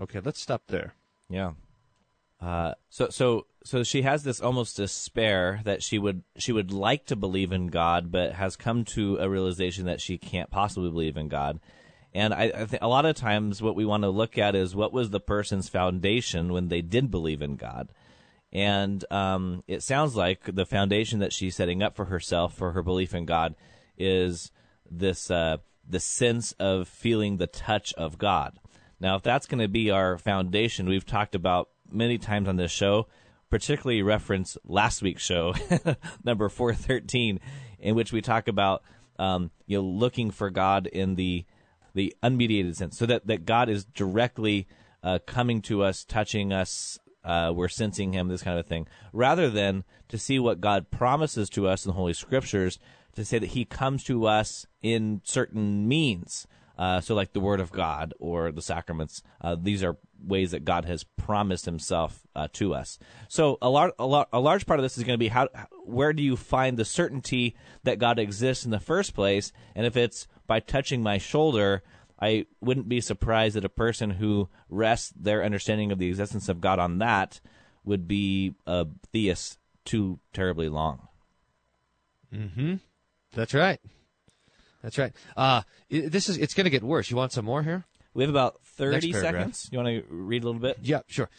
Okay, 0.00 0.20
let's 0.24 0.40
stop 0.40 0.62
there. 0.68 0.94
Yeah. 1.28 1.52
Uh, 2.40 2.74
so 2.88 3.08
so 3.10 3.46
so 3.62 3.82
she 3.82 4.02
has 4.02 4.24
this 4.24 4.40
almost 4.40 4.76
despair 4.76 5.60
that 5.64 5.82
she 5.82 5.98
would 5.98 6.22
she 6.36 6.50
would 6.50 6.72
like 6.72 7.04
to 7.06 7.16
believe 7.16 7.52
in 7.52 7.66
God, 7.66 8.10
but 8.10 8.32
has 8.32 8.56
come 8.56 8.84
to 8.86 9.18
a 9.18 9.28
realization 9.28 9.84
that 9.84 10.00
she 10.00 10.16
can't 10.16 10.50
possibly 10.50 10.90
believe 10.90 11.16
in 11.16 11.28
God. 11.28 11.60
And 12.14 12.34
I, 12.34 12.52
I 12.54 12.66
think 12.66 12.82
a 12.82 12.88
lot 12.88 13.06
of 13.06 13.16
times 13.16 13.62
what 13.62 13.74
we 13.74 13.84
want 13.84 14.02
to 14.02 14.10
look 14.10 14.36
at 14.36 14.54
is 14.54 14.76
what 14.76 14.92
was 14.92 15.10
the 15.10 15.20
person's 15.20 15.68
foundation 15.68 16.52
when 16.52 16.68
they 16.68 16.82
did 16.82 17.10
believe 17.10 17.40
in 17.40 17.56
God. 17.56 17.90
And 18.52 19.02
um, 19.10 19.64
it 19.66 19.82
sounds 19.82 20.14
like 20.14 20.54
the 20.54 20.66
foundation 20.66 21.20
that 21.20 21.32
she's 21.32 21.56
setting 21.56 21.82
up 21.82 21.96
for 21.96 22.06
herself 22.06 22.54
for 22.54 22.72
her 22.72 22.82
belief 22.82 23.14
in 23.14 23.24
God 23.24 23.54
is 23.96 24.50
this 24.90 25.30
uh, 25.30 25.56
the 25.88 26.00
sense 26.00 26.52
of 26.52 26.86
feeling 26.86 27.38
the 27.38 27.46
touch 27.46 27.94
of 27.94 28.18
God. 28.18 28.58
Now, 29.00 29.16
if 29.16 29.22
that's 29.22 29.46
going 29.46 29.60
to 29.60 29.68
be 29.68 29.90
our 29.90 30.18
foundation, 30.18 30.88
we've 30.88 31.06
talked 31.06 31.34
about 31.34 31.70
many 31.90 32.18
times 32.18 32.46
on 32.46 32.56
this 32.56 32.70
show, 32.70 33.08
particularly 33.50 34.02
reference 34.02 34.56
last 34.64 35.02
week's 35.02 35.24
show, 35.24 35.54
number 36.24 36.48
413, 36.48 37.40
in 37.78 37.94
which 37.94 38.12
we 38.12 38.20
talk 38.20 38.48
about 38.48 38.82
um, 39.18 39.50
you 39.66 39.78
know 39.78 39.84
looking 39.84 40.30
for 40.30 40.50
God 40.50 40.86
in 40.86 41.14
the 41.14 41.44
the 41.94 42.14
unmediated 42.22 42.76
sense, 42.76 42.98
so 42.98 43.06
that, 43.06 43.26
that 43.26 43.44
God 43.44 43.68
is 43.68 43.84
directly 43.84 44.66
uh, 45.02 45.18
coming 45.26 45.60
to 45.62 45.82
us, 45.82 46.04
touching 46.04 46.52
us, 46.52 46.98
uh, 47.24 47.52
we're 47.54 47.68
sensing 47.68 48.12
Him, 48.12 48.28
this 48.28 48.42
kind 48.42 48.58
of 48.58 48.66
thing, 48.66 48.86
rather 49.12 49.50
than 49.50 49.84
to 50.08 50.18
see 50.18 50.38
what 50.38 50.60
God 50.60 50.90
promises 50.90 51.48
to 51.50 51.68
us 51.68 51.84
in 51.84 51.90
the 51.90 51.96
Holy 51.96 52.12
Scriptures, 52.12 52.78
to 53.14 53.24
say 53.24 53.38
that 53.38 53.50
He 53.50 53.64
comes 53.64 54.04
to 54.04 54.26
us 54.26 54.66
in 54.82 55.20
certain 55.24 55.86
means. 55.86 56.46
Uh, 56.78 57.00
so, 57.00 57.14
like 57.14 57.32
the 57.32 57.40
Word 57.40 57.60
of 57.60 57.72
God 57.72 58.14
or 58.18 58.50
the 58.52 58.62
sacraments, 58.62 59.22
uh, 59.40 59.56
these 59.60 59.82
are 59.82 59.96
ways 60.24 60.52
that 60.52 60.64
God 60.64 60.84
has 60.84 61.04
promised 61.04 61.64
Himself 61.64 62.26
uh, 62.34 62.48
to 62.54 62.74
us. 62.74 62.98
So, 63.28 63.58
a, 63.60 63.68
lar- 63.68 63.92
a, 63.98 64.06
lar- 64.06 64.28
a 64.32 64.40
large 64.40 64.66
part 64.66 64.78
of 64.78 64.82
this 64.82 64.96
is 64.96 65.04
going 65.04 65.14
to 65.14 65.18
be 65.18 65.28
how, 65.28 65.48
where 65.84 66.12
do 66.12 66.22
you 66.22 66.36
find 66.36 66.76
the 66.76 66.84
certainty 66.84 67.56
that 67.84 67.98
God 67.98 68.18
exists 68.18 68.64
in 68.64 68.70
the 68.70 68.80
first 68.80 69.14
place? 69.14 69.52
And 69.74 69.86
if 69.86 69.96
it's 69.96 70.26
by 70.46 70.60
touching 70.60 71.02
my 71.02 71.18
shoulder, 71.18 71.82
I 72.20 72.46
wouldn't 72.60 72.88
be 72.88 73.00
surprised 73.00 73.56
that 73.56 73.64
a 73.64 73.68
person 73.68 74.10
who 74.10 74.48
rests 74.68 75.12
their 75.16 75.44
understanding 75.44 75.90
of 75.90 75.98
the 75.98 76.08
existence 76.08 76.48
of 76.48 76.60
God 76.60 76.78
on 76.78 76.98
that 76.98 77.40
would 77.84 78.06
be 78.06 78.54
a 78.66 78.86
theist 79.12 79.58
too 79.84 80.20
terribly 80.32 80.68
long. 80.68 81.08
Mm-hmm. 82.32 82.74
That's 83.34 83.54
right. 83.54 83.80
That's 84.82 84.98
right. 84.98 85.12
Uh, 85.36 85.62
this 85.90 86.28
is 86.28 86.36
it's 86.38 86.54
going 86.54 86.64
to 86.64 86.70
get 86.70 86.82
worse. 86.82 87.10
You 87.10 87.16
want 87.16 87.32
some 87.32 87.44
more 87.44 87.62
here? 87.62 87.84
We 88.14 88.24
have 88.24 88.30
about 88.30 88.60
30 88.64 89.12
seconds. 89.12 89.68
You 89.72 89.78
want 89.78 89.88
to 89.88 90.04
read 90.10 90.42
a 90.42 90.46
little 90.46 90.60
bit? 90.60 90.78
Yeah, 90.82 91.00
sure. 91.06 91.30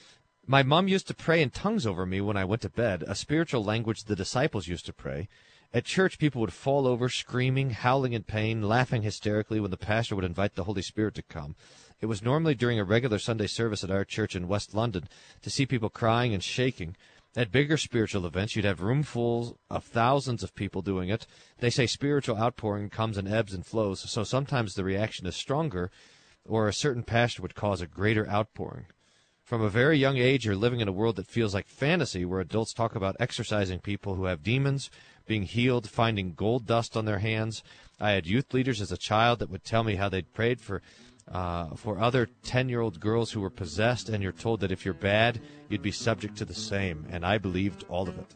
My 0.47 0.63
mom 0.63 0.87
used 0.87 1.07
to 1.07 1.13
pray 1.13 1.41
in 1.41 1.51
tongues 1.51 1.85
over 1.85 2.05
me 2.05 2.19
when 2.19 2.35
I 2.35 2.45
went 2.45 2.61
to 2.63 2.69
bed, 2.69 3.03
a 3.07 3.15
spiritual 3.15 3.63
language 3.63 4.05
the 4.05 4.15
disciples 4.15 4.67
used 4.67 4.85
to 4.87 4.93
pray. 4.93 5.29
At 5.73 5.85
church, 5.85 6.19
people 6.19 6.41
would 6.41 6.53
fall 6.53 6.85
over, 6.85 7.09
screaming, 7.09 7.71
howling 7.71 8.13
in 8.13 8.23
pain, 8.23 8.61
laughing 8.61 9.01
hysterically 9.01 9.59
when 9.59 9.71
the 9.71 9.77
pastor 9.77 10.15
would 10.15 10.25
invite 10.25 10.55
the 10.55 10.65
Holy 10.65 10.83
Spirit 10.83 11.15
to 11.15 11.23
come. 11.23 11.55
It 11.99 12.05
was 12.07 12.21
normally 12.21 12.53
during 12.53 12.79
a 12.79 12.83
regular 12.83 13.17
Sunday 13.17 13.47
service 13.47 13.83
at 13.83 13.89
our 13.89 14.05
church 14.05 14.35
in 14.35 14.47
West 14.47 14.75
London 14.75 15.07
to 15.41 15.49
see 15.49 15.65
people 15.65 15.89
crying 15.89 16.33
and 16.33 16.43
shaking. 16.43 16.95
At 17.35 17.51
bigger 17.51 17.77
spiritual 17.77 18.27
events, 18.27 18.55
you'd 18.55 18.65
have 18.65 18.79
roomfuls 18.79 19.55
of 19.67 19.83
thousands 19.83 20.43
of 20.43 20.53
people 20.53 20.83
doing 20.83 21.09
it. 21.09 21.25
They 21.57 21.71
say 21.71 21.87
spiritual 21.87 22.37
outpouring 22.37 22.91
comes 22.91 23.17
in 23.17 23.27
ebbs 23.27 23.55
and 23.55 23.65
flows, 23.65 24.07
so 24.07 24.23
sometimes 24.23 24.75
the 24.75 24.83
reaction 24.83 25.25
is 25.25 25.35
stronger, 25.35 25.89
or 26.45 26.67
a 26.67 26.73
certain 26.73 27.01
pastor 27.01 27.41
would 27.41 27.55
cause 27.55 27.81
a 27.81 27.87
greater 27.87 28.29
outpouring. 28.29 28.85
From 29.43 29.63
a 29.63 29.69
very 29.69 29.97
young 29.97 30.17
age, 30.17 30.45
you're 30.45 30.55
living 30.55 30.79
in 30.79 30.87
a 30.87 30.93
world 30.93 31.15
that 31.15 31.27
feels 31.27 31.55
like 31.55 31.67
fantasy, 31.67 32.23
where 32.23 32.39
adults 32.39 32.71
talk 32.71 32.95
about 32.95 33.15
exorcising 33.19 33.79
people 33.79 34.13
who 34.13 34.25
have 34.25 34.43
demons, 34.43 34.91
being 35.25 35.43
healed, 35.43 35.89
finding 35.89 36.33
gold 36.33 36.67
dust 36.67 36.95
on 36.95 37.05
their 37.05 37.19
hands. 37.19 37.63
I 37.99 38.11
had 38.11 38.27
youth 38.27 38.53
leaders 38.53 38.79
as 38.79 38.91
a 38.91 38.97
child 38.97 39.39
that 39.39 39.49
would 39.49 39.63
tell 39.63 39.83
me 39.83 39.95
how 39.95 40.07
they'd 40.07 40.33
prayed 40.33 40.61
for 40.61 40.83
uh, 41.31 41.75
for 41.75 41.99
other 41.99 42.29
ten-year-old 42.43 42.99
girls 42.99 43.31
who 43.31 43.41
were 43.41 43.49
possessed, 43.49 44.09
and 44.09 44.21
you're 44.21 44.31
told 44.31 44.59
that 44.61 44.71
if 44.71 44.85
you're 44.85 44.93
bad, 44.93 45.41
you'd 45.69 45.81
be 45.81 45.91
subject 45.91 46.37
to 46.37 46.45
the 46.45 46.53
same. 46.53 47.05
And 47.09 47.25
I 47.25 47.37
believed 47.37 47.85
all 47.89 48.07
of 48.07 48.17
it. 48.17 48.33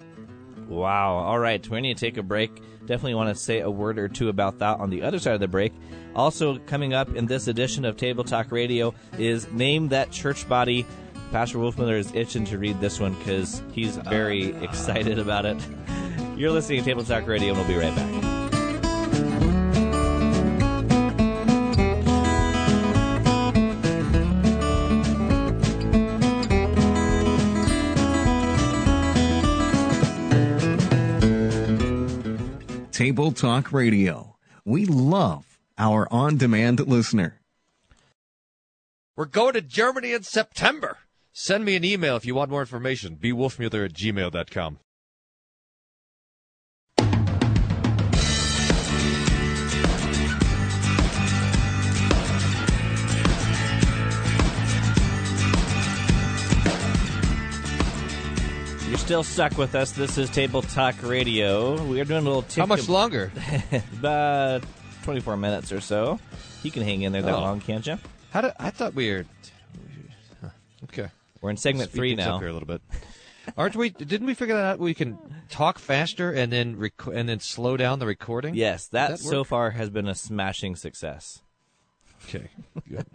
Wow. 0.67 1.15
All 1.17 1.39
right. 1.39 1.63
We're 1.63 1.81
going 1.81 1.95
to 1.95 1.99
take 1.99 2.17
a 2.17 2.23
break. 2.23 2.61
Definitely 2.81 3.15
want 3.15 3.29
to 3.29 3.35
say 3.35 3.59
a 3.61 3.69
word 3.69 3.99
or 3.99 4.07
two 4.07 4.29
about 4.29 4.59
that 4.59 4.79
on 4.79 4.89
the 4.89 5.01
other 5.03 5.19
side 5.19 5.33
of 5.33 5.39
the 5.39 5.47
break. 5.47 5.73
Also, 6.15 6.57
coming 6.59 6.93
up 6.93 7.15
in 7.15 7.25
this 7.25 7.47
edition 7.47 7.85
of 7.85 7.95
Table 7.95 8.23
Talk 8.23 8.51
Radio 8.51 8.93
is 9.17 9.49
Name 9.51 9.89
That 9.89 10.11
Church 10.11 10.47
Body. 10.47 10.85
Pastor 11.31 11.57
Wolfmueller 11.57 11.97
is 11.97 12.13
itching 12.13 12.45
to 12.45 12.57
read 12.57 12.79
this 12.79 12.99
one 12.99 13.13
because 13.15 13.61
he's 13.73 13.97
very 13.97 14.55
excited 14.63 15.19
about 15.19 15.45
it. 15.45 15.57
You're 16.35 16.51
listening 16.51 16.79
to 16.79 16.85
Table 16.85 17.03
Talk 17.03 17.27
Radio, 17.27 17.49
and 17.49 17.57
we'll 17.57 17.67
be 17.67 17.75
right 17.75 17.95
back. 17.95 18.36
Table 32.97 33.31
Talk 33.31 33.71
Radio. 33.71 34.37
We 34.65 34.87
love 34.87 35.59
our 35.77 36.11
on 36.11 36.35
demand 36.35 36.79
listener. 36.79 37.39
We're 39.15 39.25
going 39.25 39.53
to 39.53 39.61
Germany 39.61 40.13
in 40.13 40.23
September. 40.23 40.97
Send 41.31 41.63
me 41.63 41.75
an 41.75 41.85
email 41.85 42.15
if 42.15 42.25
you 42.25 42.33
want 42.33 42.49
more 42.49 42.61
information. 42.61 43.15
bewolfmuller 43.15 43.85
at 43.85 43.93
gmail.com. 43.93 44.79
You're 58.97 59.05
still 59.05 59.23
stuck 59.23 59.57
with 59.59 59.75
us. 59.75 59.91
This 59.91 60.17
is 60.17 60.27
Table 60.27 60.63
Talk 60.63 60.95
Radio. 61.03 61.79
We 61.83 62.01
are 62.01 62.03
doing 62.03 62.21
a 62.23 62.27
little 62.27 62.41
tick 62.41 62.57
How 62.57 62.65
much 62.65 62.89
longer? 62.89 63.31
About 63.93 64.63
24 65.03 65.37
minutes 65.37 65.71
or 65.71 65.81
so. 65.81 66.19
You 66.63 66.71
can 66.71 66.81
hang 66.81 67.03
in 67.03 67.11
there 67.11 67.21
that 67.21 67.35
Oh. 67.35 67.39
long, 67.41 67.61
can't 67.61 67.85
you? 67.85 67.99
How 68.31 68.41
did 68.41 68.53
I 68.59 68.71
thought 68.71 68.95
we 68.95 69.11
were? 69.11 69.25
huh, 70.41 70.49
Okay. 70.85 71.09
We're 71.41 71.51
in 71.51 71.57
segment 71.57 71.91
Speed 71.91 71.95
three 71.99 72.15
now. 72.15 72.37
Up 72.37 72.41
here 72.41 72.49
a 72.49 72.53
little 72.53 72.67
bit. 72.67 72.81
Aren't 73.55 73.75
we? 73.75 73.91
Didn't 73.91 74.25
we 74.25 74.33
figure 74.33 74.55
that 74.55 74.65
out? 74.65 74.79
We 74.79 74.95
can 74.95 75.19
talk 75.47 75.77
faster 75.77 76.31
and 76.31 76.51
then 76.51 76.75
rec- 76.77 77.05
and 77.13 77.29
then 77.29 77.39
slow 77.39 77.77
down 77.77 77.99
the 77.99 78.07
recording. 78.07 78.55
Yes, 78.55 78.87
that, 78.87 79.11
that 79.11 79.19
so 79.19 79.43
far 79.43 79.69
has 79.71 79.91
been 79.91 80.07
a 80.07 80.15
smashing 80.15 80.75
success. 80.75 81.43
Okay. 82.27 82.49
Good. 82.89 83.05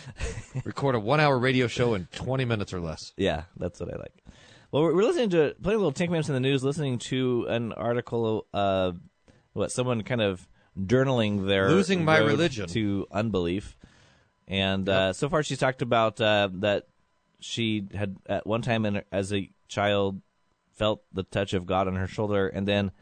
Record 0.64 0.96
a 0.96 1.00
one-hour 1.00 1.38
radio 1.38 1.68
show 1.68 1.94
in 1.94 2.08
twenty 2.12 2.44
minutes 2.44 2.74
or 2.74 2.80
less. 2.80 3.12
Yeah, 3.16 3.44
that's 3.56 3.78
what 3.78 3.94
I 3.94 3.96
like. 3.98 4.12
Well, 4.72 4.84
we're 4.84 4.94
we're 4.94 5.04
listening 5.04 5.28
to 5.30 5.54
playing 5.62 5.76
a 5.76 5.78
little 5.80 5.92
Ten 5.92 6.10
Minutes 6.10 6.28
in 6.30 6.34
the 6.34 6.40
News, 6.40 6.64
listening 6.64 6.98
to 7.00 7.44
an 7.50 7.72
article, 7.74 8.46
uh, 8.54 8.92
what 9.52 9.70
someone 9.70 10.02
kind 10.02 10.22
of 10.22 10.48
journaling 10.78 11.46
their 11.46 11.68
Losing 11.68 12.06
my 12.06 12.16
religion. 12.16 12.66
to 12.68 13.06
unbelief, 13.12 13.76
and 14.48 14.88
uh, 14.88 15.12
so 15.12 15.28
far 15.28 15.42
she's 15.42 15.58
talked 15.58 15.82
about 15.82 16.18
uh, 16.22 16.48
that 16.54 16.86
she 17.38 17.86
had 17.94 18.16
at 18.26 18.46
one 18.46 18.62
time 18.62 18.86
in, 18.86 19.02
as 19.12 19.30
a 19.34 19.50
child 19.68 20.22
felt 20.72 21.02
the 21.12 21.22
touch 21.24 21.52
of 21.52 21.66
God 21.66 21.86
on 21.86 21.96
her 21.96 22.06
shoulder, 22.06 22.48
and 22.48 22.66
then 22.66 22.92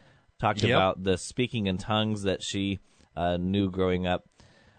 talked 0.40 0.64
Yep. 0.64 0.70
about 0.76 1.04
the 1.04 1.16
speaking 1.16 1.68
in 1.68 1.78
tongues 1.78 2.24
that 2.24 2.42
she 2.42 2.80
uh, 3.16 3.36
knew 3.36 3.70
growing 3.70 4.08
up. 4.08 4.24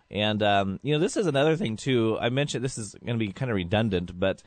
And 0.09 0.43
um, 0.43 0.81
you 0.83 0.93
know, 0.93 0.99
this 0.99 1.15
is 1.15 1.25
another 1.25 1.55
thing 1.55 1.77
too. 1.77 2.17
I 2.19 2.27
mentioned 2.27 2.65
this 2.65 2.77
is 2.77 2.95
going 2.95 3.17
to 3.17 3.25
be 3.25 3.31
kind 3.31 3.49
of 3.49 3.55
redundant, 3.55 4.19
but 4.19 4.43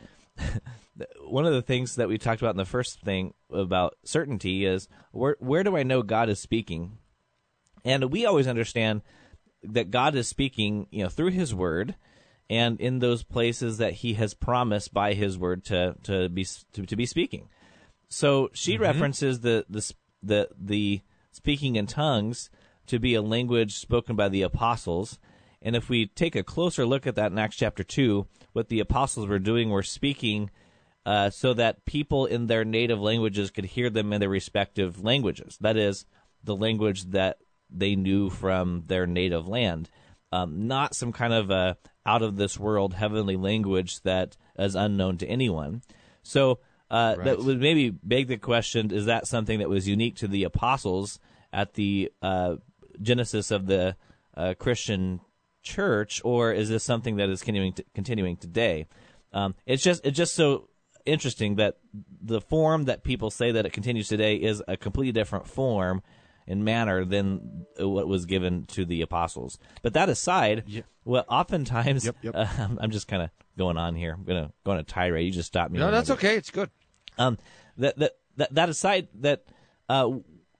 one 1.20 1.46
of 1.46 1.52
the 1.52 1.62
things 1.62 1.96
that 1.96 2.08
we 2.08 2.18
talked 2.18 2.42
about 2.42 2.54
in 2.54 2.58
the 2.58 2.64
first 2.64 3.00
thing 3.00 3.34
about 3.52 3.96
certainty 4.04 4.64
is 4.64 4.88
where 5.12 5.36
where 5.40 5.64
do 5.64 5.76
I 5.76 5.82
know 5.82 6.02
God 6.02 6.28
is 6.28 6.40
speaking? 6.40 6.98
And 7.84 8.10
we 8.10 8.24
always 8.24 8.46
understand 8.46 9.02
that 9.62 9.90
God 9.90 10.14
is 10.14 10.28
speaking, 10.28 10.86
you 10.90 11.02
know, 11.02 11.08
through 11.08 11.30
His 11.30 11.54
Word, 11.54 11.96
and 12.48 12.80
in 12.80 12.98
those 12.98 13.22
places 13.22 13.78
that 13.78 13.94
He 13.94 14.14
has 14.14 14.34
promised 14.34 14.92
by 14.92 15.14
His 15.14 15.38
Word 15.38 15.64
to 15.66 15.96
to 16.04 16.28
be 16.28 16.46
to, 16.72 16.86
to 16.86 16.96
be 16.96 17.06
speaking. 17.06 17.48
So 18.08 18.50
she 18.52 18.74
mm-hmm. 18.74 18.82
references 18.82 19.40
the, 19.40 19.66
the 19.68 19.92
the 20.22 20.48
the 20.58 21.00
speaking 21.32 21.76
in 21.76 21.86
tongues 21.86 22.50
to 22.86 22.98
be 22.98 23.14
a 23.14 23.22
language 23.22 23.74
spoken 23.76 24.14
by 24.16 24.28
the 24.28 24.42
apostles. 24.42 25.18
And 25.64 25.74
if 25.74 25.88
we 25.88 26.06
take 26.06 26.36
a 26.36 26.44
closer 26.44 26.84
look 26.84 27.06
at 27.06 27.16
that 27.16 27.32
in 27.32 27.38
Acts 27.38 27.56
chapter 27.56 27.82
two, 27.82 28.26
what 28.52 28.68
the 28.68 28.80
apostles 28.80 29.26
were 29.26 29.38
doing 29.38 29.70
were 29.70 29.82
speaking 29.82 30.50
uh, 31.06 31.30
so 31.30 31.54
that 31.54 31.84
people 31.86 32.26
in 32.26 32.46
their 32.46 32.64
native 32.64 33.00
languages 33.00 33.50
could 33.50 33.64
hear 33.64 33.90
them 33.90 34.12
in 34.12 34.20
their 34.20 34.28
respective 34.28 35.02
languages. 35.02 35.56
That 35.60 35.76
is, 35.76 36.04
the 36.44 36.54
language 36.54 37.04
that 37.06 37.38
they 37.70 37.96
knew 37.96 38.28
from 38.30 38.84
their 38.86 39.06
native 39.06 39.48
land, 39.48 39.90
um, 40.30 40.66
not 40.66 40.94
some 40.94 41.12
kind 41.12 41.32
of 41.32 41.50
a 41.50 41.78
out 42.06 42.22
of 42.22 42.36
this 42.36 42.58
world 42.58 42.92
heavenly 42.92 43.36
language 43.36 44.02
that 44.02 44.36
is 44.58 44.74
unknown 44.74 45.16
to 45.18 45.26
anyone. 45.26 45.80
So 46.22 46.58
uh, 46.90 47.16
that 47.16 47.38
would 47.38 47.60
maybe 47.60 47.90
beg 47.90 48.28
the 48.28 48.36
question: 48.36 48.90
Is 48.90 49.06
that 49.06 49.26
something 49.26 49.58
that 49.60 49.70
was 49.70 49.88
unique 49.88 50.16
to 50.16 50.28
the 50.28 50.44
apostles 50.44 51.18
at 51.52 51.74
the 51.74 52.12
uh, 52.20 52.56
genesis 53.00 53.50
of 53.50 53.66
the 53.66 53.96
uh, 54.36 54.54
Christian 54.58 55.20
church, 55.64 56.20
or 56.24 56.52
is 56.52 56.68
this 56.68 56.84
something 56.84 57.16
that 57.16 57.28
is 57.28 57.42
continuing 57.42 57.72
to, 57.72 57.84
continuing 57.94 58.36
today? 58.36 58.86
Um, 59.32 59.56
it's 59.66 59.82
just 59.82 60.06
it's 60.06 60.16
just 60.16 60.34
so 60.34 60.68
interesting 61.04 61.56
that 61.56 61.78
the 62.22 62.40
form 62.40 62.84
that 62.84 63.02
people 63.02 63.30
say 63.30 63.50
that 63.52 63.66
it 63.66 63.72
continues 63.72 64.08
today 64.08 64.36
is 64.36 64.62
a 64.68 64.76
completely 64.76 65.12
different 65.12 65.46
form 65.48 66.02
and 66.46 66.64
manner 66.64 67.04
than 67.04 67.66
what 67.78 68.06
was 68.06 68.26
given 68.26 68.64
to 68.66 68.84
the 68.84 69.00
apostles. 69.02 69.58
But 69.82 69.94
that 69.94 70.08
aside, 70.08 70.84
well, 71.04 71.24
oftentimes 71.28 72.04
Yep, 72.04 72.16
yep. 72.22 72.34
uh, 72.36 72.46
I'm 72.80 72.90
just 72.90 73.08
kind 73.08 73.22
of 73.22 73.30
going 73.58 73.76
on 73.76 73.94
here. 73.94 74.12
I'm 74.12 74.24
gonna 74.24 74.52
go 74.64 74.72
on 74.72 74.78
a 74.78 74.84
tirade. 74.84 75.26
You 75.26 75.32
just 75.32 75.48
stop 75.48 75.70
me. 75.70 75.78
No, 75.78 75.90
that's 75.90 76.10
okay. 76.10 76.36
It's 76.36 76.50
good. 76.50 76.70
Um, 77.18 77.38
that 77.78 77.98
that 77.98 78.12
that, 78.36 78.54
that 78.54 78.68
aside, 78.68 79.08
that 79.20 79.44
uh, 79.88 80.10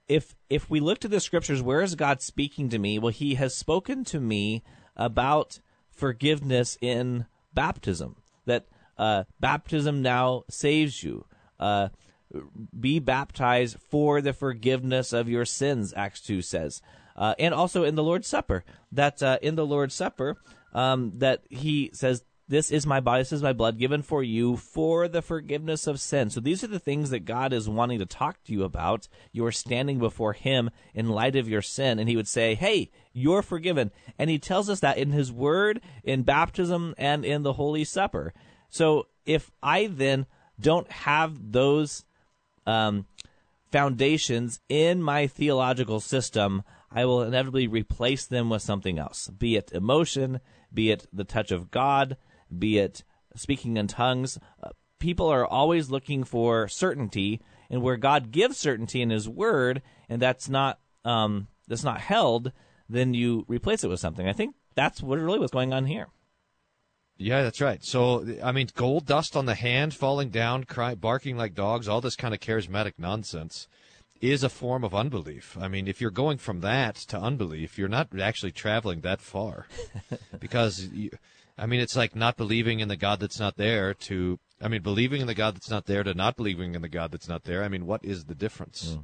if 0.09 0.35
if 0.49 0.69
we 0.71 0.81
look 0.81 0.99
to 1.01 1.09
the 1.09 1.21
scriptures, 1.21 1.63
where 1.63 1.83
is 1.83 1.95
God 1.95 2.23
speaking 2.23 2.69
to 2.71 2.79
me? 2.79 2.99
Well, 2.99 3.13
He 3.13 3.35
has 3.35 3.55
spoken 3.55 4.05
to 4.07 4.21
me 4.21 4.63
about 4.97 5.61
forgiveness 5.91 6.79
in 6.81 7.27
baptism. 7.53 8.17
That 8.47 8.67
uh, 8.99 9.25
baptism 9.41 10.03
now 10.03 10.45
saves 10.49 11.03
you. 11.03 11.27
Uh, 11.59 11.89
be 12.79 12.99
baptized 12.99 13.79
for 13.79 14.21
the 14.21 14.33
forgiveness 14.33 15.13
of 15.13 15.29
your 15.29 15.45
sins. 15.45 15.95
Acts 15.97 16.21
two 16.21 16.43
says, 16.43 16.83
uh, 17.17 17.35
and 17.39 17.55
also 17.55 17.85
in 17.85 17.95
the 17.95 18.03
Lord's 18.03 18.27
Supper. 18.27 18.65
That 18.93 19.23
uh, 19.23 19.39
in 19.41 19.55
the 19.55 19.67
Lord's 19.67 19.95
Supper, 19.95 20.37
um, 20.73 21.13
that 21.19 21.43
He 21.49 21.91
says 21.93 22.25
this 22.47 22.71
is 22.71 22.87
my 22.87 23.01
body, 23.01 23.23
this 23.23 23.33
is 23.33 23.43
my 23.43 23.53
blood 23.53 23.79
given 23.79 24.03
for 24.03 24.23
you 24.23 24.57
for 24.57 25.09
the 25.09 25.23
forgiveness 25.23 25.87
of 25.87 26.01
sin. 26.01 26.29
So 26.29 26.41
these 26.41 26.63
are 26.63 26.69
the 26.69 26.79
things 26.79 27.11
that 27.11 27.21
God 27.25 27.53
is 27.53 27.69
wanting 27.69 28.01
to 28.01 28.07
talk 28.07 28.43
to 28.45 28.53
you 28.53 28.65
about. 28.65 29.09
You 29.33 29.47
are 29.47 29.53
standing 29.53 29.99
before 29.99 30.35
Him 30.35 30.71
in 30.93 31.09
light 31.09 31.37
of 31.37 31.49
your 31.49 31.63
sin, 31.63 31.99
and 31.99 32.09
He 32.09 32.17
would 32.17 32.29
say, 32.29 32.55
Hey, 32.55 32.91
you're 33.15 33.43
forgiven. 33.43 33.91
And 34.19 34.29
He 34.29 34.39
tells 34.39 34.69
us 34.69 34.81
that 34.81 34.99
in 34.99 35.13
His 35.13 35.33
Word, 35.33 35.81
in 36.03 36.23
baptism, 36.23 36.95
and 36.99 37.25
in 37.25 37.43
the 37.43 37.55
Holy 37.55 37.85
Supper. 37.85 38.35
So 38.69 39.07
if 39.25 39.51
I 39.63 39.87
then 39.87 40.27
don't 40.61 40.91
have 40.91 41.53
those 41.53 42.05
um, 42.67 43.07
foundations 43.73 44.61
in 44.69 45.03
my 45.03 45.27
theological 45.27 46.01
system, 46.01 46.63
I 46.91 47.05
will 47.07 47.23
inevitably 47.23 47.67
replace 47.67 48.27
them 48.27 48.51
with 48.51 48.63
something 48.63 48.99
else, 48.99 49.29
be 49.29 49.57
it 49.57 49.73
emotion, 49.73 50.41
be 50.73 50.91
it 50.91 51.07
the 51.13 51.25
touch 51.25 51.51
of 51.51 51.71
God, 51.71 52.17
be 52.57 52.79
it 52.79 53.03
speaking 53.35 53.77
in 53.77 53.89
tongues. 53.89 54.39
Uh, 54.63 54.71
people 55.01 55.29
are 55.29 55.47
always 55.47 55.91
looking 55.91 56.25
for 56.25 56.69
certainty, 56.69 57.41
and 57.69 57.83
where 57.83 57.97
God 57.97 58.31
gives 58.31 58.59
certainty 58.59 59.03
in 59.03 59.11
His 59.11 59.29
Word, 59.29 59.83
and 60.09 60.23
that's 60.23 60.49
not 60.49 60.79
um, 61.05 61.49
that's 61.67 61.85
not 61.85 62.01
held, 62.01 62.53
then 62.89 63.15
you 63.15 63.45
replace 63.49 63.85
it 63.85 63.89
with 63.89 64.01
something. 64.01 64.29
I 64.29 64.33
think 64.33 64.55
that's 64.75 65.03
what 65.03 65.19
really 65.19 65.39
what's 65.39 65.53
going 65.53 65.73
on 65.73 65.87
here. 65.87 66.09
Yeah, 67.17 67.43
that's 67.43 67.61
right. 67.61 67.83
So, 67.85 68.27
I 68.43 68.51
mean, 68.51 68.69
gold 68.75 69.07
dust 69.07 69.37
on 69.37 69.47
the 69.47 69.55
hand, 69.55 69.95
falling 69.95 70.31
down, 70.31 70.65
cry, 70.65 70.95
barking 70.95 71.37
like 71.37 71.55
dogs, 71.55 71.87
all 71.87 72.01
this 72.01 72.17
kind 72.17 72.35
of 72.35 72.41
charismatic 72.41 72.95
nonsense 72.99 73.69
is 74.21 74.43
a 74.43 74.49
form 74.49 74.83
of 74.83 74.95
unbelief. 74.95 75.57
I 75.61 75.69
mean, 75.69 75.87
if 75.87 76.01
you're 76.01 76.11
going 76.11 76.39
from 76.39 76.61
that 76.61 76.97
to 76.97 77.19
unbelief, 77.19 77.79
you're 77.79 77.89
not 77.89 78.09
actually 78.19 78.53
traveling 78.53 79.03
that 79.03 79.21
far. 79.21 79.67
because, 80.41 80.87
you, 80.87 81.11
I 81.57 81.67
mean, 81.67 81.81
it's 81.81 81.97
like 81.97 82.17
not 82.17 82.37
believing 82.37 82.81
in 82.81 82.89
the 82.89 82.97
God 82.97 83.21
that's 83.21 83.39
not 83.39 83.57
there 83.57 83.95
to, 83.95 84.41
I 84.61 84.69
mean, 84.69 84.83
believing 84.83 85.21
in 85.21 85.27
the 85.27 85.35
God 85.35 85.55
that's 85.55 85.71
not 85.71 85.87
there 85.87 86.03
to 86.03 86.15
not 86.15 86.37
believing 86.37 86.75
in 86.75 86.83
the 86.83 86.89
God 86.89 87.13
that's 87.13 87.29
not 87.29 87.45
there. 87.45 87.63
I 87.63 87.69
mean, 87.69 87.87
what 87.87 88.05
is 88.05 88.25
the 88.25 88.35
difference? 88.35 88.97
Mm. 88.97 89.03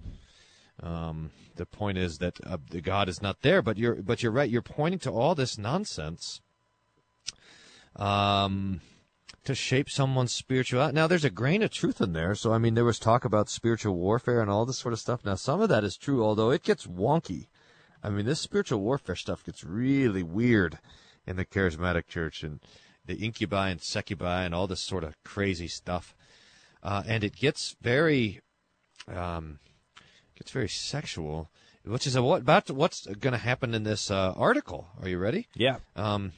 Um, 0.82 1.30
the 1.56 1.66
point 1.66 1.98
is 1.98 2.18
that 2.18 2.38
uh, 2.46 2.56
God 2.82 3.08
is 3.08 3.20
not 3.20 3.42
there, 3.42 3.60
but 3.60 3.76
you're, 3.76 3.96
but 3.96 4.22
you're 4.22 4.32
right. 4.32 4.48
You're 4.48 4.62
pointing 4.62 5.00
to 5.00 5.10
all 5.10 5.34
this 5.34 5.58
nonsense 5.58 6.40
um, 7.96 8.80
to 9.44 9.54
shape 9.54 9.90
someone's 9.90 10.32
spirituality. 10.32 10.94
Now, 10.94 11.06
there's 11.06 11.24
a 11.24 11.30
grain 11.30 11.62
of 11.62 11.70
truth 11.70 12.00
in 12.00 12.12
there. 12.12 12.34
So, 12.34 12.52
I 12.52 12.58
mean, 12.58 12.74
there 12.74 12.84
was 12.84 12.98
talk 12.98 13.24
about 13.24 13.48
spiritual 13.48 13.94
warfare 13.94 14.40
and 14.40 14.50
all 14.50 14.64
this 14.64 14.78
sort 14.78 14.94
of 14.94 15.00
stuff. 15.00 15.24
Now, 15.24 15.34
some 15.34 15.60
of 15.60 15.68
that 15.68 15.84
is 15.84 15.96
true, 15.96 16.24
although 16.24 16.50
it 16.50 16.62
gets 16.62 16.86
wonky. 16.86 17.48
I 18.02 18.10
mean, 18.10 18.24
this 18.24 18.40
spiritual 18.40 18.80
warfare 18.80 19.16
stuff 19.16 19.44
gets 19.44 19.62
really 19.62 20.22
weird 20.22 20.78
in 21.26 21.36
the 21.36 21.44
charismatic 21.44 22.06
church 22.06 22.42
and 22.42 22.60
the 23.04 23.16
incubi 23.16 23.68
and 23.68 23.82
succubi 23.82 24.44
and 24.44 24.54
all 24.54 24.66
this 24.66 24.82
sort 24.82 25.04
of 25.04 25.22
crazy 25.24 25.68
stuff. 25.68 26.14
Uh, 26.82 27.02
and 27.06 27.22
it 27.22 27.36
gets 27.36 27.76
very, 27.82 28.40
um, 29.06 29.58
gets 30.40 30.50
very 30.50 30.68
sexual, 30.68 31.50
which 31.84 32.06
is 32.06 32.16
a, 32.16 32.22
what 32.22 32.40
about 32.40 32.70
what's 32.70 33.06
going 33.06 33.32
to 33.32 33.38
happen 33.38 33.74
in 33.74 33.84
this 33.84 34.10
uh, 34.10 34.32
article. 34.36 34.88
Are 35.00 35.08
you 35.08 35.18
ready? 35.18 35.48
Yeah. 35.54 35.76
Um, 35.94 36.32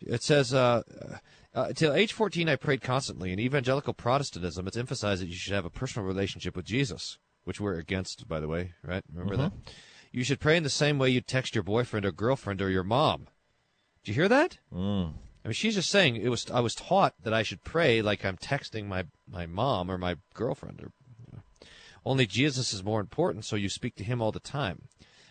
it 0.00 0.22
says, 0.22 0.54
uh, 0.54 0.82
uh, 1.54 1.72
till 1.74 1.92
age 1.92 2.12
14, 2.12 2.48
I 2.48 2.56
prayed 2.56 2.82
constantly. 2.82 3.32
In 3.32 3.40
evangelical 3.40 3.94
Protestantism, 3.94 4.66
it's 4.68 4.76
emphasized 4.76 5.22
that 5.22 5.28
you 5.28 5.34
should 5.34 5.54
have 5.54 5.64
a 5.64 5.70
personal 5.70 6.06
relationship 6.06 6.54
with 6.54 6.64
Jesus, 6.64 7.18
which 7.42 7.60
we're 7.60 7.74
against, 7.74 8.28
by 8.28 8.38
the 8.38 8.48
way, 8.48 8.72
right? 8.84 9.02
Remember 9.12 9.36
that? 9.36 9.52
You 10.12 10.22
should 10.22 10.40
pray 10.40 10.56
in 10.56 10.62
the 10.62 10.70
same 10.70 10.98
way 10.98 11.10
you 11.10 11.20
text 11.20 11.54
your 11.54 11.64
boyfriend 11.64 12.06
or 12.06 12.12
girlfriend 12.12 12.62
or 12.62 12.70
your 12.70 12.84
mom. 12.84 13.26
Do 14.04 14.12
you 14.12 14.14
hear 14.14 14.28
that? 14.28 14.58
Mm. 14.72 15.14
I 15.44 15.48
mean, 15.48 15.54
she's 15.54 15.74
just 15.74 15.90
saying 15.90 16.16
it 16.16 16.28
was. 16.28 16.48
I 16.50 16.60
was 16.60 16.74
taught 16.74 17.14
that 17.22 17.34
I 17.34 17.42
should 17.42 17.64
pray 17.64 18.02
like 18.02 18.24
I'm 18.24 18.36
texting 18.36 18.86
my 18.86 19.06
my 19.28 19.46
mom 19.46 19.90
or 19.90 19.98
my 19.98 20.16
girlfriend. 20.34 20.80
Or. 20.80 20.92
Only 22.04 22.26
Jesus 22.26 22.72
is 22.72 22.84
more 22.84 23.00
important, 23.00 23.44
so 23.44 23.56
you 23.56 23.68
speak 23.68 23.94
to 23.96 24.04
Him 24.04 24.20
all 24.20 24.32
the 24.32 24.40
time. 24.40 24.82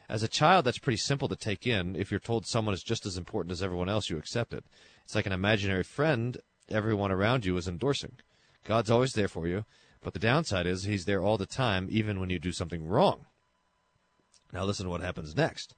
As 0.07 0.23
a 0.23 0.27
child, 0.27 0.65
that's 0.65 0.77
pretty 0.77 0.97
simple 0.97 1.27
to 1.27 1.35
take 1.35 1.65
in. 1.65 1.95
If 1.95 2.11
you're 2.11 2.19
told 2.19 2.45
someone 2.45 2.73
is 2.73 2.83
just 2.83 3.05
as 3.05 3.17
important 3.17 3.51
as 3.51 3.63
everyone 3.63 3.89
else, 3.89 4.09
you 4.09 4.17
accept 4.17 4.53
it. 4.53 4.65
It's 5.05 5.15
like 5.15 5.25
an 5.25 5.31
imaginary 5.31 5.83
friend 5.83 6.37
everyone 6.69 7.11
around 7.11 7.45
you 7.45 7.57
is 7.57 7.67
endorsing. 7.67 8.17
God's 8.63 8.91
always 8.91 9.13
there 9.13 9.27
for 9.27 9.47
you, 9.47 9.65
but 10.01 10.13
the 10.13 10.19
downside 10.19 10.65
is 10.65 10.83
He's 10.83 11.05
there 11.05 11.21
all 11.21 11.37
the 11.37 11.45
time, 11.45 11.87
even 11.89 12.19
when 12.19 12.29
you 12.29 12.39
do 12.39 12.51
something 12.51 12.87
wrong. 12.87 13.25
Now 14.53 14.65
listen 14.65 14.85
to 14.85 14.89
what 14.89 15.01
happens 15.01 15.35
next. 15.35 15.75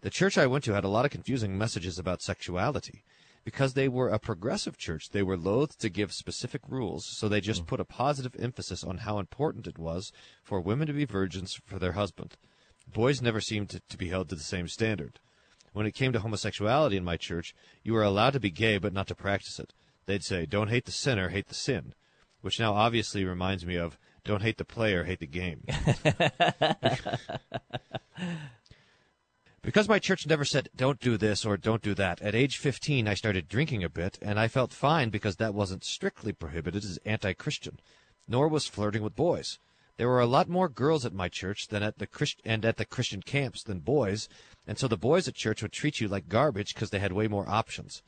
The 0.00 0.10
church 0.10 0.38
I 0.38 0.46
went 0.46 0.64
to 0.64 0.74
had 0.74 0.84
a 0.84 0.88
lot 0.88 1.04
of 1.04 1.10
confusing 1.10 1.58
messages 1.58 1.98
about 1.98 2.22
sexuality. 2.22 3.02
Because 3.48 3.72
they 3.72 3.88
were 3.88 4.10
a 4.10 4.18
progressive 4.18 4.76
church, 4.76 5.08
they 5.08 5.22
were 5.22 5.38
loath 5.38 5.78
to 5.78 5.88
give 5.88 6.12
specific 6.12 6.60
rules, 6.68 7.06
so 7.06 7.30
they 7.30 7.40
just 7.40 7.62
hmm. 7.62 7.66
put 7.66 7.80
a 7.80 7.84
positive 7.86 8.36
emphasis 8.38 8.84
on 8.84 8.98
how 8.98 9.18
important 9.18 9.66
it 9.66 9.78
was 9.78 10.12
for 10.42 10.60
women 10.60 10.86
to 10.86 10.92
be 10.92 11.06
virgins 11.06 11.58
for 11.64 11.78
their 11.78 11.92
husband. 11.92 12.36
Boys 12.86 13.22
never 13.22 13.40
seemed 13.40 13.70
to, 13.70 13.80
to 13.88 13.96
be 13.96 14.10
held 14.10 14.28
to 14.28 14.34
the 14.34 14.42
same 14.42 14.68
standard. 14.68 15.18
When 15.72 15.86
it 15.86 15.94
came 15.94 16.12
to 16.12 16.20
homosexuality 16.20 16.98
in 16.98 17.04
my 17.04 17.16
church, 17.16 17.54
you 17.82 17.94
were 17.94 18.02
allowed 18.02 18.34
to 18.34 18.40
be 18.40 18.50
gay 18.50 18.76
but 18.76 18.92
not 18.92 19.06
to 19.06 19.14
practice 19.14 19.58
it. 19.58 19.72
They'd 20.04 20.22
say, 20.22 20.44
Don't 20.44 20.68
hate 20.68 20.84
the 20.84 20.92
sinner, 20.92 21.30
hate 21.30 21.48
the 21.48 21.54
sin. 21.54 21.94
Which 22.42 22.60
now 22.60 22.74
obviously 22.74 23.24
reminds 23.24 23.64
me 23.64 23.76
of 23.76 23.96
don't 24.26 24.42
hate 24.42 24.58
the 24.58 24.66
player, 24.66 25.04
hate 25.04 25.20
the 25.20 25.26
game. 25.26 25.64
because 29.78 29.88
my 29.88 30.00
church 30.00 30.26
never 30.26 30.44
said 30.44 30.68
don't 30.74 30.98
do 30.98 31.16
this 31.16 31.44
or 31.44 31.56
don't 31.56 31.82
do 31.82 31.94
that, 31.94 32.20
at 32.20 32.34
age 32.34 32.56
15 32.56 33.06
I 33.06 33.14
started 33.14 33.46
drinking 33.46 33.84
a 33.84 33.88
bit, 33.88 34.18
and 34.20 34.36
I 34.36 34.48
felt 34.48 34.72
fine 34.72 35.08
because 35.08 35.36
that 35.36 35.54
wasn't 35.54 35.84
strictly 35.84 36.32
prohibited 36.32 36.82
as 36.82 36.98
anti 37.04 37.32
Christian, 37.32 37.78
nor 38.26 38.48
was 38.48 38.66
flirting 38.66 39.04
with 39.04 39.14
boys. 39.14 39.60
There 39.96 40.08
were 40.08 40.18
a 40.18 40.26
lot 40.26 40.48
more 40.48 40.68
girls 40.68 41.06
at 41.06 41.12
my 41.12 41.28
church 41.28 41.68
than 41.68 41.84
at 41.84 41.98
the 41.98 42.08
Christ- 42.08 42.42
and 42.44 42.64
at 42.64 42.76
the 42.76 42.84
Christian 42.84 43.22
camps 43.22 43.62
than 43.62 43.78
boys, 43.78 44.28
and 44.66 44.76
so 44.76 44.88
the 44.88 44.96
boys 44.96 45.28
at 45.28 45.36
church 45.36 45.62
would 45.62 45.70
treat 45.70 46.00
you 46.00 46.08
like 46.08 46.28
garbage 46.28 46.74
because 46.74 46.90
they 46.90 46.98
had 46.98 47.12
way 47.12 47.28
more 47.28 47.48
options. 47.48 48.02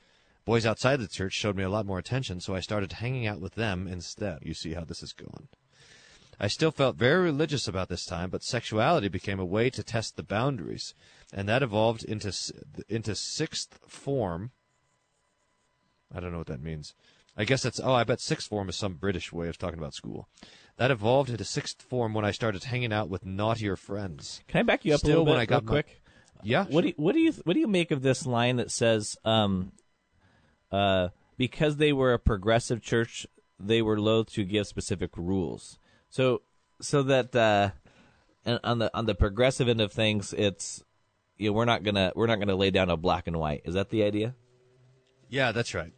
Boys 0.45 0.67
outside 0.67 0.97
the 0.97 1.07
church 1.07 1.35
showed 1.35 1.55
me 1.55 1.63
a 1.63 1.71
lot 1.71 1.87
more 1.87 2.01
attention, 2.01 2.41
so 2.41 2.53
I 2.53 2.59
started 2.59 2.95
hanging 2.95 3.29
out 3.29 3.41
with 3.41 3.55
them 3.55 3.87
instead. 3.87 4.41
You 4.43 4.55
see 4.55 4.73
how 4.73 4.83
this 4.83 5.05
is 5.05 5.13
going. 5.13 5.47
I 6.43 6.49
still 6.49 6.71
felt 6.71 6.97
very 6.97 7.23
religious 7.23 7.69
about 7.69 7.91
this 7.91 8.07
time, 8.07 8.31
but 8.31 8.43
sexuality 8.43 9.09
became 9.09 9.39
a 9.39 9.45
way 9.45 9.69
to 9.69 9.83
test 9.83 10.17
the 10.17 10.23
boundaries, 10.23 10.95
and 11.33 11.49
that 11.49 11.63
evolved 11.63 12.05
into 12.05 12.33
into 12.89 13.15
sixth 13.15 13.79
form. 13.87 14.51
I 16.15 16.21
don't 16.21 16.33
know 16.33 16.39
what 16.39 16.49
that 16.49 16.63
means. 16.63 16.95
I 17.37 17.45
guess 17.45 17.63
that's 17.63 17.81
oh, 17.81 17.93
I 17.93 18.05
bet 18.05 18.21
sixth 18.21 18.49
form 18.49 18.69
is 18.69 18.77
some 18.77 18.95
British 18.95 19.33
way 19.33 19.49
of 19.49 19.57
talking 19.59 19.79
about 19.79 19.95
school. 19.95 20.29
That 20.77 20.91
evolved 20.91 21.31
into 21.31 21.45
sixth 21.45 21.83
form 21.83 22.15
when 22.15 22.25
I 22.25 22.31
started 22.33 22.65
hanging 22.65 22.93
out 22.93 23.09
with 23.09 23.25
naughtier 23.25 23.77
friends. 23.77 24.43
Can 24.49 24.61
I 24.61 24.63
back 24.63 24.85
you 24.85 24.95
up 24.95 25.01
Still, 25.01 25.09
a 25.09 25.11
little 25.11 25.25
bit 25.27 25.31
when 25.33 25.41
I 25.41 25.47
got 25.47 25.65
my- 25.65 25.71
quick? 25.71 26.03
Yeah, 26.43 26.65
What 26.65 26.81
do 26.81 26.89
you, 26.89 26.95
what 26.97 27.13
do 27.13 27.21
you 27.21 27.33
what 27.45 27.53
do 27.53 27.61
you 27.61 27.67
make 27.67 27.91
of 27.91 28.01
this 28.01 28.25
line 28.25 28.57
that 28.57 28.71
says 28.71 29.15
um, 29.27 29.73
uh, 30.73 31.09
because 31.37 31.77
they 31.77 31.93
were 31.93 32.15
a 32.15 32.19
progressive 32.19 32.81
church, 32.81 33.27
they 33.59 33.83
were 33.83 34.01
loath 34.01 34.33
to 34.33 34.45
give 34.45 34.67
specific 34.67 35.11
rules. 35.19 35.79
So 36.09 36.41
so 36.81 37.03
that 37.03 37.37
uh, 37.37 37.71
and 38.47 38.59
on 38.65 38.79
the 38.79 38.91
on 38.97 39.05
the 39.05 39.15
progressive 39.15 39.69
end 39.69 39.83
of 39.83 39.93
things, 39.93 40.33
it's 40.33 40.83
you 41.41 41.49
know, 41.49 41.53
we're 41.55 41.65
not 41.65 41.83
gonna 41.83 42.13
we're 42.15 42.27
not 42.27 42.39
gonna 42.39 42.55
lay 42.55 42.71
down 42.71 42.91
a 42.91 42.97
black 42.97 43.27
and 43.27 43.39
white. 43.39 43.63
Is 43.65 43.75
that 43.75 43.89
the 43.89 44.05
idea? 44.05 44.35
Yeah, 45.29 45.53
that's 45.53 45.75
right. 45.75 45.93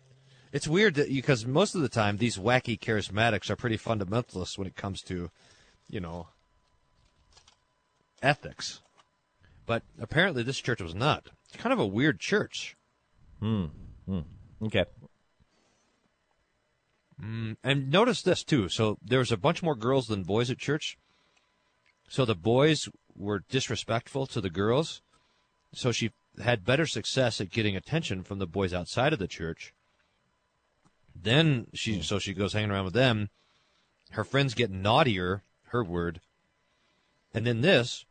It's 0.53 0.69
weird 0.69 0.95
that 0.95 1.09
because 1.09 1.47
most 1.47 1.75
of 1.75 1.81
the 1.81 1.89
time 1.89 2.19
these 2.19 2.39
wacky 2.39 2.79
charismatics 2.79 3.51
are 3.51 3.57
pretty 3.57 3.79
fundamentalists 3.79 4.57
when 4.57 4.67
it 4.67 4.77
comes 4.77 5.03
to, 5.03 5.31
you 5.89 6.01
know, 6.01 6.29
ethics. 8.23 8.81
But 9.67 9.83
apparently 10.01 10.43
this 10.43 10.59
church 10.59 10.81
was 10.81 10.95
not. 10.95 11.27
It's 11.49 11.61
kind 11.61 11.73
of 11.73 11.79
a 11.79 11.87
weird 11.87 12.21
church. 12.21 12.77
Hmm. 13.41 13.67
Okay. 14.63 14.85
And 17.21 17.91
notice 17.91 18.23
this 18.23 18.45
too. 18.45 18.69
So 18.69 18.99
there's 19.03 19.33
a 19.33 19.37
bunch 19.37 19.63
more 19.63 19.77
girls 19.77 20.07
than 20.07 20.23
boys 20.23 20.51
at 20.51 20.59
church. 20.59 20.99
So 22.09 22.25
the 22.25 22.35
boys 22.35 22.89
were 23.17 23.45
disrespectful 23.49 24.27
to 24.27 24.41
the 24.41 24.51
girls. 24.51 25.03
So 25.75 25.93
she 25.93 26.13
had 26.43 26.65
better 26.65 26.87
success 26.87 27.41
at 27.41 27.51
getting 27.51 27.77
attention 27.77 28.23
from 28.23 28.39
the 28.39 28.47
boys 28.47 28.73
outside 28.73 29.13
of 29.13 29.19
the 29.19 29.29
church. 29.29 29.73
Then 31.15 31.67
she 31.73 31.97
hmm. 31.97 32.03
so 32.03 32.19
she 32.19 32.35
goes 32.35 32.53
hanging 32.53 32.71
around 32.71 32.87
with 32.87 32.95
them. 32.95 33.31
Her 34.11 34.25
friends 34.25 34.55
get 34.55 34.71
naughtier, 34.71 35.43
her 35.69 35.83
word. 35.83 36.21
And 37.35 37.47
then 37.47 37.63
this, 37.63 38.05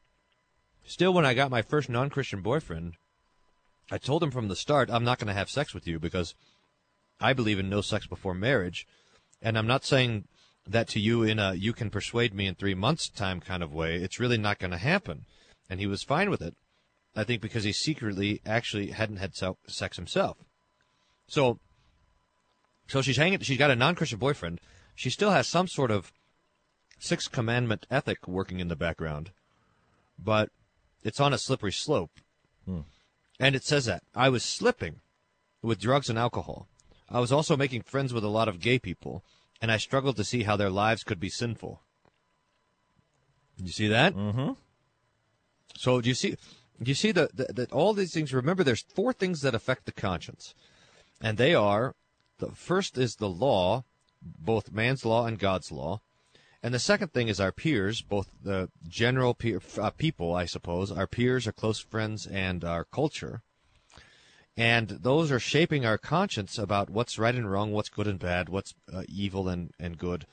still 0.84 1.14
when 1.14 1.26
I 1.26 1.36
got 1.36 1.52
my 1.52 1.62
first 1.62 1.90
non-Christian 1.90 2.42
boyfriend, 2.42 2.94
I 3.92 4.00
told 4.00 4.24
him 4.24 4.32
from 4.32 4.48
the 4.48 4.56
start 4.56 4.90
I'm 4.90 5.04
not 5.04 5.20
going 5.20 5.28
to 5.28 5.34
have 5.34 5.50
sex 5.50 5.74
with 5.74 5.88
you 5.88 6.00
because 6.00 6.34
I 7.20 7.34
believe 7.34 7.60
in 7.60 7.70
no 7.70 7.82
sex 7.82 8.08
before 8.08 8.34
marriage, 8.34 8.88
and 9.42 9.58
I'm 9.58 9.68
not 9.68 9.86
saying 9.86 10.28
that 10.68 10.88
to 10.90 11.00
you 11.00 11.24
in 11.24 11.38
a 11.38 11.54
you 11.54 11.74
can 11.74 11.90
persuade 11.90 12.34
me 12.34 12.48
in 12.48 12.56
three 12.56 12.74
months 12.74 13.10
time 13.10 13.40
kind 13.40 13.62
of 13.62 13.74
way. 13.74 13.98
It's 13.98 14.20
really 14.20 14.38
not 14.38 14.58
going 14.58 14.72
to 14.72 14.78
happen, 14.78 15.26
and 15.70 15.80
he 15.80 15.88
was 15.88 16.02
fine 16.04 16.30
with 16.30 16.42
it. 16.42 16.56
I 17.16 17.24
think 17.24 17.42
because 17.42 17.64
he 17.64 17.74
secretly 17.74 18.42
actually 18.46 18.92
hadn't 18.92 19.18
had 19.18 19.34
sex 19.68 19.98
himself. 19.98 20.38
So, 21.28 21.60
so 22.88 23.02
she's 23.02 23.18
hanging. 23.18 23.40
She's 23.40 23.58
got 23.58 23.72
a 23.72 23.76
non-Christian 23.76 24.20
boyfriend. 24.20 24.60
She 24.96 25.10
still 25.10 25.32
has 25.32 25.48
some 25.48 25.68
sort 25.68 25.92
of 25.92 26.12
sixth 27.00 27.32
commandment 27.32 27.86
ethic 27.90 28.28
working 28.28 28.60
in 28.60 28.68
the 28.68 28.76
background, 28.76 29.32
but 30.18 30.50
it's 31.04 31.20
on 31.20 31.34
a 31.34 31.38
slippery 31.38 31.72
slope. 31.72 32.12
And 33.40 33.56
it 33.56 33.64
says 33.64 33.86
that 33.86 34.04
I 34.14 34.30
was 34.30 34.44
slipping 34.44 35.02
with 35.64 35.80
drugs 35.80 36.10
and 36.10 36.20
alcohol. 36.20 36.68
I 37.10 37.20
was 37.20 37.32
also 37.32 37.58
making 37.58 37.82
friends 37.82 38.14
with 38.14 38.24
a 38.24 38.30
lot 38.30 38.48
of 38.48 38.60
gay 38.60 38.78
people, 38.78 39.24
and 39.62 39.72
I 39.72 39.78
struggled 39.78 40.16
to 40.18 40.24
see 40.24 40.44
how 40.44 40.56
their 40.56 40.70
lives 40.70 41.04
could 41.04 41.20
be 41.20 41.30
sinful. 41.30 41.82
You 43.58 43.72
see 43.72 43.88
that? 43.88 44.16
Mm-hmm. 44.16 44.52
So 45.76 46.02
do 46.02 46.08
you 46.08 46.16
see? 46.16 46.38
You 46.84 46.96
see 46.96 47.12
that 47.12 47.36
that 47.36 47.72
all 47.72 47.94
these 47.94 48.14
things? 48.14 48.34
Remember, 48.34 48.64
there's 48.64 48.86
four 48.96 49.14
things 49.14 49.42
that 49.42 49.54
affect 49.56 49.86
the 49.86 49.92
conscience, 49.92 50.56
and 51.22 51.38
they 51.38 51.54
are: 51.54 51.96
the 52.40 52.52
first 52.52 52.98
is 52.98 53.16
the 53.16 53.30
law, 53.30 53.84
both 54.22 54.72
man's 54.72 55.06
law 55.06 55.28
and 55.28 55.38
God's 55.38 55.72
law, 55.72 56.02
and 56.64 56.74
the 56.74 56.80
second 56.80 57.12
thing 57.12 57.28
is 57.28 57.40
our 57.40 57.52
peers, 57.52 58.02
both 58.02 58.30
the 58.44 58.70
general 58.88 59.34
peer, 59.34 59.62
uh, 59.80 59.90
people, 59.92 60.36
I 60.36 60.46
suppose, 60.46 60.92
our 60.92 61.08
peers, 61.08 61.48
our 61.48 61.54
close 61.54 61.80
friends, 61.80 62.28
and 62.28 62.64
our 62.64 62.84
culture. 62.84 63.42
And 64.56 64.90
those 64.90 65.32
are 65.32 65.40
shaping 65.40 65.86
our 65.86 65.98
conscience 65.98 66.60
about 66.60 66.90
what's 66.90 67.18
right 67.18 67.34
and 67.34 67.50
wrong, 67.50 67.72
what's 67.72 67.90
good 67.90 68.08
and 68.08 68.20
bad, 68.20 68.50
what's 68.50 68.76
uh, 68.94 69.04
evil 69.08 69.50
and, 69.50 69.72
and 69.80 69.98
good, 69.98 70.28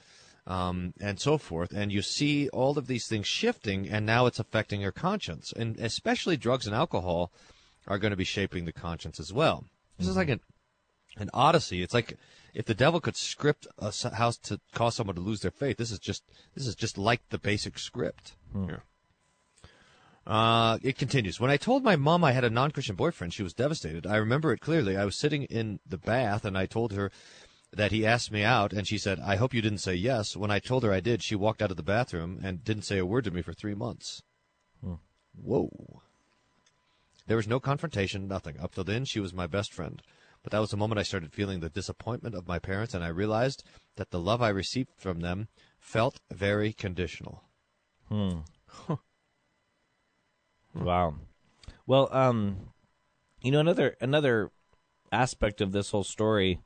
um, 0.49 0.95
and 1.01 1.21
so 1.21 1.39
forth. 1.39 1.73
And 1.73 1.93
you 1.93 2.03
see 2.03 2.49
all 2.49 2.77
of 2.79 2.89
these 2.89 3.07
things 3.07 3.27
shifting, 3.27 3.89
and 3.89 4.05
now 4.05 4.27
it's 4.27 4.41
affecting 4.41 4.81
your 4.81 4.93
conscience. 4.93 5.53
And 5.53 5.79
especially 5.79 6.37
drugs 6.37 6.67
and 6.67 6.75
alcohol 6.75 7.31
are 7.87 7.99
going 7.99 8.11
to 8.11 8.17
be 8.17 8.25
shaping 8.25 8.65
the 8.65 8.73
conscience 8.73 9.21
as 9.21 9.33
well. 9.33 9.65
This 9.99 10.09
is 10.09 10.17
like 10.17 10.31
an, 10.31 10.41
an 11.19 11.31
odyssey. 11.35 11.83
It's 11.83 11.95
like 11.95 12.17
if 12.55 12.65
the 12.65 12.75
devil 12.75 13.01
could 13.01 13.17
script 13.17 13.67
a 13.79 13.87
s- 13.87 14.03
house 14.03 14.39
to 14.39 14.59
cause 14.75 14.97
someone 14.97 15.17
to 15.17 15.23
lose 15.23 15.41
their 15.41 15.51
faith. 15.51 15.77
This 15.77 15.93
is 15.93 15.99
just 15.99 16.25
this 16.55 16.67
is 16.67 16.75
just 16.75 16.97
like 16.97 17.29
the 17.29 17.39
basic 17.39 17.79
script. 17.79 18.33
Here. 18.55 18.83
Uh, 20.27 20.79
it 20.83 20.99
continues. 20.99 21.41
When 21.41 21.51
I 21.51 21.57
told 21.57 21.83
my 21.83 21.97
mom 21.97 22.23
I 22.23 22.33
had 22.33 22.45
a 22.45 22.51
non-Christian 22.51 22.97
boyfriend, 22.97 23.33
she 23.33 23.43
was 23.43 23.55
devastated. 23.55 24.07
I 24.07 24.17
remember 24.17 24.53
it 24.53 24.61
clearly. 24.61 24.95
I 24.95 25.07
was 25.07 25.17
sitting 25.17 25.45
in 25.45 25.81
the 25.89 25.97
bath 25.97 26.45
and 26.45 26.57
I 26.57 26.67
told 26.67 26.93
her 26.93 27.11
that 27.73 27.93
he 27.93 28.07
asked 28.07 28.33
me 28.33 28.45
out 28.45 28.73
and 28.73 28.87
she 28.87 28.99
said, 28.99 29.21
I 29.21 29.37
hope 29.37 29.55
you 29.55 29.63
didn't 29.63 29.79
say 29.79 29.95
yes. 29.95 30.37
When 30.37 30.51
I 30.51 30.59
told 30.59 30.83
her 30.83 30.93
I 30.93 31.01
did, 31.01 31.23
she 31.23 31.35
walked 31.35 31.63
out 31.63 31.71
of 31.71 31.77
the 31.77 31.83
bathroom 31.83 32.41
and 32.43 32.65
didn't 32.65 32.85
say 32.85 32.99
a 32.99 33.07
word 33.07 33.25
to 33.25 33.31
me 33.31 33.43
for 33.43 33.53
three 33.53 33.75
months. 33.75 34.23
Whoa. 35.41 36.03
There 37.27 37.37
was 37.37 37.47
no 37.47 37.61
confrontation, 37.61 38.27
nothing. 38.27 38.59
Up 38.59 38.75
till 38.75 38.85
then, 38.85 39.05
she 39.05 39.21
was 39.21 39.35
my 39.35 39.47
best 39.47 39.73
friend. 39.73 40.03
But 40.43 40.53
that 40.53 40.61
was 40.61 40.71
the 40.71 40.77
moment 40.77 40.99
I 40.99 41.03
started 41.03 41.33
feeling 41.33 41.61
the 41.61 41.69
disappointment 41.69 42.35
of 42.35 42.49
my 42.49 42.59
parents 42.59 42.95
and 42.95 43.05
I 43.05 43.09
realized 43.09 43.65
that 43.97 44.11
the 44.11 44.21
love 44.21 44.41
I 44.41 44.49
received 44.49 44.91
from 44.97 45.21
them 45.21 45.49
felt 45.79 46.21
very 46.31 46.73
conditional. 46.73 47.43
Hmm. 48.09 48.39
Wow. 50.75 51.17
Well, 51.87 52.09
um, 52.13 52.71
you 53.43 53.51
know 53.51 53.61
another 53.61 53.97
another 54.01 54.51
aspect 55.11 55.61
of 55.61 55.73
this 55.73 55.91
whole 55.91 56.05
story, 56.05 56.61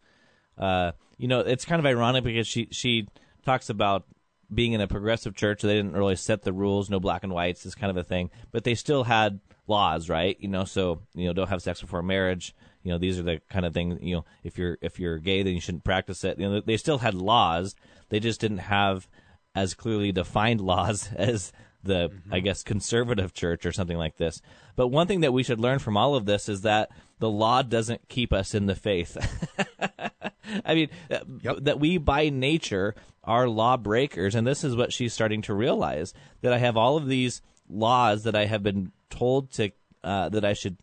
uh, 0.59 0.93
you 1.19 1.29
know, 1.29 1.41
it's 1.41 1.65
kind 1.65 1.81
of 1.81 1.87
ironic 1.87 2.25
because 2.25 2.47
she 2.47 2.69
she 2.71 3.09
talks 3.45 3.71
about 3.71 4.05
being 4.53 4.73
in 4.73 4.81
a 4.81 4.89
progressive 4.89 5.35
church. 5.35 5.63
They 5.63 5.75
didn't 5.75 5.93
really 5.93 6.17
set 6.17 6.43
the 6.43 6.53
rules, 6.53 6.91
no 6.91 7.01
black 7.01 7.23
and 7.23 7.33
whites, 7.33 7.63
this 7.63 7.75
kind 7.75 7.91
of 7.91 7.97
a 7.97 8.05
thing, 8.05 8.31
but 8.51 8.65
they 8.65 8.75
still 8.75 9.05
had 9.05 9.41
laws, 9.67 10.09
right? 10.09 10.37
You 10.41 10.49
know, 10.49 10.65
so 10.65 11.01
you 11.15 11.27
know, 11.27 11.33
don't 11.33 11.49
have 11.49 11.63
sex 11.63 11.81
before 11.81 12.03
marriage. 12.03 12.55
You 12.83 12.93
know, 12.93 12.99
these 12.99 13.19
are 13.19 13.23
the 13.23 13.41
kind 13.49 13.65
of 13.65 13.75
things. 13.75 13.99
You 14.03 14.17
know, 14.17 14.25
if 14.43 14.59
you're 14.59 14.79
if 14.81 14.99
you're 14.99 15.19
gay, 15.19 15.43
then 15.43 15.55
you 15.55 15.61
shouldn't 15.61 15.85
practice 15.85 16.25
it. 16.25 16.39
You 16.39 16.49
know, 16.49 16.61
they 16.61 16.77
still 16.77 16.99
had 16.99 17.15
laws. 17.15 17.75
They 18.09 18.21
just 18.21 18.41
didn't 18.41 18.59
have 18.59 19.09
as 19.55 19.75
clearly 19.75 20.13
defined 20.13 20.61
laws 20.73 21.11
as 21.15 21.53
the 21.83 22.11
I 22.31 22.41
guess 22.41 22.63
conservative 22.63 23.33
church 23.33 23.67
or 23.67 23.73
something 23.73 23.97
like 23.97 24.17
this. 24.17 24.41
But 24.77 24.89
one 24.89 25.07
thing 25.07 25.21
that 25.21 25.33
we 25.33 25.43
should 25.43 25.61
learn 25.61 25.79
from 25.79 25.97
all 25.97 26.15
of 26.15 26.27
this 26.27 26.49
is 26.49 26.63
that 26.63 26.91
the 27.19 27.31
law 27.31 27.63
doesn't 27.63 28.09
keep 28.09 28.33
us 28.33 28.55
in 28.55 28.67
the 28.67 28.75
faith. 28.75 29.17
I 30.65 30.75
mean, 30.75 30.89
uh, 31.11 31.21
that 31.61 31.81
we 31.81 31.99
by 31.99 32.29
nature 32.29 32.95
are 33.25 33.49
law 33.49 33.77
breakers, 33.77 34.35
and 34.35 34.47
this 34.47 34.65
is 34.65 34.75
what 34.75 34.93
she's 34.93 35.15
starting 35.15 35.43
to 35.43 35.55
realize 35.55 36.13
that 36.41 36.53
I 36.53 36.59
have 36.59 36.77
all 36.77 36.97
of 36.97 37.07
these 37.07 37.41
laws 37.69 38.25
that 38.25 38.35
I 38.35 38.47
have 38.47 38.63
been 38.63 38.93
told 39.11 39.53
to 39.53 39.71
uh, 40.03 40.29
that 40.31 40.45
I 40.45 40.53
should 40.53 40.79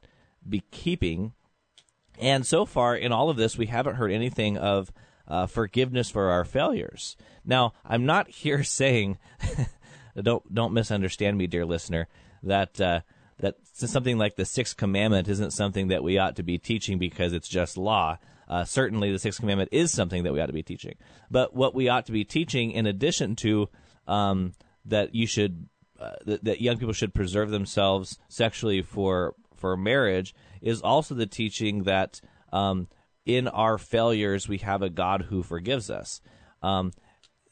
be 0.47 0.63
keeping, 0.71 1.33
And 2.17 2.45
so 2.45 2.65
far, 2.65 2.95
in 2.95 3.11
all 3.11 3.29
of 3.29 3.37
this, 3.37 3.57
we 3.57 3.67
haven't 3.67 3.95
heard 3.95 4.11
anything 4.11 4.57
of 4.57 4.91
uh, 5.27 5.45
forgiveness 5.45 6.09
for 6.09 6.29
our 6.29 6.43
failures. 6.43 7.15
Now, 7.45 7.73
I'm 7.85 8.05
not 8.05 8.29
here 8.43 8.63
saying, 8.63 9.17
don't 10.21 10.53
don't 10.53 10.73
misunderstand 10.73 11.37
me, 11.37 11.47
dear 11.47 11.65
listener, 11.65 12.07
that 12.43 12.79
uh, 12.79 13.01
that 13.39 13.55
something 13.73 14.17
like 14.17 14.35
the 14.35 14.45
sixth 14.45 14.77
commandment 14.77 15.27
isn't 15.27 15.51
something 15.51 15.89
that 15.89 16.03
we 16.03 16.17
ought 16.17 16.35
to 16.37 16.43
be 16.43 16.57
teaching 16.57 16.97
because 16.97 17.33
it's 17.33 17.47
just 17.47 17.77
law. 17.77 18.17
Uh, 18.49 18.65
certainly, 18.65 19.11
the 19.11 19.19
sixth 19.19 19.39
commandment 19.39 19.69
is 19.71 19.91
something 19.91 20.23
that 20.23 20.33
we 20.33 20.41
ought 20.41 20.47
to 20.47 20.53
be 20.53 20.63
teaching. 20.63 20.95
But 21.29 21.55
what 21.55 21.75
we 21.75 21.87
ought 21.87 22.05
to 22.07 22.11
be 22.11 22.25
teaching, 22.25 22.71
in 22.71 22.85
addition 22.85 23.35
to 23.37 23.69
um, 24.07 24.53
that, 24.85 25.13
you 25.13 25.27
should 25.27 25.67
uh, 25.99 26.13
that, 26.25 26.43
that 26.45 26.61
young 26.61 26.77
people 26.77 26.93
should 26.93 27.13
preserve 27.13 27.51
themselves 27.51 28.17
sexually 28.27 28.81
for 28.81 29.35
for 29.55 29.75
marriage, 29.75 30.33
is 30.61 30.81
also 30.81 31.13
the 31.13 31.27
teaching 31.27 31.83
that 31.83 32.21
um, 32.53 32.87
in 33.25 33.47
our 33.47 33.77
failures 33.77 34.47
we 34.47 34.57
have 34.59 34.81
a 34.81 34.89
God 34.89 35.23
who 35.29 35.43
forgives 35.43 35.89
us. 35.89 36.21
Um, 36.63 36.91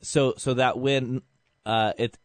so 0.01 0.33
so 0.37 0.53
that 0.55 0.79
when 0.79 1.21
uh, 1.65 1.93
it 1.97 2.17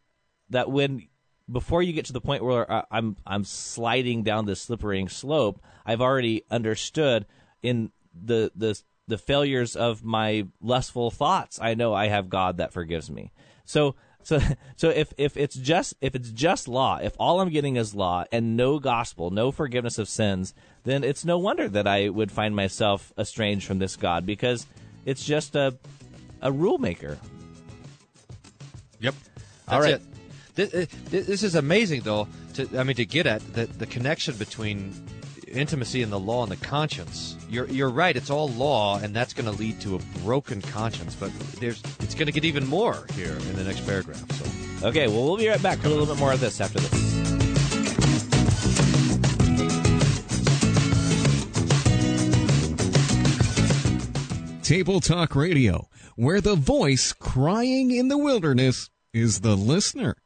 that 0.49 0.71
when 0.71 1.07
before 1.51 1.83
you 1.83 1.93
get 1.93 2.05
to 2.05 2.13
the 2.13 2.21
point 2.21 2.43
where 2.43 2.71
uh, 2.71 2.83
I'm 2.89 3.17
I'm 3.27 3.43
sliding 3.43 4.23
down 4.23 4.45
this 4.45 4.61
slippery 4.61 5.05
slope, 5.07 5.61
I've 5.85 6.01
already 6.01 6.43
understood 6.49 7.25
in 7.61 7.91
the 8.13 8.51
the 8.55 8.79
the 9.07 9.17
failures 9.17 9.75
of 9.75 10.03
my 10.03 10.47
lustful 10.61 11.11
thoughts. 11.11 11.59
I 11.61 11.73
know 11.73 11.93
I 11.93 12.07
have 12.07 12.29
God 12.29 12.57
that 12.57 12.73
forgives 12.73 13.09
me. 13.09 13.31
So 13.65 13.95
so 14.23 14.39
so 14.75 14.89
if 14.89 15.13
if 15.17 15.37
it's 15.37 15.55
just 15.55 15.93
if 16.01 16.15
it's 16.15 16.29
just 16.29 16.67
law, 16.67 16.99
if 17.01 17.13
all 17.19 17.41
I'm 17.41 17.49
getting 17.49 17.75
is 17.75 17.93
law 17.93 18.25
and 18.31 18.57
no 18.57 18.79
gospel, 18.79 19.29
no 19.29 19.51
forgiveness 19.51 19.97
of 19.97 20.07
sins, 20.07 20.53
then 20.83 21.03
it's 21.03 21.25
no 21.25 21.37
wonder 21.37 21.67
that 21.69 21.87
I 21.87 22.09
would 22.09 22.31
find 22.31 22.55
myself 22.55 23.11
estranged 23.17 23.65
from 23.65 23.79
this 23.79 23.95
God 23.95 24.25
because 24.25 24.65
it's 25.05 25.25
just 25.25 25.55
a 25.55 25.77
a 26.41 26.51
rule 26.51 26.77
maker. 26.77 27.17
Yep. 28.99 29.15
All 29.67 29.79
That's 29.79 29.91
right. 29.91 30.01
it. 30.01 30.01
This, 30.55 30.73
uh, 30.73 30.85
this 31.09 31.43
is 31.43 31.55
amazing, 31.55 32.01
though. 32.01 32.27
To 32.55 32.67
I 32.77 32.83
mean, 32.83 32.95
to 32.97 33.05
get 33.05 33.25
at 33.25 33.41
the, 33.53 33.65
the 33.65 33.87
connection 33.87 34.35
between 34.35 34.93
intimacy 35.53 36.01
and 36.01 36.11
the 36.11 36.19
law 36.19 36.43
and 36.43 36.51
the 36.51 36.65
conscience. 36.65 37.37
You're 37.49 37.67
you're 37.67 37.89
right. 37.89 38.15
It's 38.15 38.29
all 38.29 38.49
law, 38.49 38.99
and 38.99 39.15
that's 39.15 39.33
going 39.33 39.45
to 39.45 39.57
lead 39.57 39.79
to 39.81 39.95
a 39.95 39.99
broken 40.23 40.61
conscience. 40.61 41.15
But 41.15 41.31
there's 41.59 41.81
it's 41.99 42.15
going 42.15 42.27
to 42.27 42.31
get 42.31 42.45
even 42.45 42.67
more 42.67 43.05
here 43.13 43.33
in 43.33 43.55
the 43.55 43.63
next 43.63 43.85
paragraph. 43.85 44.29
So 44.31 44.87
Okay, 44.87 45.07
well 45.07 45.23
we'll 45.23 45.37
be 45.37 45.47
right 45.47 45.61
back 45.63 45.77
with 45.77 45.85
a 45.85 45.89
little 45.89 46.05
bit 46.05 46.17
more 46.17 46.33
of 46.33 46.41
this 46.41 46.59
after 46.59 46.79
this. 46.79 47.13
Table 54.67 54.99
Talk 54.99 55.35
Radio, 55.35 55.87
where 56.15 56.41
the 56.41 56.55
voice 56.55 57.13
crying 57.13 57.91
in 57.91 58.07
the 58.07 58.17
wilderness 58.17 58.89
is 59.13 59.41
the 59.41 59.55
listener. 59.55 60.17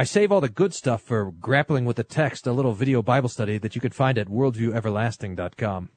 I 0.00 0.04
save 0.04 0.32
all 0.32 0.40
the 0.40 0.48
good 0.48 0.72
stuff 0.72 1.02
for 1.02 1.30
grappling 1.30 1.84
with 1.84 1.96
the 1.96 2.04
text, 2.04 2.46
a 2.46 2.52
little 2.52 2.72
video 2.72 3.02
Bible 3.02 3.28
study 3.28 3.58
that 3.58 3.74
you 3.74 3.82
could 3.82 3.94
find 3.94 4.16
at 4.16 4.28
worldvieweverlasting.com. 4.28 5.90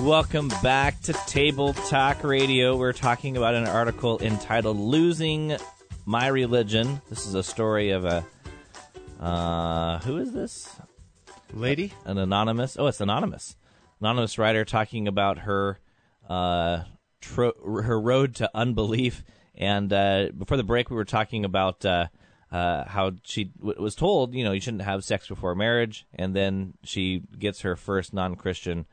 Welcome 0.00 0.52
back 0.62 1.00
to 1.00 1.12
Table 1.26 1.72
Talk 1.72 2.22
Radio. 2.22 2.76
We're 2.76 2.92
talking 2.92 3.36
about 3.36 3.56
an 3.56 3.66
article 3.66 4.20
entitled 4.20 4.78
"Losing 4.78 5.56
My 6.04 6.26
Religion." 6.26 7.00
This 7.08 7.26
is 7.26 7.34
a 7.34 7.42
story 7.42 7.90
of 7.90 8.04
a 8.04 8.24
uh, 9.20 9.98
who 10.00 10.18
is 10.18 10.32
this? 10.32 10.68
lady, 11.52 11.92
An 12.04 12.18
anonymous. 12.18 12.76
Oh, 12.78 12.86
it's 12.86 13.00
anonymous. 13.00 13.56
Anonymous 14.00 14.38
writer 14.38 14.64
talking 14.64 15.06
about 15.06 15.38
her 15.38 15.78
uh, 16.28 16.82
tro- 17.20 17.80
her 17.82 18.00
road 18.00 18.34
to 18.36 18.50
unbelief. 18.54 19.24
And 19.54 19.92
uh, 19.92 20.28
before 20.36 20.56
the 20.56 20.64
break, 20.64 20.90
we 20.90 20.96
were 20.96 21.04
talking 21.04 21.44
about 21.44 21.84
uh, 21.84 22.08
uh, 22.50 22.84
how 22.86 23.12
she 23.22 23.44
w- 23.44 23.80
was 23.80 23.94
told, 23.94 24.34
you 24.34 24.42
know, 24.42 24.52
you 24.52 24.60
shouldn't 24.60 24.82
have 24.82 25.04
sex 25.04 25.28
before 25.28 25.54
marriage, 25.54 26.06
and 26.14 26.34
then 26.34 26.74
she 26.82 27.22
gets 27.38 27.60
her 27.60 27.76
first 27.76 28.12
non-Christian 28.12 28.86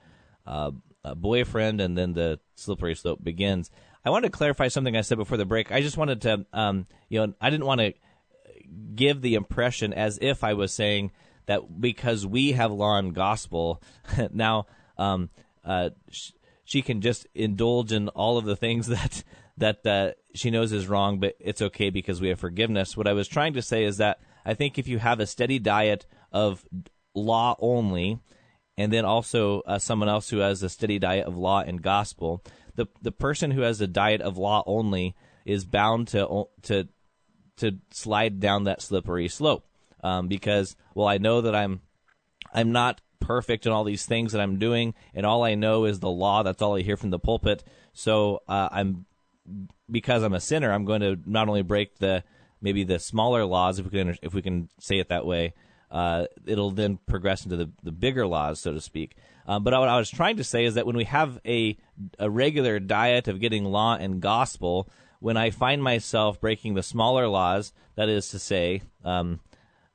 uh, 0.45 0.71
uh, 1.03 1.15
boyfriend, 1.15 1.81
and 1.81 1.97
then 1.97 2.13
the 2.13 2.39
slippery 2.55 2.93
slope 2.95 3.23
begins. 3.23 3.71
I 4.03 4.09
wanted 4.09 4.31
to 4.31 4.37
clarify 4.37 4.67
something 4.67 4.97
I 4.97 5.01
said 5.01 5.17
before 5.17 5.37
the 5.37 5.45
break. 5.45 5.71
I 5.71 5.81
just 5.81 5.97
wanted 5.97 6.21
to, 6.21 6.45
um, 6.53 6.87
you 7.09 7.19
know, 7.19 7.33
I 7.39 7.49
didn't 7.49 7.65
want 7.65 7.81
to 7.81 7.93
give 8.95 9.21
the 9.21 9.35
impression 9.35 9.93
as 9.93 10.17
if 10.21 10.43
I 10.43 10.53
was 10.53 10.73
saying 10.73 11.11
that 11.45 11.81
because 11.81 12.25
we 12.25 12.53
have 12.53 12.71
law 12.71 12.97
and 12.97 13.13
gospel, 13.13 13.81
now 14.31 14.65
um, 14.97 15.29
uh, 15.63 15.89
sh- 16.09 16.31
she 16.63 16.81
can 16.81 17.01
just 17.01 17.27
indulge 17.35 17.91
in 17.91 18.09
all 18.09 18.37
of 18.37 18.45
the 18.45 18.55
things 18.55 18.87
that 18.87 19.23
that 19.57 19.85
uh, 19.85 20.11
she 20.33 20.49
knows 20.49 20.71
is 20.71 20.87
wrong, 20.87 21.19
but 21.19 21.35
it's 21.39 21.61
okay 21.61 21.89
because 21.89 22.19
we 22.19 22.29
have 22.29 22.39
forgiveness. 22.39 22.97
What 22.97 23.07
I 23.07 23.13
was 23.13 23.27
trying 23.27 23.53
to 23.53 23.61
say 23.61 23.83
is 23.83 23.97
that 23.97 24.19
I 24.45 24.53
think 24.55 24.79
if 24.79 24.87
you 24.87 24.97
have 24.97 25.19
a 25.19 25.27
steady 25.27 25.59
diet 25.59 26.07
of 26.31 26.65
law 27.13 27.55
only, 27.59 28.19
and 28.81 28.91
then 28.91 29.05
also 29.05 29.61
uh, 29.67 29.77
someone 29.77 30.09
else 30.09 30.31
who 30.31 30.39
has 30.39 30.63
a 30.63 30.69
steady 30.69 30.97
diet 30.97 31.27
of 31.27 31.37
law 31.37 31.61
and 31.61 31.83
gospel, 31.83 32.43
the 32.75 32.87
the 33.03 33.11
person 33.11 33.51
who 33.51 33.61
has 33.61 33.79
a 33.79 33.85
diet 33.85 34.21
of 34.21 34.39
law 34.39 34.63
only 34.65 35.15
is 35.45 35.65
bound 35.65 36.07
to 36.07 36.45
to 36.63 36.87
to 37.57 37.77
slide 37.91 38.39
down 38.39 38.63
that 38.63 38.81
slippery 38.81 39.27
slope. 39.27 39.67
Um, 40.03 40.27
because 40.27 40.75
well 40.95 41.07
I 41.07 41.19
know 41.19 41.41
that 41.41 41.53
I'm 41.53 41.81
I'm 42.51 42.71
not 42.71 43.01
perfect 43.19 43.67
in 43.67 43.71
all 43.71 43.83
these 43.83 44.07
things 44.07 44.31
that 44.31 44.41
I'm 44.41 44.57
doing 44.57 44.95
and 45.13 45.27
all 45.27 45.43
I 45.43 45.53
know 45.53 45.85
is 45.85 45.99
the 45.99 46.09
law. 46.09 46.41
That's 46.41 46.63
all 46.63 46.75
I 46.75 46.81
hear 46.81 46.97
from 46.97 47.11
the 47.11 47.19
pulpit. 47.19 47.63
So 47.93 48.41
uh, 48.47 48.69
I'm 48.71 49.05
because 49.91 50.23
I'm 50.23 50.33
a 50.33 50.39
sinner 50.39 50.71
I'm 50.71 50.85
going 50.85 51.01
to 51.01 51.19
not 51.27 51.47
only 51.47 51.61
break 51.61 51.99
the 51.99 52.23
maybe 52.61 52.83
the 52.83 52.97
smaller 52.97 53.45
laws 53.45 53.77
if 53.77 53.85
we 53.85 53.91
can 53.91 54.17
if 54.23 54.33
we 54.33 54.41
can 54.41 54.69
say 54.79 54.97
it 54.97 55.09
that 55.09 55.27
way 55.27 55.53
uh, 55.91 56.25
it'll 56.45 56.71
then 56.71 56.97
progress 57.05 57.43
into 57.43 57.57
the, 57.57 57.69
the 57.83 57.91
bigger 57.91 58.25
laws 58.25 58.59
so 58.59 58.73
to 58.73 58.81
speak. 58.81 59.15
Um, 59.47 59.63
but 59.63 59.73
what 59.73 59.89
I 59.89 59.97
was 59.97 60.09
trying 60.09 60.37
to 60.37 60.43
say 60.43 60.65
is 60.65 60.75
that 60.75 60.85
when 60.85 60.95
we 60.95 61.05
have 61.05 61.39
a 61.45 61.77
a 62.17 62.29
regular 62.29 62.79
diet 62.79 63.27
of 63.27 63.39
getting 63.39 63.65
law 63.65 63.95
and 63.95 64.21
gospel 64.21 64.87
when 65.21 65.37
I 65.37 65.51
find 65.51 65.83
myself 65.83 66.41
breaking 66.41 66.73
the 66.73 66.81
smaller 66.81 67.27
laws, 67.27 67.73
that 67.95 68.09
is 68.09 68.29
to 68.29 68.39
say, 68.39 68.81
um, 69.05 69.39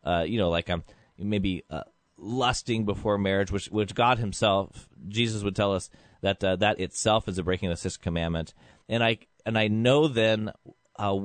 uh, 0.05 0.24
you 0.26 0.38
know, 0.38 0.51
like 0.51 0.68
I'm 0.70 0.84
maybe 1.18 1.64
uh, 1.68 1.82
lusting 2.16 2.84
before 2.84 3.18
marriage, 3.18 3.51
which 3.51 3.66
which 3.66 3.94
God 3.94 4.18
Himself, 4.18 4.88
Jesus 5.09 5.42
would 5.42 5.57
tell 5.57 5.74
us 5.74 5.90
that 6.22 6.42
uh, 6.42 6.57
that 6.57 6.80
itself 6.80 7.28
is 7.28 7.38
a 7.38 7.42
breaking 7.42 7.68
of 7.68 7.72
the 7.76 7.80
sixth 7.80 8.01
commandment, 8.01 8.55
and 8.88 9.03
I 9.03 9.18
and 9.44 9.59
I 9.59 9.66
know 9.66 10.07
then 10.07 10.53
uh, 10.97 11.18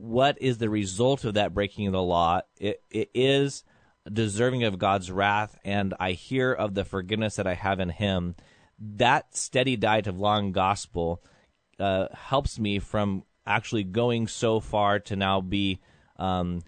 what 0.00 0.40
is 0.40 0.56
the 0.58 0.70
result 0.70 1.24
of 1.24 1.34
that 1.34 1.52
breaking 1.52 1.86
of 1.86 1.92
the 1.92 2.02
law. 2.02 2.40
It 2.56 2.82
it 2.90 3.10
is 3.14 3.64
deserving 4.10 4.64
of 4.64 4.78
God's 4.78 5.10
wrath, 5.10 5.58
and 5.62 5.94
I 6.00 6.12
hear 6.12 6.52
of 6.52 6.74
the 6.74 6.84
forgiveness 6.84 7.36
that 7.36 7.46
I 7.46 7.54
have 7.54 7.80
in 7.80 7.90
Him. 7.90 8.34
That 8.78 9.36
steady 9.36 9.76
diet 9.76 10.06
of 10.06 10.18
law 10.18 10.38
and 10.38 10.54
gospel 10.54 11.22
uh, 11.78 12.06
helps 12.14 12.58
me 12.58 12.78
from 12.78 13.24
actually 13.46 13.84
going 13.84 14.26
so 14.26 14.58
far 14.58 15.00
to 15.00 15.16
now 15.16 15.42
be 15.42 15.80
um, 16.16 16.62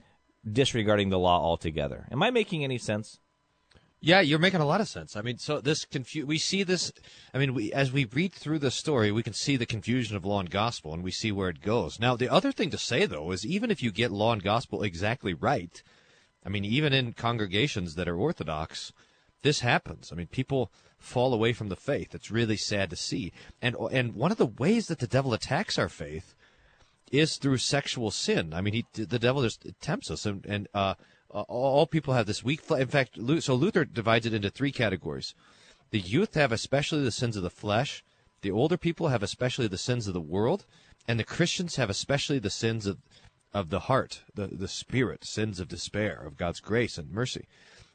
disregarding 0.50 1.08
the 1.08 1.18
law 1.18 1.40
altogether. 1.40 2.06
Am 2.12 2.22
I 2.22 2.30
making 2.30 2.64
any 2.64 2.78
sense? 2.78 3.18
Yeah, 4.04 4.20
you're 4.20 4.40
making 4.40 4.60
a 4.60 4.66
lot 4.66 4.80
of 4.80 4.88
sense. 4.88 5.14
I 5.14 5.22
mean, 5.22 5.38
so 5.38 5.60
this 5.60 5.84
confu- 5.84 6.26
we 6.26 6.36
see 6.36 6.64
this. 6.64 6.92
I 7.32 7.38
mean, 7.38 7.54
we, 7.54 7.72
as 7.72 7.92
we 7.92 8.04
read 8.04 8.32
through 8.32 8.58
the 8.58 8.72
story, 8.72 9.12
we 9.12 9.22
can 9.22 9.32
see 9.32 9.56
the 9.56 9.64
confusion 9.64 10.16
of 10.16 10.24
law 10.24 10.40
and 10.40 10.50
gospel, 10.50 10.92
and 10.92 11.04
we 11.04 11.12
see 11.12 11.30
where 11.30 11.48
it 11.48 11.60
goes. 11.60 12.00
Now, 12.00 12.16
the 12.16 12.28
other 12.28 12.50
thing 12.50 12.70
to 12.70 12.78
say 12.78 13.06
though 13.06 13.30
is 13.30 13.46
even 13.46 13.70
if 13.70 13.80
you 13.80 13.92
get 13.92 14.10
law 14.10 14.32
and 14.32 14.42
gospel 14.42 14.82
exactly 14.82 15.34
right, 15.34 15.80
I 16.44 16.48
mean, 16.48 16.64
even 16.64 16.92
in 16.92 17.12
congregations 17.12 17.94
that 17.94 18.08
are 18.08 18.16
orthodox, 18.16 18.92
this 19.42 19.60
happens. 19.60 20.10
I 20.10 20.16
mean, 20.16 20.26
people 20.26 20.72
fall 20.98 21.32
away 21.32 21.52
from 21.52 21.68
the 21.68 21.76
faith. 21.76 22.12
It's 22.12 22.30
really 22.30 22.56
sad 22.56 22.90
to 22.90 22.96
see. 22.96 23.32
And 23.62 23.76
and 23.92 24.16
one 24.16 24.32
of 24.32 24.38
the 24.38 24.46
ways 24.46 24.88
that 24.88 24.98
the 24.98 25.06
devil 25.06 25.32
attacks 25.32 25.78
our 25.78 25.88
faith 25.88 26.34
is 27.12 27.36
through 27.36 27.58
sexual 27.58 28.10
sin. 28.10 28.52
I 28.52 28.62
mean, 28.62 28.74
he 28.74 28.86
the 28.94 29.20
devil 29.20 29.42
just 29.42 29.64
tempts 29.80 30.10
us, 30.10 30.26
and 30.26 30.44
and 30.44 30.66
uh, 30.74 30.94
Uh, 31.32 31.42
all 31.42 31.86
people 31.86 32.14
have 32.14 32.26
this 32.26 32.44
weak. 32.44 32.60
fle- 32.60 32.74
In 32.76 32.88
fact, 32.88 33.18
so 33.40 33.54
Luther 33.54 33.84
divides 33.84 34.26
it 34.26 34.34
into 34.34 34.50
three 34.50 34.72
categories. 34.72 35.34
The 35.90 36.00
youth 36.00 36.34
have 36.34 36.52
especially 36.52 37.02
the 37.02 37.10
sins 37.10 37.36
of 37.36 37.42
the 37.42 37.50
flesh. 37.50 38.04
The 38.42 38.50
older 38.50 38.76
people 38.76 39.08
have 39.08 39.22
especially 39.22 39.68
the 39.68 39.78
sins 39.78 40.06
of 40.06 40.14
the 40.14 40.20
world, 40.20 40.64
and 41.06 41.18
the 41.18 41.24
Christians 41.24 41.76
have 41.76 41.90
especially 41.90 42.38
the 42.38 42.50
sins 42.50 42.86
of 42.86 42.98
of 43.54 43.68
the 43.68 43.80
heart, 43.80 44.22
the 44.34 44.46
the 44.46 44.68
spirit, 44.68 45.24
sins 45.24 45.60
of 45.60 45.68
despair, 45.68 46.22
of 46.24 46.36
God's 46.36 46.60
grace 46.60 46.98
and 46.98 47.10
mercy. 47.10 47.46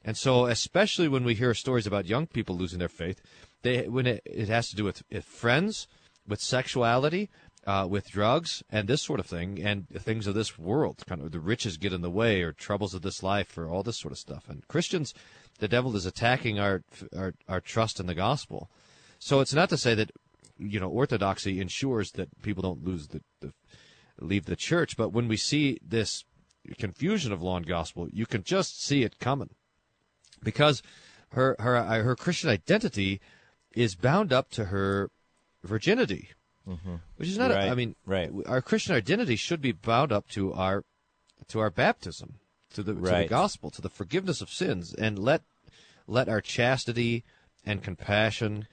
And 0.06 0.16
so, 0.16 0.46
especially 0.46 1.08
when 1.08 1.24
we 1.24 1.34
hear 1.34 1.54
stories 1.54 1.88
about 1.88 2.06
young 2.06 2.28
people 2.28 2.56
losing 2.56 2.80
their 2.80 2.88
faith, 2.88 3.22
they 3.64 3.88
when 3.88 4.08
it, 4.08 4.22
it 4.26 4.48
has 4.48 4.70
to 4.70 4.76
do 4.76 4.84
with, 4.84 5.04
with 5.12 5.26
friends, 5.26 5.88
with 6.28 6.40
sexuality, 6.42 7.30
uh, 7.68 7.86
with 7.86 8.10
drugs, 8.10 8.64
and 8.72 8.88
this 8.88 9.04
sort 9.04 9.20
of 9.20 9.26
thing, 9.26 9.60
and 9.62 9.88
things 9.90 10.26
of 10.26 10.34
this 10.34 10.58
world. 10.58 11.04
Kind 11.06 11.22
of 11.22 11.32
the 11.32 11.40
riches 11.42 11.76
get 11.76 11.92
in 11.92 12.02
the 12.02 12.10
way, 12.10 12.42
or 12.42 12.54
troubles 12.54 12.94
of 12.94 13.02
this 13.02 13.22
life, 13.22 13.58
or 13.58 13.68
all 13.68 13.84
this 13.84 14.00
sort 14.00 14.14
of 14.14 14.18
stuff. 14.18 14.48
And 14.48 14.66
Christians, 14.70 15.14
the 15.60 15.68
devil 15.68 15.96
is 15.96 16.06
attacking 16.06 16.60
our 16.60 16.84
our, 17.16 17.34
our 17.48 17.60
trust 17.60 18.00
in 18.00 18.08
the 18.08 18.16
gospel. 18.16 18.72
So 19.20 19.42
it's 19.42 19.54
not 19.54 19.68
to 19.70 19.78
say 19.78 19.94
that 19.96 20.12
you 20.58 20.80
know 20.80 20.88
orthodoxy 20.88 21.60
ensures 21.60 22.12
that 22.14 22.42
people 22.42 22.64
don't 22.64 22.86
lose 22.86 23.10
the, 23.10 23.22
the 23.42 23.52
leave 24.22 24.46
the 24.46 24.56
church, 24.56 24.96
but 24.96 25.10
when 25.10 25.28
we 25.28 25.38
see 25.38 25.78
this 25.86 26.24
confusion 26.80 27.34
of 27.34 27.44
law 27.44 27.58
and 27.58 27.68
gospel, 27.68 28.08
you 28.12 28.26
can 28.26 28.44
just 28.44 28.82
see 28.82 29.04
it 29.04 29.20
coming 29.20 29.50
because 30.42 30.82
her 31.34 31.58
her 31.60 31.84
her 31.84 32.16
Christian 32.16 32.50
identity 32.50 33.20
is 33.74 33.96
bound 33.96 34.32
up 34.32 34.50
to 34.52 34.66
her 34.66 35.12
virginity, 35.66 36.30
Mm-hmm. 36.68 36.96
which 37.16 37.30
is 37.30 37.38
not. 37.38 37.52
Right, 37.52 37.68
A, 37.68 37.72
I 37.72 37.76
mean, 37.76 37.96
right. 38.06 38.30
Our 38.46 38.62
Christian 38.62 38.96
identity 38.96 39.36
should 39.36 39.62
be 39.62 39.72
bound 39.72 40.12
up 40.12 40.28
to 40.30 40.54
our 40.54 40.84
to 41.48 41.60
our 41.60 41.70
baptism, 41.70 42.36
to 42.74 42.84
the 42.84 42.94
to 42.94 43.00
the 43.00 43.28
gospel, 43.30 43.72
to 43.72 43.82
the 43.82 43.90
forgiveness 43.90 44.42
of 44.42 44.50
sins, 44.50 44.94
and 44.94 45.18
let 45.18 45.44
let 46.08 46.28
our 46.28 46.42
chastity 46.42 47.24
and 47.66 47.84
compassion 47.84 48.68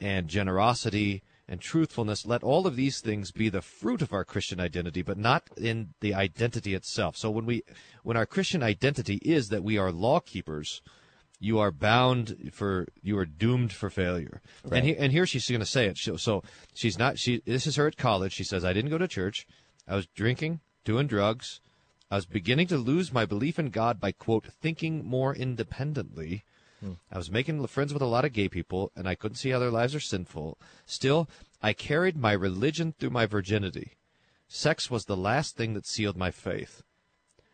and 0.00 0.28
generosity 0.28 1.22
and 1.48 1.60
truthfulness 1.60 2.24
let 2.24 2.44
all 2.44 2.66
of 2.66 2.76
these 2.76 3.00
things 3.00 3.32
be 3.32 3.48
the 3.48 3.60
fruit 3.60 4.00
of 4.02 4.12
our 4.12 4.24
christian 4.24 4.60
identity 4.60 5.02
but 5.02 5.18
not 5.18 5.42
in 5.56 5.90
the 6.00 6.14
identity 6.14 6.74
itself 6.74 7.16
so 7.16 7.30
when 7.30 7.44
we 7.44 7.62
when 8.02 8.16
our 8.16 8.26
christian 8.26 8.62
identity 8.62 9.16
is 9.22 9.48
that 9.48 9.64
we 9.64 9.76
are 9.76 9.92
law 9.92 10.20
keepers 10.20 10.80
you 11.40 11.58
are 11.58 11.72
bound 11.72 12.50
for 12.52 12.86
you 13.02 13.18
are 13.18 13.24
doomed 13.24 13.72
for 13.72 13.90
failure. 13.90 14.42
And, 14.70 14.84
he, 14.84 14.96
and 14.96 15.10
here 15.10 15.26
she's 15.26 15.48
going 15.48 15.60
to 15.60 15.66
say 15.66 15.86
it. 15.86 15.96
So, 15.96 16.16
so 16.16 16.44
she's 16.74 16.98
not 16.98 17.18
she 17.18 17.42
this 17.46 17.66
is 17.66 17.76
her 17.76 17.86
at 17.86 17.96
college. 17.96 18.32
She 18.32 18.44
says 18.44 18.64
i 18.64 18.72
didn't 18.72 18.90
go 18.90 18.98
to 18.98 19.08
church. 19.08 19.46
I 19.88 19.96
was 19.96 20.06
drinking 20.06 20.60
doing 20.84 21.06
drugs. 21.06 21.60
I 22.10 22.16
was 22.16 22.26
beginning 22.26 22.66
to 22.68 22.76
lose 22.76 23.12
my 23.12 23.24
belief 23.24 23.58
in 23.58 23.70
god 23.70 23.98
by 23.98 24.12
quote 24.12 24.46
thinking 24.60 25.04
more 25.04 25.34
independently. 25.34 26.44
Hmm. 26.80 26.92
I 27.10 27.18
was 27.18 27.30
making 27.30 27.66
friends 27.66 27.92
with 27.92 28.02
a 28.02 28.06
lot 28.06 28.24
of 28.24 28.32
gay 28.32 28.48
people, 28.48 28.90
and 28.96 29.08
I 29.08 29.14
couldn't 29.14 29.36
see 29.36 29.50
how 29.50 29.58
their 29.58 29.70
lives 29.70 29.94
are 29.94 30.00
sinful. 30.00 30.58
Still, 30.86 31.28
I 31.62 31.72
carried 31.72 32.16
my 32.16 32.32
religion 32.32 32.94
through 32.98 33.10
my 33.10 33.26
virginity. 33.26 33.96
Sex 34.48 34.90
was 34.90 35.04
the 35.04 35.16
last 35.16 35.56
thing 35.56 35.74
that 35.74 35.86
sealed 35.86 36.16
my 36.16 36.30
faith. 36.30 36.82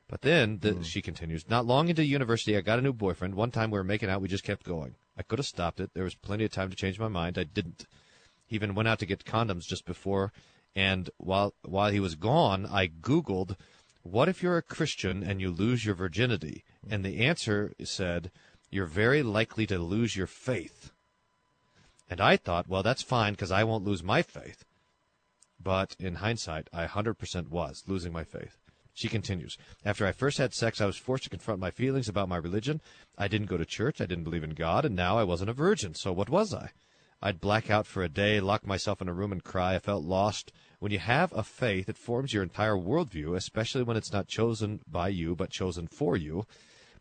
But 0.08 0.22
then, 0.22 0.58
the, 0.60 0.72
hmm. 0.72 0.82
she 0.82 1.02
continues, 1.02 1.48
not 1.48 1.66
long 1.66 1.88
into 1.88 2.04
university, 2.04 2.56
I 2.56 2.60
got 2.60 2.78
a 2.78 2.82
new 2.82 2.92
boyfriend. 2.92 3.34
One 3.34 3.50
time 3.50 3.70
we 3.70 3.78
were 3.78 3.84
making 3.84 4.08
out, 4.08 4.20
we 4.20 4.28
just 4.28 4.44
kept 4.44 4.64
going. 4.64 4.94
I 5.18 5.22
could 5.22 5.38
have 5.38 5.46
stopped 5.46 5.80
it. 5.80 5.94
There 5.94 6.04
was 6.04 6.14
plenty 6.14 6.44
of 6.44 6.52
time 6.52 6.70
to 6.70 6.76
change 6.76 6.98
my 6.98 7.08
mind. 7.08 7.38
I 7.38 7.44
didn't. 7.44 7.86
He 8.46 8.54
even 8.54 8.74
went 8.74 8.88
out 8.88 9.00
to 9.00 9.06
get 9.06 9.24
condoms 9.24 9.66
just 9.66 9.84
before, 9.84 10.32
and 10.76 11.10
while 11.16 11.54
while 11.62 11.90
he 11.90 11.98
was 11.98 12.14
gone, 12.14 12.66
I 12.66 12.86
Googled, 12.86 13.56
"What 14.02 14.28
if 14.28 14.42
you're 14.42 14.58
a 14.58 14.62
Christian 14.62 15.24
and 15.24 15.40
you 15.40 15.50
lose 15.50 15.84
your 15.84 15.96
virginity?" 15.96 16.62
Hmm. 16.84 16.92
And 16.92 17.04
the 17.04 17.26
answer 17.26 17.72
said, 17.82 18.30
"You're 18.70 18.86
very 18.86 19.24
likely 19.24 19.66
to 19.66 19.78
lose 19.78 20.14
your 20.14 20.28
faith." 20.28 20.92
And 22.08 22.20
I 22.20 22.36
thought, 22.36 22.68
well, 22.68 22.82
that's 22.82 23.02
fine 23.02 23.32
because 23.32 23.50
I 23.50 23.64
won't 23.64 23.84
lose 23.84 24.02
my 24.02 24.22
faith. 24.22 24.64
But 25.60 25.96
in 25.98 26.16
hindsight, 26.16 26.68
I 26.72 26.86
100% 26.86 27.48
was 27.48 27.82
losing 27.86 28.12
my 28.12 28.22
faith. 28.22 28.58
She 28.96 29.08
continues, 29.08 29.58
After 29.84 30.06
I 30.06 30.12
first 30.12 30.38
had 30.38 30.54
sex, 30.54 30.80
I 30.80 30.86
was 30.86 30.96
forced 30.96 31.24
to 31.24 31.28
confront 31.28 31.60
my 31.60 31.70
feelings 31.70 32.08
about 32.08 32.30
my 32.30 32.38
religion. 32.38 32.80
I 33.18 33.28
didn't 33.28 33.48
go 33.48 33.58
to 33.58 33.66
church, 33.66 34.00
I 34.00 34.06
didn't 34.06 34.24
believe 34.24 34.42
in 34.42 34.54
God, 34.54 34.86
and 34.86 34.96
now 34.96 35.18
I 35.18 35.22
wasn't 35.22 35.50
a 35.50 35.52
virgin, 35.52 35.94
so 35.94 36.14
what 36.14 36.30
was 36.30 36.54
I? 36.54 36.70
I'd 37.20 37.38
black 37.38 37.68
out 37.68 37.86
for 37.86 38.02
a 38.02 38.08
day, 38.08 38.40
lock 38.40 38.66
myself 38.66 39.02
in 39.02 39.08
a 39.08 39.12
room 39.12 39.32
and 39.32 39.44
cry. 39.44 39.74
I 39.74 39.80
felt 39.80 40.02
lost. 40.02 40.50
When 40.78 40.92
you 40.92 40.98
have 40.98 41.30
a 41.34 41.42
faith, 41.42 41.90
it 41.90 41.98
forms 41.98 42.32
your 42.32 42.42
entire 42.42 42.74
worldview, 42.74 43.36
especially 43.36 43.82
when 43.82 43.98
it's 43.98 44.14
not 44.14 44.28
chosen 44.28 44.80
by 44.86 45.08
you, 45.08 45.36
but 45.36 45.50
chosen 45.50 45.88
for 45.88 46.16
you. 46.16 46.46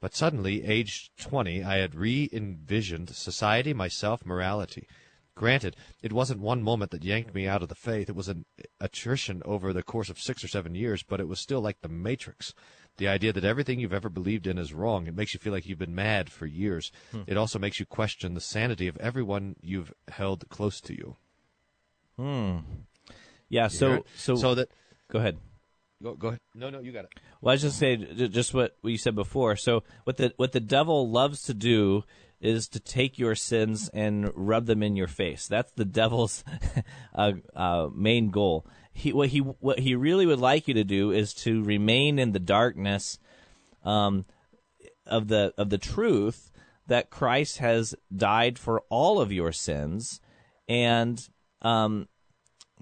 But 0.02 0.14
suddenly, 0.14 0.66
aged 0.66 1.18
20, 1.18 1.64
I 1.64 1.78
had 1.78 1.96
re 1.96 2.30
envisioned 2.34 3.16
society, 3.16 3.74
myself, 3.74 4.26
morality. 4.26 4.86
Granted, 5.36 5.76
it 6.02 6.14
wasn't 6.14 6.40
one 6.40 6.64
moment 6.64 6.92
that 6.92 7.04
yanked 7.04 7.36
me 7.36 7.46
out 7.46 7.62
of 7.62 7.68
the 7.68 7.76
faith. 7.76 8.10
It 8.10 8.16
was 8.16 8.30
an 8.30 8.46
attrition 8.80 9.42
over 9.44 9.74
the 9.74 9.84
course 9.84 10.10
of 10.10 10.18
six 10.18 10.44
or 10.44 10.48
seven 10.48 10.76
years, 10.76 11.04
but 11.04 11.20
it 11.20 11.28
was 11.28 11.42
still 11.42 11.60
like 11.60 11.82
the 11.82 11.90
Matrix. 11.90 12.54
The 12.98 13.10
idea 13.10 13.34
that 13.34 13.44
everything 13.44 13.82
you've 13.82 13.92
ever 13.92 14.08
believed 14.08 14.48
in 14.48 14.58
is 14.58 14.74
wrong. 14.74 15.08
It 15.08 15.16
makes 15.16 15.34
you 15.34 15.40
feel 15.42 15.52
like 15.52 15.66
you've 15.66 15.78
been 15.78 15.94
mad 15.94 16.32
for 16.32 16.46
years. 16.46 16.94
It 17.28 17.36
also 17.36 17.60
makes 17.60 17.78
you 17.78 17.86
question 17.86 18.34
the 18.34 18.40
sanity 18.40 18.88
of 18.88 18.96
everyone 18.98 19.58
you've 19.62 19.92
held 20.08 20.48
close 20.48 20.80
to 20.82 20.94
you. 20.94 21.18
Hmm. 22.18 22.60
Yeah. 23.50 23.68
So 23.68 24.06
so 24.16 24.36
so 24.36 24.56
that 24.56 24.70
go 25.12 25.20
ahead. 25.20 25.38
go 26.02 26.16
go 26.16 26.30
ahead. 26.30 26.40
No, 26.54 26.70
no, 26.70 26.80
you 26.80 26.94
got 26.94 27.04
it. 27.04 27.14
Well, 27.42 27.52
I 27.52 27.56
was 27.56 27.64
just 27.64 27.78
say 27.78 27.98
just 27.98 28.54
what 28.54 28.78
what 28.80 28.92
you 28.92 28.98
said 28.98 29.16
before. 29.16 29.58
So 29.58 29.84
what 30.06 30.16
the 30.16 30.34
what 30.38 30.54
the 30.54 30.62
devil 30.62 31.12
loves 31.12 31.42
to 31.44 31.54
do 31.54 32.06
is 32.40 32.68
to 32.70 32.80
take 32.80 33.18
your 33.18 33.36
sins 33.36 33.90
and 33.94 34.32
rub 34.36 34.66
them 34.66 34.84
in 34.84 34.96
your 34.96 35.08
face. 35.08 35.48
That's 35.48 35.72
the 35.72 35.86
devil's 35.86 36.44
uh, 37.16 37.34
uh, 37.56 37.90
main 37.94 38.30
goal. 38.30 38.66
He 38.94 39.12
what 39.12 39.30
he 39.30 39.40
what 39.40 39.80
he 39.80 39.96
really 39.96 40.26
would 40.26 40.40
like 40.40 40.68
you 40.68 40.74
to 40.74 40.84
do 40.84 41.12
is 41.12 41.34
to 41.36 41.64
remain 41.64 42.18
in 42.18 42.32
the 42.32 42.40
darkness 42.40 43.20
um, 43.84 44.26
of 45.06 45.28
the 45.28 45.54
of 45.58 45.70
the 45.70 45.78
truth 45.78 46.52
that 46.88 47.10
Christ 47.10 47.58
has 47.58 47.96
died 48.16 48.58
for 48.58 48.84
all 48.90 49.20
of 49.20 49.32
your 49.32 49.52
sins, 49.52 50.22
and 50.70 51.28
um, 51.62 52.08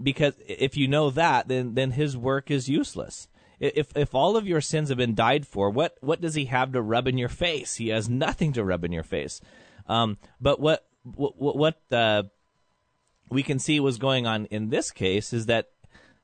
because 0.01 0.34
if 0.47 0.78
you 0.78 0.88
know 0.88 1.10
that, 1.10 1.47
then 1.47 1.74
then 1.74 1.91
his 1.91 2.18
work 2.18 2.51
is 2.51 2.70
useless. 2.70 3.28
If 3.60 3.95
if 3.95 4.14
all 4.14 4.36
of 4.36 4.47
your 4.47 4.62
sins 4.62 4.89
have 4.89 4.97
been 4.97 5.16
died 5.16 5.45
for, 5.45 5.70
what 5.70 5.97
what 6.01 6.22
does 6.22 6.36
he 6.36 6.45
have 6.45 6.72
to 6.74 6.82
rub 6.82 7.08
in 7.08 7.18
your 7.18 7.30
face? 7.30 7.76
He 7.76 7.89
has 7.89 8.10
nothing 8.10 8.54
to 8.54 8.64
rub 8.64 8.84
in 8.84 8.91
your 8.91 9.04
face. 9.04 9.41
Um, 9.88 10.18
but 10.39 10.60
what 10.60 10.86
what 11.04 11.58
what 11.58 11.82
uh, 11.91 12.24
we 13.30 13.43
can 13.43 13.60
see 13.60 13.80
was 13.80 13.97
going 13.97 14.26
on 14.26 14.45
in 14.45 14.70
this 14.70 14.91
case 14.91 15.34
is 15.34 15.45
that 15.47 15.70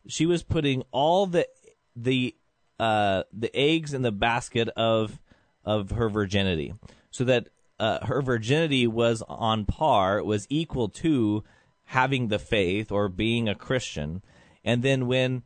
she 0.08 0.26
was 0.26 0.44
putting 0.44 0.84
all 0.92 1.26
the 1.26 1.48
the 1.96 2.36
uh, 2.80 3.24
the 3.34 3.56
eggs 3.56 3.94
in 3.94 4.02
the 4.02 4.12
basket 4.12 4.70
of 4.70 5.20
of 5.66 5.92
her 5.92 6.10
virginity, 6.10 6.74
so 7.12 7.24
that 7.26 7.50
uh, 7.80 8.06
her 8.06 8.22
virginity 8.22 8.88
was 8.88 9.22
on 9.28 9.66
par, 9.66 10.24
was 10.24 10.48
equal 10.50 10.90
to 10.90 11.44
having 11.86 12.28
the 12.28 12.40
faith 12.40 12.92
or 12.92 13.10
being 13.10 13.50
a 13.50 13.56
Christian, 13.56 14.24
and 14.64 14.84
then 14.84 15.08
when 15.08 15.44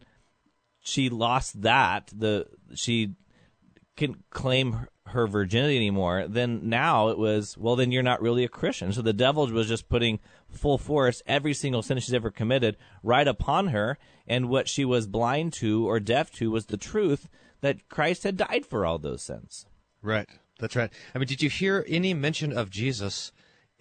she 0.84 1.10
lost 1.10 1.64
that, 1.64 2.12
the 2.16 2.48
she 2.76 3.16
can't 3.96 4.18
claim 4.30 4.74
her- 4.74 4.90
her 5.08 5.28
virginity 5.28 5.76
anymore, 5.76 6.26
then 6.28 6.70
now 6.70 7.10
it 7.10 7.18
was, 7.18 7.58
well, 7.58 7.76
then 7.76 7.92
you're 7.92 8.04
not 8.04 8.22
really 8.22 8.44
a 8.44 8.50
Christian. 8.50 8.92
So 8.92 9.02
the 9.02 9.14
devil 9.14 9.48
was 9.48 9.68
just 9.68 9.90
putting 9.90 10.20
full 10.50 10.78
force 10.78 11.22
every 11.26 11.54
single 11.54 11.82
sin 11.82 12.00
she's 12.00 12.14
ever 12.14 12.32
committed 12.32 12.78
right 13.02 13.28
upon 13.28 13.68
her. 13.68 13.98
And 14.28 14.50
what 14.50 14.70
she 14.70 14.86
was 14.86 15.08
blind 15.08 15.54
to 15.54 15.88
or 15.88 16.00
deaf 16.00 16.32
to 16.34 16.52
was 16.52 16.68
the 16.68 16.78
truth 16.78 17.30
that 17.62 17.90
Christ 17.90 18.24
had 18.24 18.38
died 18.38 18.66
for 18.66 18.86
all 18.86 18.98
those 18.98 19.22
sins. 19.22 19.66
Right. 20.02 20.28
That's 20.60 20.76
right. 20.76 20.92
I 21.14 21.18
mean, 21.18 21.28
did 21.28 21.42
you 21.42 21.50
hear 21.50 21.86
any 21.88 22.14
mention 22.14 22.52
of 22.54 22.70
Jesus 22.70 23.32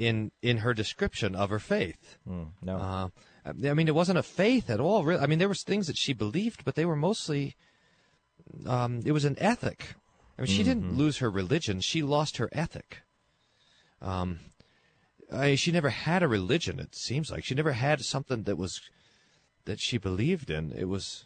in 0.03 0.33
in 0.43 0.59
her 0.59 0.75
description 0.75 1.35
of 1.35 1.51
her 1.51 1.59
faith? 1.59 2.17
No. 2.61 2.77
Uh, 2.77 3.09
I 3.45 3.75
mean, 3.75 3.89
it 3.89 3.95
wasn't 3.95 4.19
a 4.19 4.23
faith 4.23 4.71
at 4.71 4.81
all. 4.81 5.05
Really. 5.05 5.23
I 5.23 5.27
mean, 5.27 5.39
there 5.39 5.49
was 5.49 5.63
things 5.63 5.87
that 5.87 5.97
she 5.97 6.13
believed, 6.13 6.65
but 6.65 6.75
they 6.75 6.85
were 6.85 6.97
mostly. 6.97 7.57
Um, 8.67 9.01
it 9.05 9.13
was 9.13 9.25
an 9.25 9.37
ethic. 9.39 9.95
I 10.37 10.43
mean, 10.43 10.49
she 10.49 10.63
didn't 10.63 10.97
lose 10.97 11.19
her 11.19 11.31
religion; 11.31 11.81
she 11.81 12.03
lost 12.03 12.37
her 12.39 12.49
ethic. 12.53 13.03
Um, 14.01 14.41
I, 15.33 15.55
she 15.55 15.71
never 15.73 15.91
had 15.91 16.23
a 16.23 16.29
religion. 16.29 16.81
It 16.81 16.95
seems 16.95 17.31
like 17.31 17.45
she 17.45 17.55
never 17.55 17.73
had 17.73 18.01
something 18.05 18.43
that 18.43 18.57
was 18.57 18.81
that 19.65 19.81
she 19.81 19.99
believed 19.99 20.51
in. 20.51 20.73
It 20.73 20.89
was, 20.89 21.25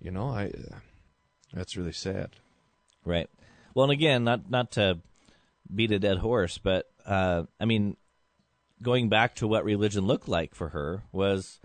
you 0.00 0.10
know, 0.10 0.28
I. 0.28 0.46
Uh, 0.46 0.78
that's 1.52 1.76
really 1.76 1.92
sad. 1.92 2.30
Right. 3.04 3.28
Well, 3.74 3.84
and 3.84 3.92
again, 3.92 4.22
not 4.24 4.50
not 4.50 4.70
to 4.72 4.98
beat 5.74 5.92
a 5.92 5.98
dead 5.98 6.18
horse, 6.18 6.58
but 6.58 6.90
uh, 7.08 7.44
I 7.58 7.64
mean, 7.64 7.96
going 8.82 9.08
back 9.08 9.34
to 9.36 9.48
what 9.48 9.64
religion 9.64 10.06
looked 10.06 10.28
like 10.28 10.54
for 10.54 10.68
her 10.68 11.02
was 11.10 11.58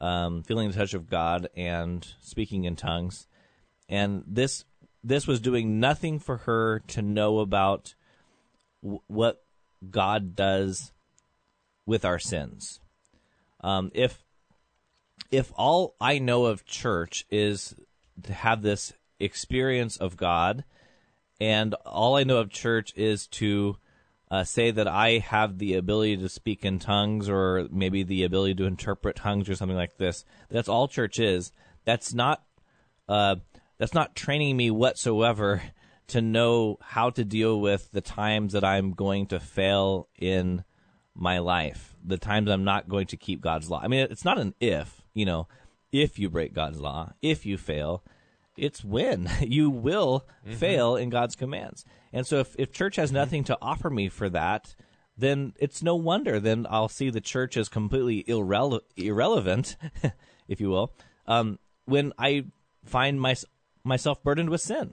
um, 0.00 0.42
feeling 0.42 0.68
the 0.68 0.76
touch 0.76 0.92
of 0.92 1.08
God 1.08 1.48
and 1.56 2.06
speaking 2.20 2.64
in 2.64 2.74
tongues, 2.74 3.28
and 3.88 4.24
this 4.26 4.64
this 5.04 5.26
was 5.26 5.40
doing 5.40 5.80
nothing 5.80 6.18
for 6.18 6.38
her 6.38 6.80
to 6.88 7.02
know 7.02 7.38
about 7.38 7.94
w- 8.82 9.00
what 9.06 9.42
God 9.88 10.36
does 10.36 10.92
with 11.86 12.04
our 12.04 12.18
sins. 12.18 12.80
Um, 13.60 13.90
if 13.94 14.24
if 15.30 15.52
all 15.56 15.94
I 16.00 16.18
know 16.18 16.46
of 16.46 16.64
church 16.64 17.24
is 17.30 17.74
to 18.24 18.32
have 18.32 18.62
this 18.62 18.92
experience 19.20 19.96
of 19.96 20.16
God 20.16 20.64
and 21.40 21.74
all 21.86 22.16
I 22.16 22.24
know 22.24 22.38
of 22.38 22.50
church 22.50 22.92
is 22.96 23.26
to 23.28 23.76
uh, 24.32 24.44
say 24.44 24.70
that 24.70 24.88
I 24.88 25.18
have 25.18 25.58
the 25.58 25.74
ability 25.74 26.16
to 26.16 26.28
speak 26.30 26.64
in 26.64 26.78
tongues 26.78 27.28
or 27.28 27.68
maybe 27.70 28.02
the 28.02 28.24
ability 28.24 28.54
to 28.54 28.64
interpret 28.64 29.16
tongues 29.16 29.46
or 29.46 29.54
something 29.54 29.76
like 29.76 29.98
this. 29.98 30.24
That's 30.48 30.70
all 30.70 30.88
church 30.88 31.20
is. 31.20 31.52
That's 31.84 32.14
not 32.14 32.42
uh, 33.10 33.36
that's 33.76 33.92
not 33.92 34.16
training 34.16 34.56
me 34.56 34.70
whatsoever 34.70 35.62
to 36.08 36.22
know 36.22 36.78
how 36.80 37.10
to 37.10 37.26
deal 37.26 37.60
with 37.60 37.92
the 37.92 38.00
times 38.00 38.54
that 38.54 38.64
I'm 38.64 38.92
going 38.92 39.26
to 39.26 39.38
fail 39.38 40.08
in 40.18 40.64
my 41.14 41.40
life, 41.40 41.94
the 42.02 42.16
times 42.16 42.50
I'm 42.50 42.64
not 42.64 42.88
going 42.88 43.08
to 43.08 43.18
keep 43.18 43.42
God's 43.42 43.68
law. 43.68 43.80
I 43.82 43.88
mean, 43.88 44.06
it's 44.10 44.24
not 44.24 44.38
an 44.38 44.54
if, 44.60 45.02
you 45.12 45.26
know, 45.26 45.46
if 45.92 46.18
you 46.18 46.30
break 46.30 46.54
God's 46.54 46.80
law, 46.80 47.12
if 47.20 47.44
you 47.44 47.58
fail, 47.58 48.02
it's 48.56 48.84
when 48.84 49.30
you 49.40 49.70
will 49.70 50.26
Mm-hmm. 50.46 50.56
fail 50.56 50.96
in 50.96 51.08
God's 51.10 51.36
commands. 51.36 51.84
And 52.12 52.26
so 52.26 52.38
if, 52.40 52.56
if 52.58 52.72
church 52.72 52.96
has 52.96 53.12
nothing 53.12 53.44
to 53.44 53.56
offer 53.62 53.88
me 53.90 54.08
for 54.08 54.28
that, 54.30 54.74
then 55.16 55.52
it's 55.60 55.82
no 55.82 55.94
wonder 55.94 56.40
then 56.40 56.66
I'll 56.68 56.88
see 56.88 57.10
the 57.10 57.20
church 57.20 57.56
as 57.56 57.68
completely 57.68 58.24
irrele- 58.24 58.80
irrelevant, 58.96 59.76
if 60.48 60.60
you 60.60 60.68
will, 60.70 60.92
um, 61.26 61.58
when 61.84 62.12
I 62.18 62.46
find 62.84 63.20
my, 63.20 63.36
myself 63.84 64.22
burdened 64.24 64.50
with 64.50 64.60
sin. 64.60 64.92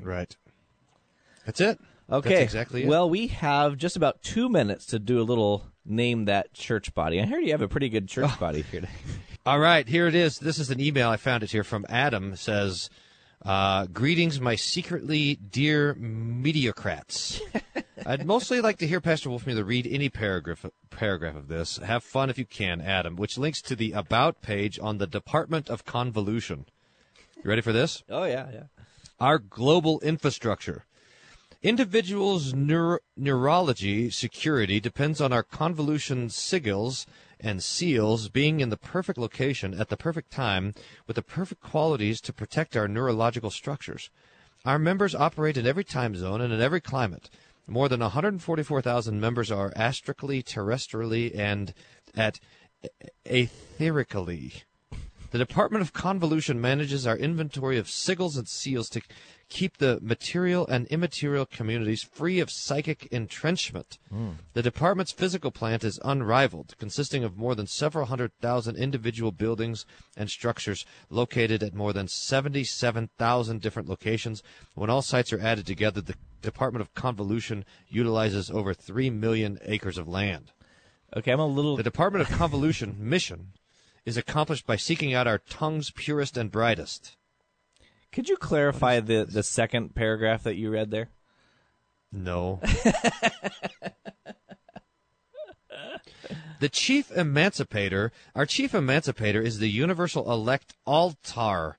Right. 0.00 0.36
That's 1.46 1.60
it. 1.60 1.80
Okay. 2.10 2.28
That's 2.30 2.42
exactly 2.42 2.82
it. 2.84 2.88
Well, 2.88 3.08
we 3.08 3.28
have 3.28 3.76
just 3.78 3.96
about 3.96 4.22
two 4.22 4.48
minutes 4.48 4.84
to 4.86 4.98
do 4.98 5.20
a 5.20 5.24
little 5.24 5.66
name 5.86 6.26
that 6.26 6.52
church 6.52 6.94
body. 6.94 7.20
I 7.20 7.26
heard 7.26 7.40
you 7.44 7.52
have 7.52 7.62
a 7.62 7.68
pretty 7.68 7.88
good 7.88 8.08
church 8.08 8.38
body 8.40 8.62
here 8.62 8.82
today. 8.82 8.92
All 9.48 9.58
right, 9.58 9.88
here 9.88 10.06
it 10.06 10.14
is. 10.14 10.40
This 10.40 10.58
is 10.58 10.68
an 10.68 10.78
email 10.78 11.08
I 11.08 11.16
found 11.16 11.42
it 11.42 11.52
here 11.52 11.64
from 11.64 11.86
Adam. 11.88 12.34
It 12.34 12.38
says, 12.38 12.90
uh, 13.46 13.86
"Greetings, 13.86 14.42
my 14.42 14.56
secretly 14.56 15.36
dear 15.36 15.94
mediocrats. 15.94 17.40
I'd 18.04 18.26
mostly 18.26 18.60
like 18.60 18.76
to 18.76 18.86
hear 18.86 19.00
Pastor 19.00 19.30
Wolfmueller 19.30 19.66
read 19.66 19.86
any 19.86 20.10
paragraph 20.10 20.66
paragraph 20.90 21.34
of 21.34 21.48
this. 21.48 21.78
Have 21.78 22.04
fun 22.04 22.28
if 22.28 22.36
you 22.36 22.44
can, 22.44 22.82
Adam." 22.82 23.16
Which 23.16 23.38
links 23.38 23.62
to 23.62 23.74
the 23.74 23.92
about 23.92 24.42
page 24.42 24.78
on 24.82 24.98
the 24.98 25.06
Department 25.06 25.70
of 25.70 25.86
Convolution. 25.86 26.66
You 27.36 27.48
ready 27.48 27.62
for 27.62 27.72
this? 27.72 28.02
Oh 28.10 28.24
yeah, 28.24 28.50
yeah. 28.52 28.64
Our 29.18 29.38
global 29.38 29.98
infrastructure. 30.00 30.84
Individuals' 31.62 32.52
neuro- 32.52 32.98
neurology 33.16 34.10
security 34.10 34.78
depends 34.78 35.22
on 35.22 35.32
our 35.32 35.42
convolution 35.42 36.28
sigils 36.28 37.06
and 37.40 37.62
seals 37.62 38.28
being 38.28 38.60
in 38.60 38.70
the 38.70 38.76
perfect 38.76 39.18
location 39.18 39.74
at 39.74 39.88
the 39.88 39.96
perfect 39.96 40.30
time 40.30 40.74
with 41.06 41.16
the 41.16 41.22
perfect 41.22 41.62
qualities 41.62 42.20
to 42.20 42.32
protect 42.32 42.76
our 42.76 42.88
neurological 42.88 43.50
structures. 43.50 44.10
Our 44.64 44.78
members 44.78 45.14
operate 45.14 45.56
in 45.56 45.66
every 45.66 45.84
time 45.84 46.16
zone 46.16 46.40
and 46.40 46.52
in 46.52 46.60
every 46.60 46.80
climate. 46.80 47.30
More 47.66 47.88
than 47.88 48.00
144,000 48.00 49.20
members 49.20 49.50
are 49.50 49.72
astrically, 49.76 50.42
terrestrially, 50.42 51.36
and 51.38 51.74
at 52.16 52.40
etherically. 53.26 54.62
The 55.30 55.38
Department 55.38 55.82
of 55.82 55.92
Convolution 55.92 56.58
manages 56.60 57.06
our 57.06 57.16
inventory 57.16 57.76
of 57.76 57.86
sigils 57.86 58.38
and 58.38 58.48
seals 58.48 58.88
to 58.90 59.02
keep 59.48 59.78
the 59.78 59.98
material 60.02 60.66
and 60.66 60.86
immaterial 60.88 61.46
communities 61.46 62.02
free 62.02 62.40
of 62.40 62.50
psychic 62.50 63.06
entrenchment. 63.10 63.98
Hmm. 64.10 64.30
The 64.54 64.62
department's 64.62 65.12
physical 65.12 65.50
plant 65.50 65.84
is 65.84 66.00
unrivaled, 66.04 66.74
consisting 66.78 67.24
of 67.24 67.36
more 67.36 67.54
than 67.54 67.66
several 67.66 68.06
hundred 68.06 68.32
thousand 68.40 68.76
individual 68.76 69.32
buildings 69.32 69.86
and 70.16 70.30
structures 70.30 70.84
located 71.10 71.62
at 71.62 71.74
more 71.74 71.92
than 71.92 72.08
77,000 72.08 73.60
different 73.60 73.88
locations. 73.88 74.42
When 74.74 74.90
all 74.90 75.02
sites 75.02 75.32
are 75.32 75.40
added 75.40 75.66
together, 75.66 76.00
the 76.00 76.16
Department 76.42 76.82
of 76.82 76.94
Convolution 76.94 77.64
utilizes 77.88 78.50
over 78.50 78.74
3 78.74 79.10
million 79.10 79.58
acres 79.64 79.98
of 79.98 80.08
land. 80.08 80.52
Okay, 81.16 81.32
I'm 81.32 81.40
a 81.40 81.46
little. 81.46 81.76
The 81.76 81.82
Department 81.82 82.28
of 82.28 82.36
Convolution 82.36 82.96
mission 82.98 83.52
is 84.04 84.16
accomplished 84.16 84.66
by 84.66 84.76
seeking 84.76 85.12
out 85.12 85.26
our 85.26 85.38
tongue's 85.38 85.90
purest 85.90 86.36
and 86.36 86.50
brightest. 86.50 87.17
Could 88.12 88.28
you 88.28 88.36
clarify 88.36 89.00
the 89.00 89.24
the 89.24 89.42
second 89.42 89.94
paragraph 89.94 90.42
that 90.44 90.56
you 90.56 90.70
read 90.70 90.90
there? 90.90 91.10
No. 92.10 92.60
the 96.60 96.68
chief 96.70 97.10
emancipator, 97.10 98.12
our 98.34 98.46
chief 98.46 98.74
emancipator 98.74 99.40
is 99.42 99.58
the 99.58 99.68
universal 99.68 100.30
elect 100.32 100.74
altar. 100.86 101.76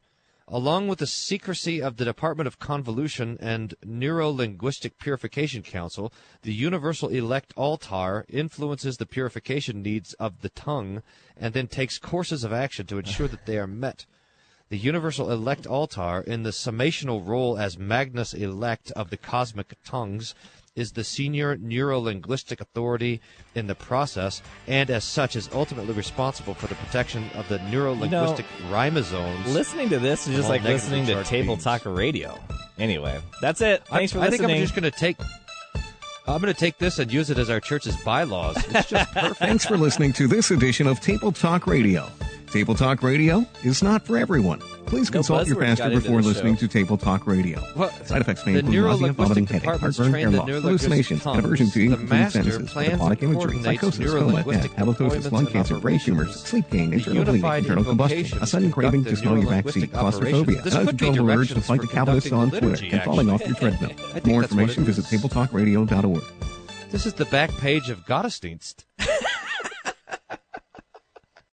Along 0.52 0.88
with 0.88 0.98
the 0.98 1.06
secrecy 1.06 1.80
of 1.80 1.98
the 1.98 2.06
Department 2.06 2.48
of 2.48 2.58
Convolution 2.58 3.38
and 3.40 3.76
Neuro-Linguistic 3.86 4.98
Purification 4.98 5.62
Council, 5.62 6.12
the 6.42 6.54
Universal 6.54 7.10
Elect 7.10 7.54
Altar 7.56 8.26
influences 8.28 8.98
the 8.98 9.06
purification 9.06 9.84
needs 9.84 10.14
of 10.14 10.42
the 10.42 10.50
tongue 10.50 11.04
and 11.38 11.54
then 11.54 11.68
takes 11.68 12.00
courses 12.00 12.44
of 12.44 12.52
action 12.52 12.88
to 12.88 12.98
ensure 12.98 13.28
that 13.28 13.46
they 13.46 13.60
are 13.60 13.68
met. 13.68 14.08
The 14.70 14.78
Universal 14.78 15.32
Elect 15.32 15.66
Altar, 15.66 16.22
in 16.28 16.44
the 16.44 16.52
summational 16.52 17.28
role 17.28 17.58
as 17.58 17.80
Magnus 17.80 18.36
Elect 18.36 18.92
of 18.92 19.10
the 19.10 19.18
cosmic 19.18 19.74
tongues, 19.84 20.36
is 20.76 20.92
the 20.92 21.04
senior 21.04 21.58
neuro-linguistic 21.58 22.62
authority 22.62 23.20
in 23.56 23.66
the 23.66 23.74
process, 23.74 24.44
and 24.68 24.92
as 24.92 25.04
such 25.04 25.36
is 25.36 25.50
ultimately 25.54 25.94
responsible 25.94 26.54
for 26.54 26.68
the 26.68 26.76
protection 26.76 27.28
of 27.34 27.50
the 27.50 27.58
neuro-linguistic 27.72 28.46
ribosomes. 28.70 29.44
Listening 29.48 29.90
to 29.90 29.98
this 29.98 30.28
is 30.28 30.36
just 30.36 30.50
like 30.50 30.62
listening 30.62 31.04
to 31.08 31.24
Table 31.24 31.56
beans. 31.56 31.64
Talk 31.64 31.82
Radio. 31.86 32.40
Anyway, 32.78 33.20
that's 33.42 33.62
it. 33.62 33.84
Thanks 33.88 34.14
I, 34.16 34.20
for 34.20 34.24
I 34.24 34.30
think. 34.30 34.44
I'm 34.44 34.50
just 34.58 34.76
going 34.76 34.84
to 34.84 34.92
take. 34.92 35.18
I'm 36.28 36.40
going 36.40 36.54
to 36.54 36.60
take 36.60 36.78
this 36.78 37.00
and 37.00 37.12
use 37.12 37.32
it 37.32 37.40
as 37.40 37.50
our 37.50 37.60
church's 37.60 37.98
bylaws. 38.04 38.56
It's 38.70 38.88
just 38.88 39.12
perfect. 39.14 39.40
Thanks 39.40 39.66
for 39.66 39.78
listening 39.78 40.14
to 40.14 40.28
this 40.28 40.52
edition 40.52 40.86
of 40.86 41.00
Table 41.00 41.32
Talk 41.32 41.66
Radio. 41.66 42.08
Table 42.52 42.74
Talk 42.74 43.04
Radio 43.04 43.46
is 43.64 43.84
not 43.84 44.02
for 44.04 44.18
everyone. 44.18 44.60
Please 44.88 45.12
No 45.12 45.20
consult 45.20 45.48
your 45.48 45.58
pastor 45.58 45.92
before 45.92 46.20
listening 46.24 46.56
show. 46.56 46.62
to 46.62 46.68
Table 46.68 46.98
Talk 46.98 47.28
Radio. 47.28 47.64
Well, 47.76 47.92
Side 48.06 48.22
effects 48.22 48.44
may 48.44 48.58
include 48.58 48.84
nausea, 48.84 49.14
vomiting, 49.14 49.46
headache, 49.46 49.80
heartburn, 49.80 50.14
hair 50.14 50.32
loss, 50.32 50.48
hallucinations, 50.48 51.24
diversion 51.24 51.70
to 51.70 51.80
incomplete 51.80 52.32
sentences, 52.32 52.76
metabolic 52.76 53.22
imagery, 53.22 53.62
psychosis, 53.62 54.12
coma, 54.12 54.44
death, 54.44 54.76
halitosis, 54.76 55.32
lung 55.32 55.46
cancer, 55.46 55.78
brain 55.78 56.00
tumors, 56.00 56.44
sleep 56.44 56.68
gain, 56.72 56.92
internal 56.92 57.24
bleeding, 57.26 57.54
internal 57.54 57.84
combustion, 57.84 58.40
a 58.42 58.48
sudden 58.48 58.72
craving 58.72 59.04
to 59.04 59.16
smell 59.16 59.38
your 59.38 59.52
backseat, 59.52 59.92
claustrophobia, 59.92 60.64
an 60.64 60.74
uncontrollable 60.74 61.30
urge 61.30 61.50
to 61.50 61.62
fight 61.62 61.82
the 61.82 61.88
Calvinists 61.88 62.32
on 62.32 62.50
Twitter, 62.50 62.84
and 62.84 63.04
falling 63.04 63.30
off 63.30 63.46
your 63.46 63.56
treadmill. 63.58 63.92
More 64.26 64.42
information 64.42 64.86
visit 64.86 65.06
tabletalkradio.org. 65.06 66.24
This 66.90 67.06
is 67.06 67.14
the 67.14 67.26
back 67.26 67.52
page 67.58 67.92
of 67.92 68.08
Gottesdienst. 68.08 68.86